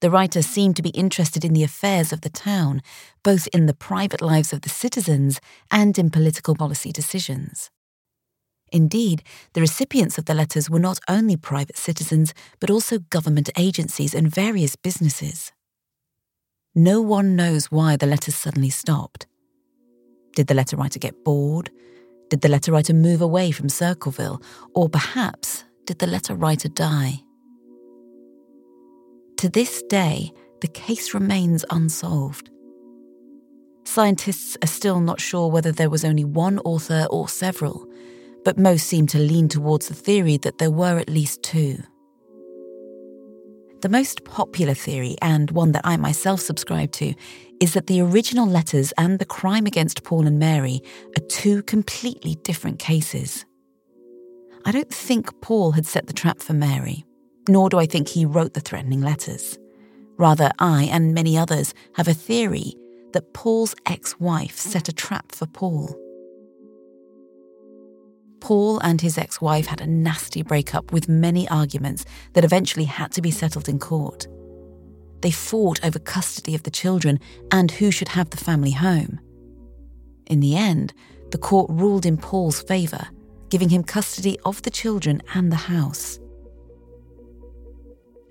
The 0.00 0.10
writer 0.10 0.42
seemed 0.42 0.76
to 0.76 0.82
be 0.82 0.90
interested 0.90 1.44
in 1.44 1.52
the 1.52 1.64
affairs 1.64 2.12
of 2.12 2.20
the 2.20 2.30
town, 2.30 2.82
both 3.24 3.48
in 3.48 3.66
the 3.66 3.74
private 3.74 4.22
lives 4.22 4.52
of 4.52 4.60
the 4.60 4.68
citizens 4.68 5.40
and 5.70 5.98
in 5.98 6.10
political 6.10 6.54
policy 6.54 6.92
decisions. 6.92 7.70
Indeed, 8.70 9.22
the 9.54 9.60
recipients 9.60 10.18
of 10.18 10.26
the 10.26 10.34
letters 10.34 10.70
were 10.70 10.78
not 10.78 11.00
only 11.08 11.36
private 11.36 11.76
citizens, 11.76 12.34
but 12.60 12.70
also 12.70 12.98
government 12.98 13.50
agencies 13.56 14.14
and 14.14 14.32
various 14.32 14.76
businesses. 14.76 15.52
No 16.74 17.00
one 17.00 17.34
knows 17.34 17.72
why 17.72 17.96
the 17.96 18.06
letters 18.06 18.36
suddenly 18.36 18.70
stopped. 18.70 19.26
Did 20.36 20.46
the 20.46 20.54
letter 20.54 20.76
writer 20.76 20.98
get 21.00 21.24
bored? 21.24 21.70
Did 22.30 22.42
the 22.42 22.48
letter 22.48 22.70
writer 22.70 22.92
move 22.92 23.20
away 23.20 23.50
from 23.50 23.68
Circleville? 23.68 24.40
Or 24.74 24.88
perhaps, 24.88 25.64
did 25.86 25.98
the 25.98 26.06
letter 26.06 26.34
writer 26.34 26.68
die? 26.68 27.22
To 29.38 29.48
this 29.48 29.84
day, 29.84 30.32
the 30.62 30.66
case 30.66 31.14
remains 31.14 31.64
unsolved. 31.70 32.50
Scientists 33.84 34.56
are 34.64 34.66
still 34.66 34.98
not 34.98 35.20
sure 35.20 35.48
whether 35.48 35.70
there 35.70 35.88
was 35.88 36.04
only 36.04 36.24
one 36.24 36.58
author 36.64 37.06
or 37.08 37.28
several, 37.28 37.86
but 38.44 38.58
most 38.58 38.88
seem 38.88 39.06
to 39.06 39.18
lean 39.18 39.48
towards 39.48 39.86
the 39.86 39.94
theory 39.94 40.38
that 40.38 40.58
there 40.58 40.72
were 40.72 40.98
at 40.98 41.08
least 41.08 41.44
two. 41.44 41.78
The 43.80 43.88
most 43.88 44.24
popular 44.24 44.74
theory, 44.74 45.16
and 45.22 45.52
one 45.52 45.70
that 45.70 45.86
I 45.86 45.96
myself 45.96 46.40
subscribe 46.40 46.90
to, 46.92 47.14
is 47.60 47.74
that 47.74 47.86
the 47.86 48.00
original 48.00 48.46
letters 48.48 48.92
and 48.98 49.20
the 49.20 49.24
crime 49.24 49.66
against 49.66 50.02
Paul 50.02 50.26
and 50.26 50.40
Mary 50.40 50.82
are 51.16 51.26
two 51.28 51.62
completely 51.62 52.34
different 52.42 52.80
cases. 52.80 53.44
I 54.64 54.72
don't 54.72 54.92
think 54.92 55.40
Paul 55.42 55.70
had 55.70 55.86
set 55.86 56.08
the 56.08 56.12
trap 56.12 56.40
for 56.40 56.54
Mary, 56.54 57.04
nor 57.48 57.68
do 57.68 57.78
I 57.78 57.86
think 57.86 58.08
he 58.08 58.24
wrote 58.24 58.54
the 58.54 58.60
threatening 58.60 59.00
letters. 59.00 59.58
Rather, 60.16 60.50
I 60.58 60.84
and 60.84 61.14
many 61.14 61.38
others 61.38 61.74
have 61.94 62.08
a 62.08 62.14
theory 62.14 62.74
that 63.12 63.32
Paul's 63.32 63.74
ex 63.86 64.18
wife 64.20 64.56
set 64.56 64.88
a 64.88 64.92
trap 64.92 65.32
for 65.32 65.46
Paul. 65.46 65.96
Paul 68.40 68.78
and 68.80 69.00
his 69.00 69.18
ex 69.18 69.40
wife 69.40 69.66
had 69.66 69.80
a 69.80 69.86
nasty 69.86 70.42
breakup 70.42 70.92
with 70.92 71.08
many 71.08 71.48
arguments 71.48 72.04
that 72.34 72.44
eventually 72.44 72.84
had 72.84 73.12
to 73.12 73.22
be 73.22 73.30
settled 73.30 73.68
in 73.68 73.78
court. 73.78 74.26
They 75.20 75.30
fought 75.30 75.84
over 75.84 75.98
custody 75.98 76.54
of 76.54 76.62
the 76.62 76.70
children 76.70 77.18
and 77.50 77.70
who 77.70 77.90
should 77.90 78.08
have 78.08 78.30
the 78.30 78.36
family 78.36 78.70
home. 78.70 79.20
In 80.26 80.40
the 80.40 80.56
end, 80.56 80.92
the 81.30 81.38
court 81.38 81.68
ruled 81.70 82.06
in 82.06 82.16
Paul's 82.16 82.62
favour, 82.62 83.08
giving 83.48 83.68
him 83.70 83.82
custody 83.82 84.38
of 84.44 84.62
the 84.62 84.70
children 84.70 85.22
and 85.34 85.50
the 85.50 85.56
house. 85.56 86.18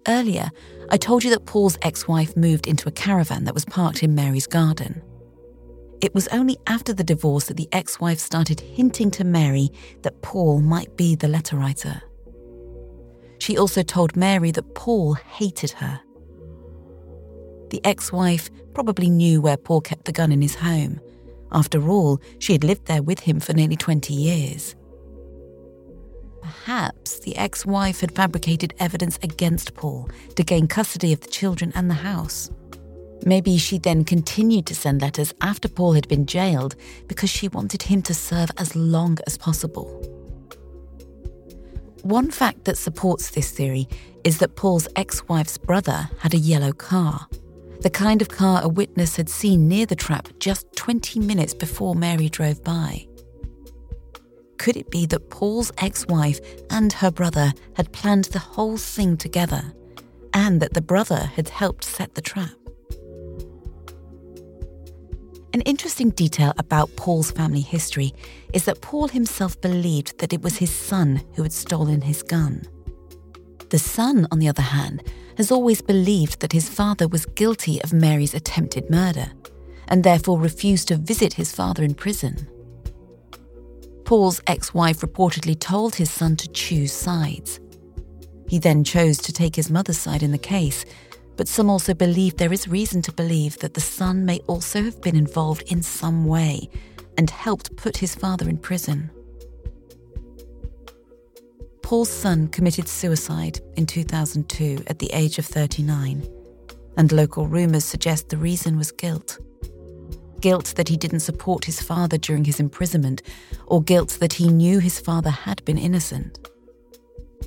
Earlier, 0.07 0.49
I 0.89 0.97
told 0.97 1.23
you 1.25 1.29
that 1.31 1.45
Paul's 1.45 1.77
ex 1.81 2.07
wife 2.07 2.37
moved 2.37 2.65
into 2.65 2.87
a 2.87 2.93
caravan 2.93 3.43
that 3.43 3.53
was 3.53 3.65
parked 3.65 4.03
in 4.03 4.15
Mary's 4.15 4.47
garden. 4.47 5.01
It 5.99 6.13
was 6.13 6.29
only 6.29 6.57
after 6.65 6.93
the 6.93 7.03
divorce 7.03 7.45
that 7.45 7.57
the 7.57 7.67
ex 7.73 7.99
wife 7.99 8.19
started 8.19 8.61
hinting 8.61 9.11
to 9.11 9.25
Mary 9.25 9.69
that 10.03 10.21
Paul 10.21 10.61
might 10.61 10.95
be 10.95 11.15
the 11.15 11.27
letter 11.27 11.57
writer. 11.57 12.01
She 13.39 13.57
also 13.57 13.83
told 13.83 14.15
Mary 14.15 14.51
that 14.51 14.75
Paul 14.75 15.15
hated 15.15 15.71
her. 15.71 15.99
The 17.69 17.81
ex 17.83 18.13
wife 18.13 18.49
probably 18.73 19.09
knew 19.09 19.41
where 19.41 19.57
Paul 19.57 19.81
kept 19.81 20.05
the 20.05 20.13
gun 20.13 20.31
in 20.31 20.41
his 20.41 20.55
home. 20.55 21.01
After 21.51 21.89
all, 21.89 22.21
she 22.39 22.53
had 22.53 22.63
lived 22.63 22.85
there 22.85 23.03
with 23.03 23.19
him 23.19 23.41
for 23.41 23.53
nearly 23.53 23.75
20 23.75 24.13
years. 24.13 24.75
Perhaps 26.47 27.19
the 27.19 27.35
ex 27.35 27.65
wife 27.65 27.99
had 27.99 28.15
fabricated 28.15 28.73
evidence 28.79 29.19
against 29.21 29.73
Paul 29.73 30.09
to 30.35 30.43
gain 30.43 30.67
custody 30.67 31.11
of 31.11 31.19
the 31.19 31.27
children 31.27 31.73
and 31.75 31.89
the 31.89 31.95
house. 32.09 32.49
Maybe 33.25 33.57
she 33.57 33.77
then 33.77 34.05
continued 34.05 34.65
to 34.67 34.75
send 34.75 35.01
letters 35.01 35.33
after 35.41 35.67
Paul 35.67 35.91
had 35.93 36.07
been 36.07 36.25
jailed 36.25 36.77
because 37.09 37.29
she 37.29 37.49
wanted 37.49 37.83
him 37.83 38.01
to 38.03 38.13
serve 38.13 38.49
as 38.57 38.77
long 38.77 39.17
as 39.27 39.37
possible. 39.37 39.87
One 42.03 42.31
fact 42.31 42.63
that 42.63 42.77
supports 42.77 43.31
this 43.31 43.51
theory 43.51 43.89
is 44.23 44.37
that 44.37 44.55
Paul's 44.55 44.87
ex 44.95 45.27
wife's 45.27 45.57
brother 45.57 46.09
had 46.19 46.33
a 46.33 46.37
yellow 46.37 46.71
car, 46.71 47.27
the 47.81 47.89
kind 47.89 48.21
of 48.21 48.29
car 48.29 48.61
a 48.63 48.69
witness 48.69 49.17
had 49.17 49.27
seen 49.27 49.67
near 49.67 49.85
the 49.85 49.97
trap 49.97 50.29
just 50.39 50.65
20 50.77 51.19
minutes 51.19 51.53
before 51.53 51.93
Mary 51.93 52.29
drove 52.29 52.63
by. 52.63 53.05
Could 54.68 54.76
it 54.76 54.91
be 54.91 55.05
that 55.05 55.30
Paul's 55.30 55.72
ex 55.78 56.05
wife 56.07 56.41
and 56.70 56.91
her 56.91 57.09
brother 57.09 57.53
had 57.76 57.93
planned 57.93 58.26
the 58.26 58.39
whole 58.39 58.76
thing 58.76 59.15
together, 59.15 59.63
and 60.34 60.61
that 60.61 60.74
the 60.74 60.82
brother 60.82 61.32
had 61.38 61.47
helped 61.47 61.86
set 61.86 62.15
the 62.15 62.22
trap? 62.22 62.51
An 65.53 65.61
interesting 65.61 66.09
detail 66.09 66.51
about 66.57 66.93
Paul's 66.97 67.32
family 67.32 67.61
history 67.61 68.13
is 68.51 68.65
that 68.65 68.82
Paul 68.82 69.07
himself 69.07 69.61
believed 69.61 70.20
that 70.20 70.34
it 70.34 70.41
was 70.41 70.57
his 70.57 70.76
son 70.76 71.22
who 71.36 71.43
had 71.43 71.53
stolen 71.53 72.01
his 72.01 72.22
gun. 72.22 72.63
The 73.70 73.80
son, 73.80 74.28
on 74.32 74.39
the 74.39 74.49
other 74.49 74.63
hand, 74.63 75.01
has 75.38 75.49
always 75.49 75.82
believed 75.82 76.41
that 76.41 76.51
his 76.51 76.68
father 76.68 77.07
was 77.07 77.26
guilty 77.26 77.82
of 77.84 77.93
Mary's 77.93 78.34
attempted 78.34 78.89
murder, 78.89 79.32
and 79.88 80.03
therefore 80.03 80.38
refused 80.38 80.89
to 80.89 80.97
visit 80.97 81.36
his 81.36 81.55
father 81.55 81.86
in 81.86 81.95
prison. 81.95 82.49
Paul's 84.07 84.41
ex 84.47 84.73
wife 84.73 85.01
reportedly 85.01 85.59
told 85.59 85.93
his 85.93 86.09
son 86.09 86.35
to 86.37 86.47
choose 86.47 86.91
sides. 86.91 87.59
He 88.47 88.57
then 88.57 88.83
chose 88.83 89.19
to 89.19 89.31
take 89.31 89.55
his 89.55 89.69
mother's 89.69 89.99
side 89.99 90.23
in 90.23 90.31
the 90.31 90.39
case 90.39 90.83
but 91.37 91.47
some 91.47 91.69
also 91.69 91.93
believe 91.93 92.35
there 92.35 92.51
is 92.51 92.67
reason 92.67 93.01
to 93.03 93.11
believe 93.13 93.57
that 93.59 93.75
the 93.75 93.81
son 93.81 94.25
may 94.25 94.39
also 94.47 94.83
have 94.83 95.01
been 95.01 95.15
involved 95.15 95.71
in 95.71 95.83
some 95.83 96.25
way 96.25 96.67
and 97.17 97.29
helped 97.29 97.77
put 97.77 97.97
his 97.97 98.15
father 98.15 98.49
in 98.49 98.57
prison. 98.57 99.09
Paul's 101.83 102.09
son 102.09 102.47
committed 102.47 102.87
suicide 102.87 103.61
in 103.77 103.85
2002 103.85 104.83
at 104.87 104.99
the 104.99 105.09
age 105.13 105.37
of 105.37 105.45
39, 105.45 106.27
and 106.97 107.11
local 107.11 107.47
rumours 107.47 107.85
suggest 107.85 108.29
the 108.29 108.37
reason 108.37 108.77
was 108.77 108.91
guilt. 108.91 109.37
Guilt 110.47 110.75
that 110.77 110.87
he 110.87 110.95
didn't 110.95 111.19
support 111.19 111.65
his 111.65 111.81
father 111.81 112.17
during 112.17 112.45
his 112.45 112.61
imprisonment, 112.61 113.21
or 113.65 113.83
guilt 113.83 114.11
that 114.21 114.31
he 114.31 114.47
knew 114.47 114.79
his 114.79 114.97
father 114.97 115.29
had 115.29 115.65
been 115.65 115.77
innocent. 115.77 116.39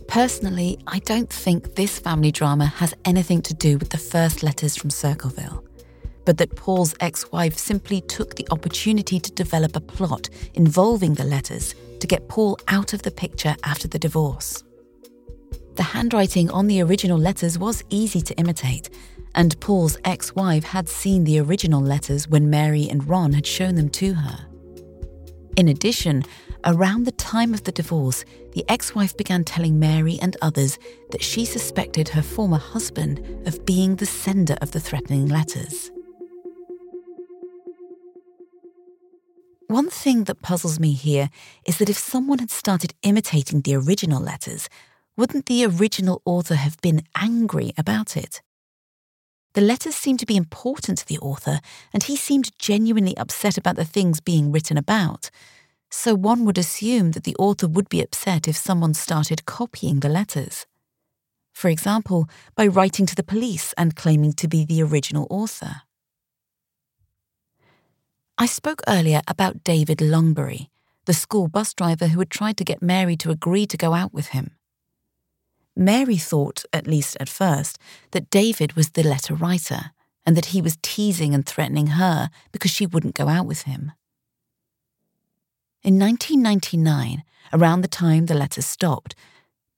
Personally, 0.07 0.79
I 0.87 0.99
don't 0.99 1.33
think 1.33 1.77
this 1.77 1.99
family 1.99 2.31
drama 2.31 2.67
has 2.67 2.93
anything 3.07 3.41
to 3.41 3.55
do 3.55 3.79
with 3.79 3.89
the 3.89 3.97
first 3.97 4.43
letters 4.43 4.77
from 4.77 4.91
Circleville, 4.91 5.65
but 6.27 6.37
that 6.37 6.57
Paul's 6.57 6.95
ex 7.01 7.33
wife 7.33 7.57
simply 7.57 8.03
took 8.03 8.37
the 8.37 8.47
opportunity 8.51 9.19
to 9.19 9.33
develop 9.33 9.77
a 9.77 9.81
plot 9.81 10.29
involving 10.53 11.15
the 11.15 11.25
letters 11.25 11.75
to 12.01 12.07
get 12.07 12.29
Paul 12.29 12.59
out 12.69 12.93
of 12.93 13.01
the 13.01 13.11
picture 13.11 13.57
after 13.65 13.89
the 13.89 13.99
divorce. 13.99 14.63
The 15.81 15.85
handwriting 15.85 16.51
on 16.51 16.67
the 16.67 16.83
original 16.83 17.17
letters 17.17 17.59
was 17.59 17.83
easy 17.89 18.21
to 18.21 18.35
imitate, 18.37 18.91
and 19.35 19.59
Paul's 19.61 19.97
ex 20.05 20.35
wife 20.35 20.65
had 20.65 20.91
seen 20.91 21.25
the 21.25 21.39
original 21.39 21.81
letters 21.81 22.29
when 22.29 22.51
Mary 22.51 22.87
and 22.91 23.09
Ron 23.09 23.33
had 23.33 23.47
shown 23.47 23.77
them 23.77 23.89
to 23.89 24.13
her. 24.13 24.47
In 25.57 25.69
addition, 25.69 26.23
Around 26.67 27.05
the 27.05 27.13
time 27.13 27.55
of 27.55 27.65
the 27.65 27.73
divorce, 27.73 28.27
the 28.53 28.67
ex 28.69 28.95
wife 28.95 29.17
began 29.17 29.45
telling 29.45 29.79
Mary 29.79 30.19
and 30.21 30.37
others 30.43 30.79
that 31.11 31.23
she 31.23 31.47
suspected 31.47 32.11
her 32.11 32.21
former 32.21 32.59
husband 32.59 33.19
of 33.47 33.65
being 33.65 33.97
the 33.97 34.05
sender 34.05 34.59
of 34.61 34.73
the 34.73 34.81
threatening 34.81 35.29
letters. 35.29 35.91
One 39.69 39.89
thing 39.89 40.25
that 40.25 40.43
puzzles 40.43 40.79
me 40.79 40.93
here 40.93 41.31
is 41.65 41.79
that 41.79 41.89
if 41.89 41.97
someone 41.97 42.41
had 42.41 42.51
started 42.51 42.93
imitating 43.03 43.63
the 43.63 43.77
original 43.77 44.21
letters, 44.21 44.69
wouldn't 45.17 45.47
the 45.47 45.65
original 45.65 46.23
author 46.25 46.55
have 46.55 46.81
been 46.81 47.03
angry 47.17 47.73
about 47.77 48.17
it? 48.17 48.43
The 49.55 49.61
letters 49.61 49.97
seemed 49.97 50.21
to 50.21 50.27
be 50.27 50.37
important 50.37 50.99
to 50.99 51.07
the 51.07 51.19
author, 51.19 51.61
and 51.93 52.05
he 52.05 52.15
seemed 52.15 52.57
genuinely 52.59 53.17
upset 53.17 53.59
about 53.59 53.77
the 53.77 53.85
things 53.85 54.21
being 54.21 54.53
written 54.53 54.77
about. 54.77 55.31
So 55.91 56.15
one 56.15 56.45
would 56.45 56.57
assume 56.57 57.11
that 57.13 57.25
the 57.25 57.35
author 57.37 57.67
would 57.67 57.89
be 57.89 58.01
upset 58.01 58.47
if 58.47 58.57
someone 58.57 58.95
started 58.95 59.47
copying 59.47 60.01
the 60.01 60.09
letters. 60.09 60.67
For 61.53 61.69
example, 61.69 62.29
by 62.55 62.69
writing 62.69 63.07
to 63.07 63.17
the 63.17 63.25
police 63.25 63.75
and 63.77 63.97
claiming 63.97 64.33
to 64.35 64.47
be 64.47 64.65
the 64.65 64.83
original 64.83 65.27
author. 65.31 65.83
I 68.39 68.47
spoke 68.47 68.83
earlier 68.87 69.21
about 69.27 69.65
David 69.65 69.99
Longberry, 69.99 70.69
the 71.07 71.13
school 71.13 71.49
bus 71.49 71.75
driver 71.75 72.07
who 72.07 72.21
had 72.21 72.31
tried 72.31 72.57
to 72.59 72.65
get 72.65 72.81
Mary 72.81 73.17
to 73.17 73.31
agree 73.31 73.67
to 73.67 73.77
go 73.77 73.93
out 73.93 74.15
with 74.15 74.29
him. 74.29 74.53
Mary 75.77 76.17
thought, 76.17 76.65
at 76.73 76.87
least 76.87 77.17
at 77.21 77.29
first, 77.29 77.79
that 78.11 78.31
David 78.31 78.75
was 78.75 78.91
the 78.91 79.03
letter 79.03 79.35
writer 79.35 79.93
and 80.27 80.37
that 80.37 80.47
he 80.47 80.61
was 80.61 80.79
teasing 80.83 81.35
and 81.35 81.47
threatening 81.47 81.89
her 81.89 82.31
because 82.53 82.71
she 82.71 82.87
wouldn't 82.87 83.15
go 83.15 83.29
out 83.29 83.47
with 83.47 83.63
him. 83.63 83.93
In 85.83 85.99
1999, 85.99 87.25
around 87.53 87.81
the 87.81 87.89
time 87.89 88.27
the 88.27 88.35
letters 88.35 88.67
stopped, 88.67 89.15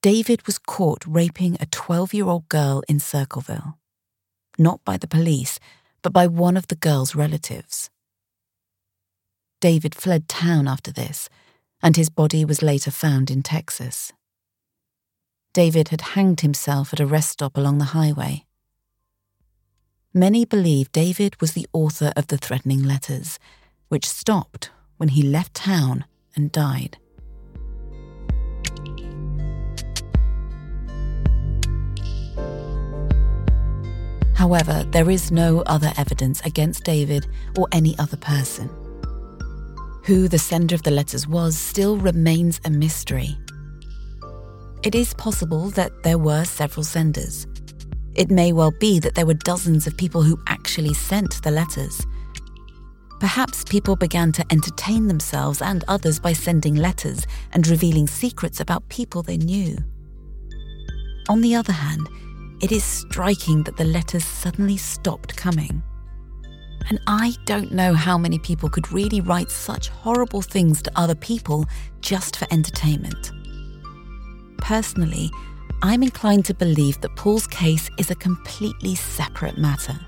David 0.02 0.44
was 0.46 0.58
caught 0.58 1.04
raping 1.06 1.56
a 1.60 1.66
12 1.66 2.12
year 2.12 2.26
old 2.26 2.48
girl 2.48 2.82
in 2.88 2.98
Circleville. 2.98 3.78
Not 4.58 4.84
by 4.84 4.96
the 4.96 5.06
police, 5.06 5.60
but 6.02 6.12
by 6.12 6.26
one 6.26 6.56
of 6.56 6.66
the 6.66 6.74
girl's 6.74 7.14
relatives. 7.14 7.88
David 9.60 9.94
fled 9.94 10.28
town 10.28 10.66
after 10.66 10.90
this, 10.90 11.28
and 11.80 11.96
his 11.96 12.10
body 12.10 12.44
was 12.44 12.62
later 12.62 12.90
found 12.90 13.30
in 13.30 13.42
Texas. 13.42 14.12
David 15.52 15.88
had 15.88 16.00
hanged 16.00 16.40
himself 16.40 16.94
at 16.94 17.00
a 17.00 17.06
rest 17.06 17.30
stop 17.30 17.58
along 17.58 17.76
the 17.76 17.92
highway. 17.96 18.46
Many 20.14 20.46
believe 20.46 20.92
David 20.92 21.38
was 21.40 21.52
the 21.52 21.66
author 21.72 22.12
of 22.16 22.28
the 22.28 22.38
threatening 22.38 22.82
letters, 22.82 23.38
which 23.88 24.08
stopped 24.08 24.70
when 24.96 25.10
he 25.10 25.22
left 25.22 25.52
town 25.54 26.06
and 26.34 26.50
died. 26.50 26.96
However, 34.34 34.84
there 34.90 35.10
is 35.10 35.30
no 35.30 35.60
other 35.66 35.92
evidence 35.96 36.40
against 36.40 36.84
David 36.84 37.26
or 37.58 37.68
any 37.72 37.96
other 37.98 38.16
person. 38.16 38.70
Who 40.04 40.28
the 40.28 40.38
sender 40.38 40.74
of 40.74 40.82
the 40.82 40.90
letters 40.90 41.28
was 41.28 41.56
still 41.56 41.96
remains 41.98 42.60
a 42.64 42.70
mystery. 42.70 43.38
It 44.82 44.96
is 44.96 45.14
possible 45.14 45.70
that 45.70 46.02
there 46.02 46.18
were 46.18 46.44
several 46.44 46.82
senders. 46.82 47.46
It 48.16 48.32
may 48.32 48.52
well 48.52 48.72
be 48.80 48.98
that 48.98 49.14
there 49.14 49.26
were 49.26 49.34
dozens 49.34 49.86
of 49.86 49.96
people 49.96 50.22
who 50.22 50.42
actually 50.48 50.92
sent 50.92 51.40
the 51.44 51.52
letters. 51.52 52.04
Perhaps 53.20 53.62
people 53.62 53.94
began 53.94 54.32
to 54.32 54.44
entertain 54.50 55.06
themselves 55.06 55.62
and 55.62 55.84
others 55.86 56.18
by 56.18 56.32
sending 56.32 56.74
letters 56.74 57.24
and 57.52 57.68
revealing 57.68 58.08
secrets 58.08 58.58
about 58.58 58.88
people 58.88 59.22
they 59.22 59.36
knew. 59.36 59.78
On 61.28 61.40
the 61.40 61.54
other 61.54 61.72
hand, 61.72 62.08
it 62.60 62.72
is 62.72 62.82
striking 62.82 63.62
that 63.62 63.76
the 63.76 63.84
letters 63.84 64.24
suddenly 64.24 64.76
stopped 64.76 65.36
coming. 65.36 65.80
And 66.90 66.98
I 67.06 67.36
don't 67.44 67.70
know 67.70 67.94
how 67.94 68.18
many 68.18 68.40
people 68.40 68.68
could 68.68 68.90
really 68.90 69.20
write 69.20 69.52
such 69.52 69.90
horrible 69.90 70.42
things 70.42 70.82
to 70.82 70.90
other 70.96 71.14
people 71.14 71.66
just 72.00 72.34
for 72.34 72.48
entertainment. 72.50 73.30
Personally, 74.62 75.28
I'm 75.82 76.04
inclined 76.04 76.44
to 76.44 76.54
believe 76.54 77.00
that 77.00 77.16
Paul's 77.16 77.48
case 77.48 77.90
is 77.98 78.12
a 78.12 78.14
completely 78.14 78.94
separate 78.94 79.58
matter, 79.58 79.98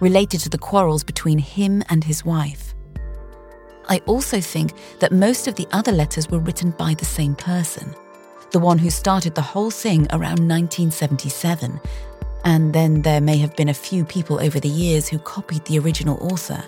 related 0.00 0.40
to 0.40 0.48
the 0.48 0.58
quarrels 0.58 1.04
between 1.04 1.38
him 1.38 1.84
and 1.88 2.02
his 2.02 2.24
wife. 2.24 2.74
I 3.88 4.02
also 4.06 4.40
think 4.40 4.72
that 4.98 5.12
most 5.12 5.46
of 5.46 5.54
the 5.54 5.68
other 5.70 5.92
letters 5.92 6.28
were 6.28 6.40
written 6.40 6.72
by 6.72 6.94
the 6.94 7.04
same 7.04 7.36
person, 7.36 7.94
the 8.50 8.58
one 8.58 8.78
who 8.78 8.90
started 8.90 9.36
the 9.36 9.42
whole 9.42 9.70
thing 9.70 10.08
around 10.10 10.48
1977, 10.48 11.80
and 12.44 12.72
then 12.72 13.02
there 13.02 13.20
may 13.20 13.36
have 13.38 13.54
been 13.54 13.68
a 13.68 13.74
few 13.74 14.04
people 14.04 14.42
over 14.42 14.58
the 14.58 14.68
years 14.68 15.08
who 15.08 15.20
copied 15.20 15.64
the 15.66 15.78
original 15.78 16.18
author, 16.32 16.64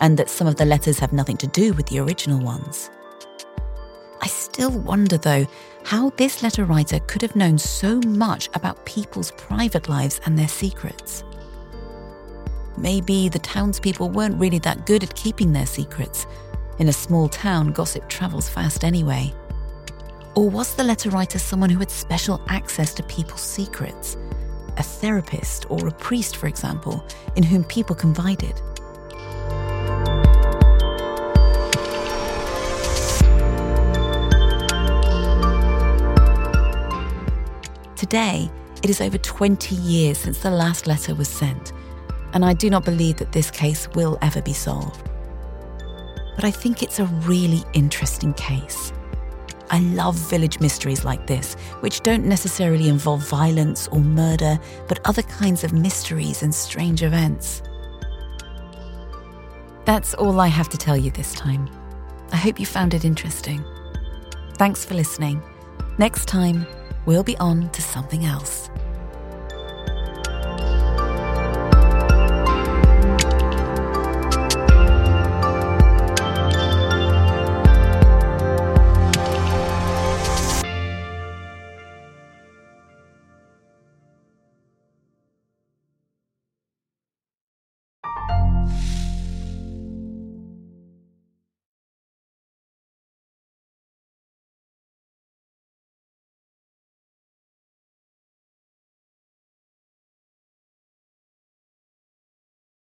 and 0.00 0.16
that 0.16 0.30
some 0.30 0.46
of 0.46 0.56
the 0.56 0.64
letters 0.64 1.00
have 1.00 1.12
nothing 1.12 1.38
to 1.38 1.48
do 1.48 1.72
with 1.72 1.86
the 1.86 1.98
original 1.98 2.38
ones. 2.38 2.88
I 4.22 4.28
still 4.28 4.70
wonder, 4.70 5.18
though, 5.18 5.44
how 5.84 6.08
this 6.16 6.42
letter 6.42 6.64
writer 6.64 6.98
could 7.00 7.20
have 7.20 7.36
known 7.36 7.58
so 7.58 8.00
much 8.00 8.48
about 8.54 8.84
people's 8.86 9.30
private 9.32 9.86
lives 9.88 10.18
and 10.24 10.36
their 10.36 10.48
secrets. 10.48 11.22
Maybe 12.78 13.28
the 13.28 13.38
townspeople 13.38 14.08
weren't 14.08 14.40
really 14.40 14.58
that 14.60 14.86
good 14.86 15.04
at 15.04 15.14
keeping 15.14 15.52
their 15.52 15.66
secrets. 15.66 16.26
In 16.78 16.88
a 16.88 16.92
small 16.92 17.28
town, 17.28 17.72
gossip 17.72 18.08
travels 18.08 18.48
fast 18.48 18.82
anyway. 18.82 19.32
Or 20.34 20.48
was 20.48 20.74
the 20.74 20.82
letter 20.82 21.10
writer 21.10 21.38
someone 21.38 21.70
who 21.70 21.78
had 21.78 21.90
special 21.90 22.40
access 22.48 22.94
to 22.94 23.02
people's 23.02 23.42
secrets? 23.42 24.16
A 24.78 24.82
therapist 24.82 25.70
or 25.70 25.86
a 25.86 25.92
priest, 25.92 26.38
for 26.38 26.48
example, 26.48 27.06
in 27.36 27.42
whom 27.42 27.62
people 27.62 27.94
confided? 27.94 28.60
Today, 38.14 38.48
it 38.84 38.90
is 38.90 39.00
over 39.00 39.18
20 39.18 39.74
years 39.74 40.18
since 40.18 40.38
the 40.38 40.48
last 40.48 40.86
letter 40.86 41.16
was 41.16 41.26
sent, 41.26 41.72
and 42.32 42.44
I 42.44 42.54
do 42.54 42.70
not 42.70 42.84
believe 42.84 43.16
that 43.16 43.32
this 43.32 43.50
case 43.50 43.88
will 43.96 44.18
ever 44.22 44.40
be 44.40 44.52
solved. 44.52 45.10
But 46.36 46.44
I 46.44 46.52
think 46.52 46.80
it's 46.80 47.00
a 47.00 47.06
really 47.26 47.64
interesting 47.72 48.32
case. 48.34 48.92
I 49.68 49.80
love 49.80 50.14
village 50.14 50.60
mysteries 50.60 51.04
like 51.04 51.26
this, 51.26 51.54
which 51.80 52.02
don't 52.02 52.24
necessarily 52.24 52.88
involve 52.88 53.28
violence 53.28 53.88
or 53.88 53.98
murder, 53.98 54.60
but 54.86 55.04
other 55.08 55.22
kinds 55.22 55.64
of 55.64 55.72
mysteries 55.72 56.44
and 56.44 56.54
strange 56.54 57.02
events. 57.02 57.62
That's 59.86 60.14
all 60.14 60.38
I 60.38 60.46
have 60.46 60.68
to 60.68 60.78
tell 60.78 60.96
you 60.96 61.10
this 61.10 61.34
time. 61.34 61.68
I 62.30 62.36
hope 62.36 62.60
you 62.60 62.66
found 62.66 62.94
it 62.94 63.04
interesting. 63.04 63.64
Thanks 64.52 64.84
for 64.84 64.94
listening. 64.94 65.42
Next 65.98 66.28
time, 66.28 66.64
we'll 67.06 67.22
be 67.22 67.36
on 67.38 67.70
to 67.70 67.82
something 67.82 68.24
else. 68.24 68.70